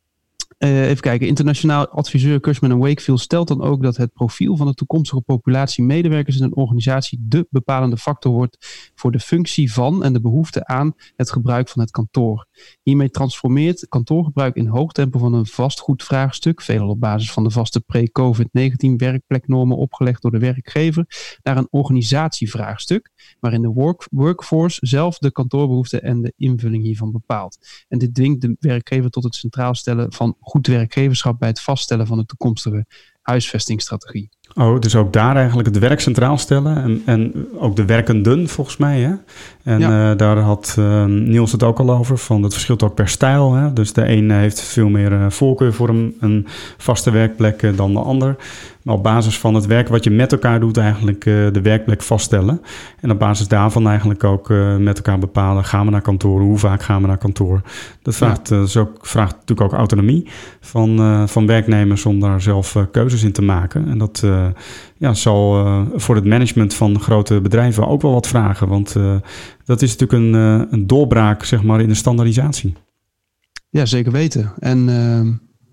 uh, 0.60 0.90
even 0.90 1.02
kijken, 1.02 1.28
internationaal 1.28 1.88
adviseur 1.88 2.40
Cushman 2.40 2.78
Wakefield 2.78 3.20
stelt 3.20 3.48
dan 3.48 3.62
ook 3.62 3.84
dat 3.84 3.98
het 3.98 4.14
profiel 4.14 4.58
van 4.58 4.68
de 4.68 4.74
toekomstige 4.74 5.22
populatie 5.22 5.84
medewerkers 5.84 6.38
in 6.38 6.44
een 6.44 6.56
organisatie 6.56 7.20
de 7.22 7.48
bepalende 7.50 7.98
factor 7.98 8.32
wordt 8.32 8.58
voor 8.96 9.12
de 9.12 9.20
functie 9.20 9.74
van 9.74 10.04
en 10.04 10.14
de 10.14 10.22
behoefte 10.22 10.66
aan 10.66 10.94
het 11.16 11.32
gebruik 11.32 11.70
van 11.70 11.82
het 11.82 11.92
kantoor. 11.92 12.46
Hiermee 12.84 13.10
transformeert 13.10 13.88
kantoorgebruik 13.88 14.56
in 14.56 14.68
hoog 14.68 14.92
tempo 14.92 15.20
van 15.20 15.34
een 15.34 15.46
vastgoedvraagstuk, 15.46 16.62
veelal 16.62 16.90
op 16.90 17.00
basis 17.00 17.32
van 17.32 17.44
de 17.44 17.52
vaste 17.52 17.82
pre-COVID-19 17.82 18.96
werkpleknormen 18.98 19.78
opgelegd 19.78 20.22
door 20.22 20.32
de 20.32 20.40
werkgever, 20.40 21.06
naar 21.44 21.58
een 21.58 21.68
organisatievraagstuk, 21.70 23.12
waarin 23.40 23.62
de 23.62 23.68
work, 23.68 24.08
workforce 24.12 24.88
zelf 24.88 25.18
de 25.18 25.32
kantoorbehoeften 25.32 26.04
en 26.04 26.22
de 26.22 26.34
invulling 26.38 26.84
hiervan 26.84 27.12
bepaalt. 27.12 27.58
En 27.88 27.98
dit 27.98 28.16
dwingt 28.16 28.42
de 28.42 28.56
werkgever 28.60 29.10
tot 29.10 29.24
het 29.24 29.36
centraal 29.36 29.76
stellen 29.76 30.14
van 30.14 30.38
goed 30.50 30.68
werkgeverschap 30.68 31.40
bij 31.40 31.50
het 31.50 31.62
vaststellen 31.62 32.08
van 32.08 32.18
de 32.18 32.26
toekomstige 32.26 32.86
huisvestingsstrategie. 33.22 34.30
Oh, 34.56 34.80
dus 34.80 34.96
ook 34.96 35.14
daar 35.14 35.36
eigenlijk 35.36 35.68
het 35.68 35.80
werk 35.80 36.00
centraal 36.00 36.38
stellen 36.38 36.84
en, 36.84 37.02
en 37.06 37.48
ook 37.58 37.76
de 37.76 37.86
werkenden 37.86 38.48
volgens 38.48 38.78
mij. 38.78 39.00
Hè? 39.00 39.14
En 39.64 39.80
ja. 39.80 40.12
uh, 40.12 40.18
daar 40.18 40.38
had 40.38 40.76
uh, 40.80 41.06
Niels 41.06 41.52
het 41.52 41.64
ook 41.64 41.80
al 41.80 41.92
over, 41.92 42.18
van 42.18 42.44
het 42.44 42.54
verschilt 42.54 42.84
ook 42.84 42.96
per 42.96 43.08
stijl. 43.08 43.54
Hè? 43.54 43.74
Dus 43.74 43.94
de 43.94 44.10
een 44.10 44.32
heeft 44.32 44.62
veel 44.62 44.90
meer 44.90 45.12
uh, 45.12 45.30
voorkeur 45.30 45.74
voor 45.74 45.90
een, 45.90 46.16
een 46.20 46.48
vaste 46.78 47.12
werkplek 47.12 47.78
dan 47.78 47.94
de 47.94 48.00
ander. 48.00 48.36
Maar 48.82 48.96
op 48.96 49.04
basis 49.04 49.40
van 49.40 49.54
het 49.54 49.66
werk 49.66 49.88
wat 49.88 50.04
je 50.04 50.10
met 50.10 50.32
elkaar 50.32 50.60
doet, 50.60 50.78
eigenlijk 50.78 51.24
de 51.24 51.60
werkplek 51.64 52.02
vaststellen. 52.02 52.62
En 53.00 53.12
op 53.12 53.20
basis 53.20 53.48
daarvan 53.48 53.88
eigenlijk 53.88 54.24
ook 54.24 54.54
met 54.80 54.98
elkaar 54.98 55.20
bepalen, 55.20 55.66
gaan 55.66 55.86
we 55.86 55.92
naar 55.92 56.02
kantoor, 56.02 56.42
hoe 56.42 56.58
vaak 56.58 56.82
gaan 56.82 57.02
we 57.02 57.08
naar 57.08 57.18
kantoor. 57.18 57.62
Dat 58.02 58.16
vraagt, 58.16 58.50
ja. 58.50 58.60
dus 58.60 58.78
ook, 58.78 58.98
vraagt 59.02 59.36
natuurlijk 59.36 59.72
ook 59.72 59.80
autonomie 59.80 60.28
van, 60.60 61.24
van 61.28 61.46
werknemers 61.46 62.06
om 62.06 62.20
daar 62.20 62.42
zelf 62.42 62.76
keuzes 62.92 63.24
in 63.24 63.32
te 63.32 63.42
maken. 63.42 63.88
En 63.90 63.98
dat 63.98 64.24
ja, 64.98 65.14
zal 65.14 65.66
uh, 65.66 65.82
voor 65.96 66.16
het 66.16 66.26
management 66.26 66.74
van 66.74 67.00
grote 67.00 67.42
bedrijven 67.42 67.88
ook 67.88 68.02
wel 68.02 68.12
wat 68.12 68.28
vragen. 68.28 68.68
Want 68.68 68.96
uh, 68.96 69.16
dat 69.66 69.82
is 69.82 69.96
natuurlijk 69.96 70.24
een, 70.24 70.34
een 70.74 70.88
doorbraak 70.88 71.44
zeg 71.44 71.64
maar, 71.64 71.82
in 71.82 71.88
de 71.88 71.94
standaardisatie. 71.94 72.74
Ja, 73.70 73.86
zeker 73.86 74.12
weten. 74.12 74.54
En 74.60 74.80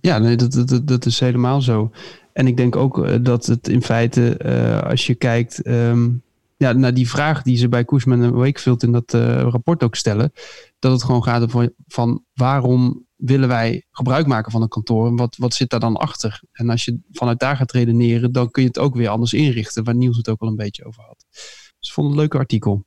ja, 0.00 0.18
nee, 0.18 0.36
dat, 0.36 0.52
dat, 0.52 0.86
dat 0.86 1.06
is 1.06 1.20
helemaal 1.20 1.62
zo. 1.62 1.90
En 2.32 2.46
ik 2.46 2.56
denk 2.56 2.76
ook 2.76 3.24
dat 3.24 3.46
het 3.46 3.68
in 3.68 3.82
feite, 3.82 4.38
als 4.88 5.06
je 5.06 5.14
kijkt 5.14 5.66
um, 5.66 6.22
ja, 6.56 6.72
naar 6.72 6.94
die 6.94 7.08
vraag 7.08 7.42
die 7.42 7.56
ze 7.56 7.68
bij 7.68 7.84
Koesman 7.84 8.22
en 8.22 8.32
Wakefield 8.32 8.82
in 8.82 8.92
dat 8.92 9.12
rapport 9.50 9.82
ook 9.82 9.94
stellen, 9.94 10.32
dat 10.78 10.92
het 10.92 11.04
gewoon 11.04 11.22
gaat 11.22 11.50
van, 11.50 11.72
van 11.86 12.24
waarom 12.34 13.05
willen 13.16 13.48
wij 13.48 13.84
gebruik 13.90 14.26
maken 14.26 14.52
van 14.52 14.62
een 14.62 14.68
kantoor? 14.68 15.06
En 15.06 15.16
wat, 15.16 15.36
wat 15.36 15.54
zit 15.54 15.70
daar 15.70 15.80
dan 15.80 15.96
achter? 15.96 16.40
En 16.52 16.70
als 16.70 16.84
je 16.84 16.98
vanuit 17.12 17.38
daar 17.38 17.56
gaat 17.56 17.72
redeneren, 17.72 18.32
dan 18.32 18.50
kun 18.50 18.62
je 18.62 18.68
het 18.68 18.78
ook 18.78 18.94
weer 18.94 19.08
anders 19.08 19.32
inrichten, 19.32 19.84
waar 19.84 19.96
Niels 19.96 20.16
het 20.16 20.28
ook 20.28 20.40
al 20.40 20.48
een 20.48 20.56
beetje 20.56 20.84
over 20.84 21.02
had. 21.02 21.24
Dus 21.78 21.88
ik 21.88 21.92
vond 21.92 22.06
het 22.06 22.16
een 22.16 22.22
leuk 22.22 22.34
artikel. 22.34 22.84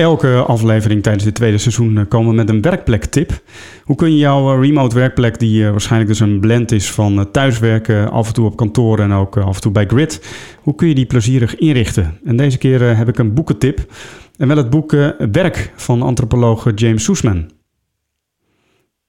Elke 0.00 0.44
aflevering 0.46 1.02
tijdens 1.02 1.24
dit 1.24 1.34
tweede 1.34 1.58
seizoen 1.58 2.08
komen 2.08 2.28
we 2.28 2.34
met 2.34 2.48
een 2.48 2.62
werkplektip. 2.62 3.42
Hoe 3.84 3.96
kun 3.96 4.10
je 4.10 4.18
jouw 4.18 4.60
remote 4.60 4.94
werkplek, 4.94 5.38
die 5.38 5.70
waarschijnlijk 5.70 6.10
dus 6.10 6.20
een 6.20 6.40
blend 6.40 6.72
is 6.72 6.90
van 6.90 7.30
thuiswerken, 7.30 8.10
af 8.10 8.26
en 8.26 8.34
toe 8.34 8.46
op 8.46 8.56
kantoor 8.56 8.98
en 8.98 9.12
ook 9.12 9.36
af 9.36 9.54
en 9.54 9.60
toe 9.60 9.72
bij 9.72 9.86
Grid, 9.86 10.26
hoe 10.62 10.74
kun 10.74 10.88
je 10.88 10.94
die 10.94 11.06
plezierig 11.06 11.56
inrichten? 11.56 12.18
En 12.24 12.36
deze 12.36 12.58
keer 12.58 12.96
heb 12.96 13.08
ik 13.08 13.18
een 13.18 13.34
boekentip. 13.34 13.92
En 14.40 14.48
wel 14.48 14.56
het 14.56 14.70
boek 14.70 14.92
uh, 14.92 15.08
Werk 15.32 15.72
van 15.76 16.02
antropoloog 16.02 16.70
James 16.74 17.04
Soesman. 17.04 17.50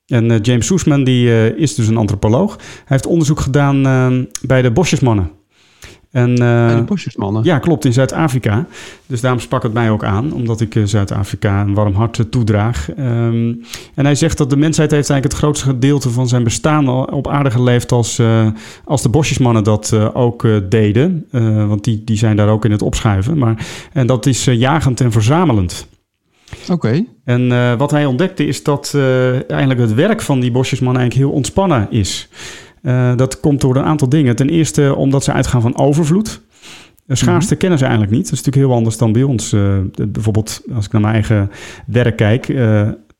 En 0.05 0.31
uh, 0.31 0.37
James 0.41 0.65
Soesman 0.65 1.03
die, 1.03 1.27
uh, 1.27 1.45
is 1.45 1.75
dus 1.75 1.87
een 1.87 1.97
antropoloog. 1.97 2.55
Hij 2.57 2.83
heeft 2.85 3.05
onderzoek 3.05 3.39
gedaan 3.39 3.81
bij 4.41 4.61
de 4.61 4.71
Bosjesmannen. 4.71 5.31
En, 6.12 6.30
uh, 6.30 6.76
de 6.76 6.84
bosjesmannen? 6.86 7.43
Ja, 7.43 7.60
klopt, 7.60 7.86
in 7.86 7.93
Zuid-Afrika. 7.93 8.65
Dus 9.08 9.21
daarom 9.21 9.39
sprak 9.39 9.63
het 9.63 9.74
mij 9.74 9.89
ook 9.89 10.04
aan, 10.04 10.34
omdat 10.34 10.62
ik 10.62 10.76
uh, 10.76 10.86
Zuid-Afrika 10.86 11.62
een 11.62 11.74
warm 11.74 11.93
hart 11.93 12.17
uh, 12.17 12.26
toedraag. 12.26 12.89
Um, 12.89 13.62
en 13.95 14.06
hij 14.06 14.15
zegt 14.15 14.38
dat 14.38 14.50
de 14.50 14.58
mensheid 14.58 14.91
heeft 14.91 15.10
eigenlijk 15.10 15.34
het 15.34 15.43
grootste 15.43 15.65
gedeelte 15.65 16.10
van 16.10 16.28
zijn 16.28 16.43
bestaan 16.43 17.12
op 17.12 17.28
aarde 17.28 17.52
geleefd 17.52 17.91
als, 17.91 18.21
als 18.86 19.02
de 19.02 19.10
bosjesmannen 19.10 19.63
dat 19.63 19.93
ook 20.13 20.47
deden. 20.69 21.26
want 21.67 21.84
die, 21.84 22.04
die 22.04 22.17
zijn 22.17 22.36
daar 22.36 22.50
ook 22.50 22.65
in 22.65 22.71
het 22.71 22.82
opschuiven. 22.82 23.38
Maar, 23.38 23.65
en 23.93 24.08
dat 24.08 24.26
is 24.26 24.45
jagend 24.45 25.02
en 25.02 25.12
verzamelend. 25.12 25.88
Oké. 26.62 26.71
Okay. 26.71 27.08
En 27.24 27.41
uh, 27.52 27.74
wat 27.74 27.91
hij 27.91 28.06
ontdekte 28.06 28.45
is 28.45 28.63
dat 28.63 28.93
uh, 28.95 29.52
eigenlijk 29.52 29.80
het 29.80 29.93
werk 29.93 30.21
van 30.21 30.39
die 30.39 30.52
bosjesmannen 30.52 31.02
eigenlijk 31.02 31.30
heel 31.30 31.38
ontspannen 31.38 31.88
is. 31.89 32.30
Uh, 32.81 33.15
dat 33.15 33.39
komt 33.39 33.61
door 33.61 33.75
een 33.75 33.83
aantal 33.83 34.09
dingen. 34.09 34.35
Ten 34.35 34.49
eerste 34.49 34.95
omdat 34.95 35.23
ze 35.23 35.33
uitgaan 35.33 35.61
van 35.61 35.77
overvloed. 35.77 36.41
De 37.05 37.15
schaarste 37.15 37.49
-hmm. 37.49 37.57
kennen 37.57 37.77
ze 37.77 37.85
eigenlijk 37.85 38.13
niet. 38.13 38.23
Dat 38.23 38.33
is 38.33 38.37
natuurlijk 38.37 38.65
heel 38.67 38.77
anders 38.77 38.97
dan 38.97 39.11
bij 39.11 39.23
ons. 39.23 39.55
bijvoorbeeld 40.11 40.61
als 40.73 40.85
ik 40.85 40.91
naar 40.91 41.01
mijn 41.01 41.13
eigen 41.13 41.51
werk 41.85 42.17
kijk 42.17 42.47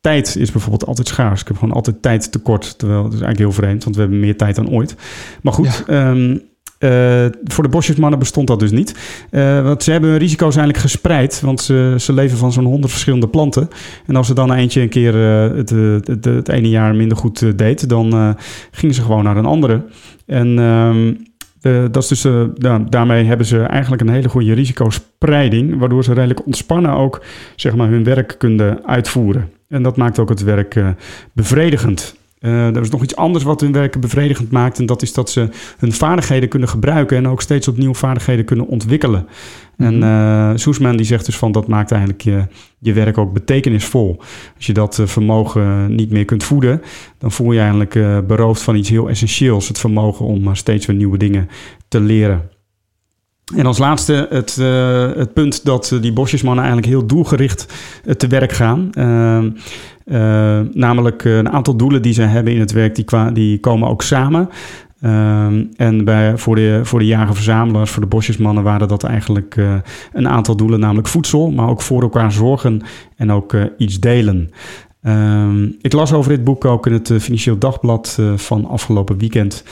tijd 0.02 0.36
is 0.36 0.52
bijvoorbeeld 0.52 0.86
altijd 0.86 1.08
schaars. 1.08 1.42
Ik 1.42 1.48
heb 1.48 1.58
gewoon 1.58 1.74
altijd 1.74 2.02
tijd 2.02 2.32
tekort. 2.32 2.78
Terwijl 2.78 3.04
het 3.04 3.14
is 3.14 3.22
eigenlijk 3.22 3.52
heel 3.52 3.64
vreemd, 3.64 3.84
want 3.84 3.96
we 3.96 4.02
hebben 4.02 4.20
meer 4.20 4.38
tijd 4.38 4.56
dan 4.56 4.70
ooit. 4.70 4.96
Maar 5.42 5.54
goed, 5.54 5.84
ja. 5.88 6.10
um, 6.10 6.42
uh, 6.82 7.26
voor 7.44 7.64
de 7.64 7.70
bosjesmannen 7.70 8.20
bestond 8.20 8.48
dat 8.48 8.60
dus 8.60 8.72
niet. 8.72 8.96
Uh, 9.32 9.64
want 9.64 9.84
ze 9.84 9.92
hebben 9.92 10.10
hun 10.10 10.20
risico's 10.20 10.56
eigenlijk 10.56 10.78
gespreid. 10.78 11.42
Want 11.42 11.62
ze, 11.62 11.96
ze 11.98 12.14
leven 12.14 12.38
van 12.38 12.52
zo'n 12.52 12.66
honderd 12.66 12.92
verschillende 12.92 13.28
planten. 13.28 13.70
En 14.08 14.16
als 14.16 14.28
ze 14.28 14.34
dan 14.34 14.54
eentje 14.54 14.82
een 14.82 14.90
keer 14.90 15.16
uh, 15.16 15.58
het, 15.58 15.70
het, 16.08 16.26
het, 16.26 16.50
ene 16.50 16.70
jaar 16.70 16.96
minder 16.96 17.18
goed 17.18 17.58
deed... 17.58 17.90
dan 17.90 18.38
gingen 18.72 18.96
ze 18.96 19.02
gewoon 19.02 19.24
naar 19.24 19.38
een 19.38 19.46
andere. 19.46 19.84
En... 20.26 20.48
Uh, 21.62 21.84
dat 21.92 22.12
is 22.12 22.22
dus, 22.22 22.34
daarmee 22.90 23.26
hebben 23.26 23.46
ze 23.46 23.60
eigenlijk 23.60 24.02
een 24.02 24.10
hele 24.10 24.30
goede 24.30 24.54
risicospreiding, 24.54 25.80
waardoor 25.80 26.04
ze 26.04 26.14
redelijk 26.14 26.46
ontspannen 26.46 26.92
ook 26.92 27.22
zeg 27.56 27.76
maar, 27.76 27.90
hun 27.90 28.04
werk 28.04 28.36
kunnen 28.38 28.86
uitvoeren. 28.86 29.50
En 29.68 29.84
dat 29.84 29.98
maakt 29.98 30.20
ook 30.20 30.30
het 30.30 30.44
werk 30.44 30.84
bevredigend. 31.34 32.16
Uh, 32.42 32.76
er 32.76 32.82
is 32.82 32.90
nog 32.90 33.04
iets 33.04 33.16
anders 33.16 33.44
wat 33.44 33.62
hun 33.62 33.72
werk 33.72 34.00
bevredigend 34.00 34.52
maakt. 34.52 34.80
En 34.80 34.86
dat 34.86 35.02
is 35.02 35.14
dat 35.14 35.30
ze 35.30 35.50
hun 35.78 35.94
vaardigheden 35.94 36.50
kunnen 36.50 36.70
gebruiken. 36.70 37.18
En 37.18 37.28
ook 37.28 37.42
steeds 37.42 37.68
opnieuw 37.68 37.94
vaardigheden 37.94 38.46
kunnen 38.46 38.68
ontwikkelen. 38.68 39.28
Mm 39.78 39.88
-hmm. 39.88 40.04
En 40.04 40.52
uh, 40.52 40.58
Soesman 40.58 40.98
die 40.98 41.06
zegt 41.06 41.26
dus 41.26 41.38
van 41.38 41.52
dat 41.52 41.68
maakt 41.68 41.92
eigenlijk 41.92 42.22
je, 42.22 42.46
je 42.80 42.94
werk 42.94 43.18
ook 43.18 43.34
betekenisvol. 43.34 44.22
Als 44.56 44.66
je 44.66 44.74
dat 44.74 44.98
uh, 44.98 45.06
vermogen 45.06 45.96
niet 45.96 46.12
meer 46.12 46.26
kunt 46.26 46.44
voeden. 46.44 46.82
Dan 47.18 47.32
voel 47.32 47.52
je 47.52 47.60
eigenlijk 47.60 48.28
beroofd 48.28 48.62
van 48.62 48.76
iets 48.76 48.90
heel 48.90 49.10
essentieels. 49.10 49.68
Het 49.68 49.80
vermogen 49.80 50.26
om 50.26 50.56
steeds 50.56 50.86
weer 50.86 50.96
nieuwe 50.96 51.18
dingen 51.18 51.50
te 51.88 52.00
leren. 52.00 52.50
En 53.56 53.66
als 53.66 53.78
laatste 53.78 54.28
het, 54.30 54.58
uh, 54.60 55.12
het 55.16 55.34
punt 55.34 55.66
dat 55.66 55.98
die 56.02 56.14
bosjesmannen 56.14 56.64
eigenlijk 56.64 56.94
heel 56.94 57.06
doelgericht 57.06 57.74
uh, 58.06 58.14
te 58.14 58.28
werk 58.28 58.52
gaan. 58.52 58.90
Uh, 58.94 60.60
namelijk 60.74 61.24
een 61.24 61.50
aantal 61.50 61.76
doelen 61.76 62.02
die 62.02 62.14
ze 62.14 62.22
hebben 62.22 62.54
in 62.54 62.60
het 62.60 62.72
werk, 62.72 62.96
die, 62.96 63.32
die 63.32 63.60
komen 63.60 63.90
ook 63.90 64.02
samen. 64.02 64.50
Ehm, 65.02 65.64
en 65.76 66.04
bij, 66.04 66.38
voor, 66.38 66.56
de, 66.56 66.80
voor 66.84 67.00
de 67.00 67.06
jager-verzamelaars, 67.06 67.92
voor 67.92 68.02
de 68.02 68.08
bosjesmannen, 68.08 68.64
waren 68.64 68.88
dat 68.88 69.04
eigenlijk 69.04 69.56
een 70.14 70.28
aantal 70.28 70.56
doelen, 70.56 70.80
namelijk 70.80 71.08
voedsel, 71.08 71.52
maar 71.52 71.70
ook 71.70 71.82
voor 71.82 72.02
elkaar 72.02 72.32
zorgen 72.32 72.82
en 73.16 73.32
ook 73.32 73.56
iets 73.78 74.00
delen. 74.00 74.50
Ehm, 75.02 75.64
ik 75.82 75.94
las 75.94 76.14
over 76.14 76.32
dit 76.32 76.44
boek 76.44 76.66
ook 76.66 76.88
in 76.88 76.94
het 76.94 77.14
Financieel 77.20 77.58
Dagblad 77.58 78.20
van 78.36 78.66
afgelopen 78.66 79.18
weekend. 79.18 79.64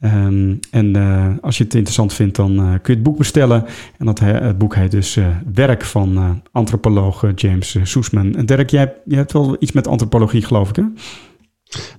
Ehm, 0.00 0.54
en 0.70 0.96
uh, 0.96 1.26
als 1.40 1.58
je 1.58 1.64
het 1.64 1.74
interessant 1.74 2.12
vindt, 2.12 2.36
dan 2.36 2.52
uh, 2.52 2.56
kun 2.56 2.80
je 2.82 2.92
het 2.92 3.02
boek 3.02 3.18
bestellen. 3.18 3.64
En 3.98 4.06
dat 4.06 4.18
het 4.18 4.58
boek 4.58 4.74
heet 4.74 4.90
dus 4.90 5.16
uh, 5.16 5.26
Werk 5.54 5.84
van 5.84 6.42
antropoloog 6.52 7.24
James 7.34 7.76
Soesman. 7.82 8.34
En 8.34 8.46
Dirk, 8.46 8.70
jij, 8.70 8.94
jij 9.04 9.18
hebt 9.18 9.32
wel 9.32 9.56
iets 9.58 9.72
met 9.72 9.86
antropologie, 9.86 10.42
geloof 10.42 10.68
ik, 10.68 10.76
hè? 10.76 10.82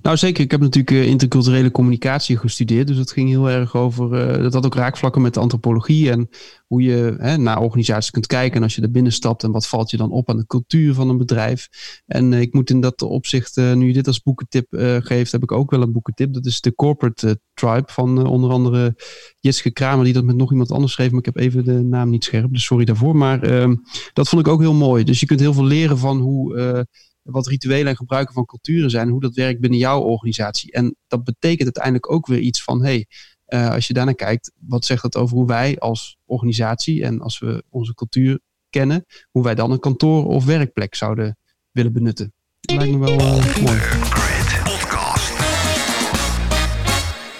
Nou 0.02 0.16
zeker, 0.16 0.44
ik 0.44 0.50
heb 0.50 0.60
natuurlijk 0.60 0.90
uh, 0.90 1.06
interculturele 1.06 1.70
communicatie 1.70 2.36
gestudeerd. 2.36 2.86
Dus 2.86 2.96
dat 2.96 3.10
ging 3.10 3.28
heel 3.28 3.50
erg 3.50 3.76
over, 3.76 4.36
uh, 4.36 4.42
dat 4.42 4.52
had 4.52 4.66
ook 4.66 4.74
raakvlakken 4.74 5.22
met 5.22 5.34
de 5.34 5.40
antropologie. 5.40 6.10
En 6.10 6.28
hoe 6.66 6.82
je 6.82 7.14
hè, 7.18 7.36
naar 7.36 7.60
organisaties 7.60 8.10
kunt 8.10 8.26
kijken. 8.26 8.56
En 8.56 8.62
als 8.62 8.74
je 8.74 8.82
er 8.82 8.90
binnen 8.90 9.12
stapt 9.12 9.42
en 9.42 9.50
wat 9.50 9.66
valt 9.66 9.90
je 9.90 9.96
dan 9.96 10.10
op 10.10 10.30
aan 10.30 10.36
de 10.36 10.46
cultuur 10.46 10.94
van 10.94 11.08
een 11.08 11.18
bedrijf. 11.18 11.68
En 12.06 12.32
uh, 12.32 12.40
ik 12.40 12.54
moet 12.54 12.70
in 12.70 12.80
dat 12.80 13.02
opzicht, 13.02 13.56
nu 13.56 13.86
je 13.86 13.92
dit 13.92 14.06
als 14.06 14.22
boekentip 14.22 14.66
geeft, 15.02 15.32
heb 15.32 15.42
ik 15.42 15.52
ook 15.52 15.70
wel 15.70 15.82
een 15.82 15.92
boekentip. 15.92 16.32
Dat 16.32 16.46
is 16.46 16.60
de 16.60 16.74
Corporate 16.74 17.40
Tribe 17.54 17.92
van 17.92 18.26
onder 18.26 18.50
andere 18.50 18.96
Jitske 19.40 19.70
Kramer. 19.70 20.04
Die 20.04 20.14
dat 20.14 20.24
met 20.24 20.36
nog 20.36 20.50
iemand 20.50 20.70
anders 20.70 20.92
schreef. 20.92 21.10
Maar 21.10 21.18
ik 21.18 21.24
heb 21.24 21.36
even 21.36 21.64
de 21.64 21.82
naam 21.82 22.10
niet 22.10 22.24
scherp, 22.24 22.52
dus 22.52 22.64
sorry 22.64 22.84
daarvoor. 22.84 23.16
Maar 23.16 23.42
ehm, 23.42 23.76
dat 24.12 24.28
vond 24.28 24.46
ik 24.46 24.52
ook 24.52 24.60
heel 24.60 24.74
mooi. 24.74 25.04
Dus 25.04 25.20
je 25.20 25.26
kunt 25.26 25.40
heel 25.40 25.52
veel 25.52 25.64
leren 25.64 25.98
van 25.98 26.18
hoe 26.18 26.86
wat 27.30 27.46
rituelen 27.46 27.86
en 27.86 27.96
gebruiken 27.96 28.34
van 28.34 28.44
culturen 28.44 28.90
zijn, 28.90 29.08
hoe 29.08 29.20
dat 29.20 29.34
werkt 29.34 29.60
binnen 29.60 29.78
jouw 29.78 30.00
organisatie. 30.00 30.72
En 30.72 30.96
dat 31.06 31.24
betekent 31.24 31.62
uiteindelijk 31.64 32.12
ook 32.12 32.26
weer 32.26 32.38
iets 32.38 32.62
van, 32.62 32.82
hey, 32.82 33.06
uh, 33.48 33.70
als 33.70 33.86
je 33.86 33.92
daarnaar 33.92 34.14
kijkt, 34.14 34.52
wat 34.58 34.84
zegt 34.84 35.02
dat 35.02 35.16
over 35.16 35.36
hoe 35.36 35.46
wij 35.46 35.78
als 35.78 36.16
organisatie 36.24 37.04
en 37.04 37.20
als 37.20 37.38
we 37.38 37.64
onze 37.70 37.94
cultuur 37.94 38.40
kennen, 38.70 39.04
hoe 39.30 39.42
wij 39.42 39.54
dan 39.54 39.70
een 39.70 39.80
kantoor 39.80 40.26
of 40.26 40.44
werkplek 40.44 40.94
zouden 40.94 41.38
willen 41.70 41.92
benutten. 41.92 42.32
Dat 42.60 42.76
lijkt 42.76 42.92
me 42.92 42.98
wel 42.98 43.20
uh, 43.20 43.56
mooi. 43.56 44.27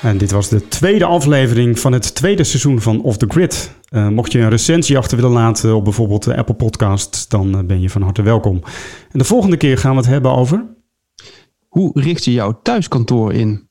En 0.03 0.19
dit 0.19 0.31
was 0.31 0.49
de 0.49 0.69
tweede 0.69 1.05
aflevering 1.05 1.79
van 1.79 1.93
het 1.93 2.15
tweede 2.15 2.45
seizoen 2.45 2.81
van 2.81 3.03
Off 3.03 3.17
the 3.17 3.27
Grid. 3.29 3.73
Uh, 3.91 4.09
mocht 4.09 4.33
je 4.33 4.39
een 4.39 4.49
recensie 4.49 4.99
achter 4.99 5.17
willen 5.17 5.33
laten 5.33 5.75
op 5.75 5.85
bijvoorbeeld 5.85 6.25
de 6.25 6.37
Apple 6.37 6.55
Podcast, 6.55 7.31
dan 7.31 7.57
uh, 7.57 7.65
ben 7.65 7.81
je 7.81 7.91
van 7.91 8.03
harte 8.03 8.23
welkom. 8.23 8.63
En 9.11 9.19
de 9.19 9.25
volgende 9.25 9.57
keer 9.57 9.79
gaan 9.79 9.91
we 9.91 9.97
het 9.97 10.07
hebben 10.07 10.33
over. 10.33 10.67
Hoe 11.69 12.01
richt 12.01 12.25
je 12.25 12.33
jouw 12.33 12.61
thuiskantoor 12.63 13.33
in? 13.33 13.69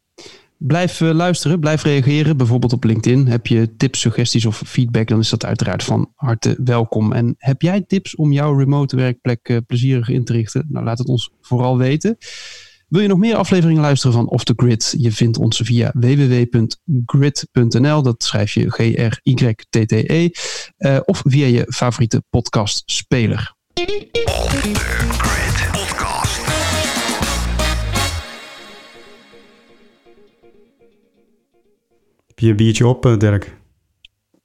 Blijf 0.58 1.00
uh, 1.00 1.12
luisteren, 1.12 1.60
blijf 1.60 1.84
reageren, 1.84 2.38
bijvoorbeeld 2.38 2.74
op 2.74 2.84
LinkedIn. 2.84 3.28
Heb 3.28 3.48
je 3.48 3.76
tips, 3.78 4.00
suggesties 4.00 4.46
of 4.46 4.62
feedback, 4.66 5.08
dan 5.08 5.20
is 5.20 5.30
dat 5.30 5.46
uiteraard 5.46 5.84
van 5.84 6.12
harte 6.16 6.56
welkom. 6.64 7.14
En 7.14 7.36
heb 7.38 7.62
jij 7.62 7.82
tips 7.82 8.16
om 8.16 8.32
jouw 8.32 8.58
remote 8.58 8.96
werkplek 8.96 9.62
plezierig 9.68 10.10
in 10.10 10.26
te 10.26 10.34
richten? 10.34 10.66
Nou, 10.70 10.86
laat 10.86 10.98
het 10.98 11.08
ons 11.08 11.32
vooral 11.42 11.78
weten. 11.78 12.18
Wil 12.88 13.02
je 13.02 13.08
nog 13.08 13.18
meer 13.18 13.36
afleveringen 13.36 13.82
luisteren 13.82 14.16
van 14.16 14.30
Off 14.30 14.44
the 14.44 14.54
Grid? 14.56 14.96
Je 14.98 15.12
vindt 15.12 15.38
ons 15.38 15.62
via 15.64 15.92
www.grid.nl. 15.94 16.82
Dat 18.02 18.24
schrijf 18.24 18.54
je 18.54 18.70
G-R-Y-T-T-E. 18.72 20.30
Uh, 20.78 21.00
of 21.06 21.22
via 21.26 21.46
je 21.46 21.66
favoriete 21.70 22.24
podcastspeler. 22.30 23.56
Heb 32.28 32.40
je 32.40 32.50
een 32.50 32.56
biertje 32.56 32.88
op, 32.88 33.06
eh, 33.06 33.18
Dirk? 33.18 33.58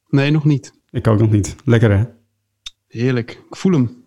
Nee, 0.09 0.31
nog 0.31 0.45
niet. 0.45 0.73
Ik 0.91 1.07
ook 1.07 1.19
nog 1.19 1.31
niet. 1.31 1.57
Lekker 1.65 1.99
hè? 1.99 2.05
Heerlijk. 2.89 3.31
Ik 3.31 3.57
voel 3.57 3.73
hem. 3.73 4.05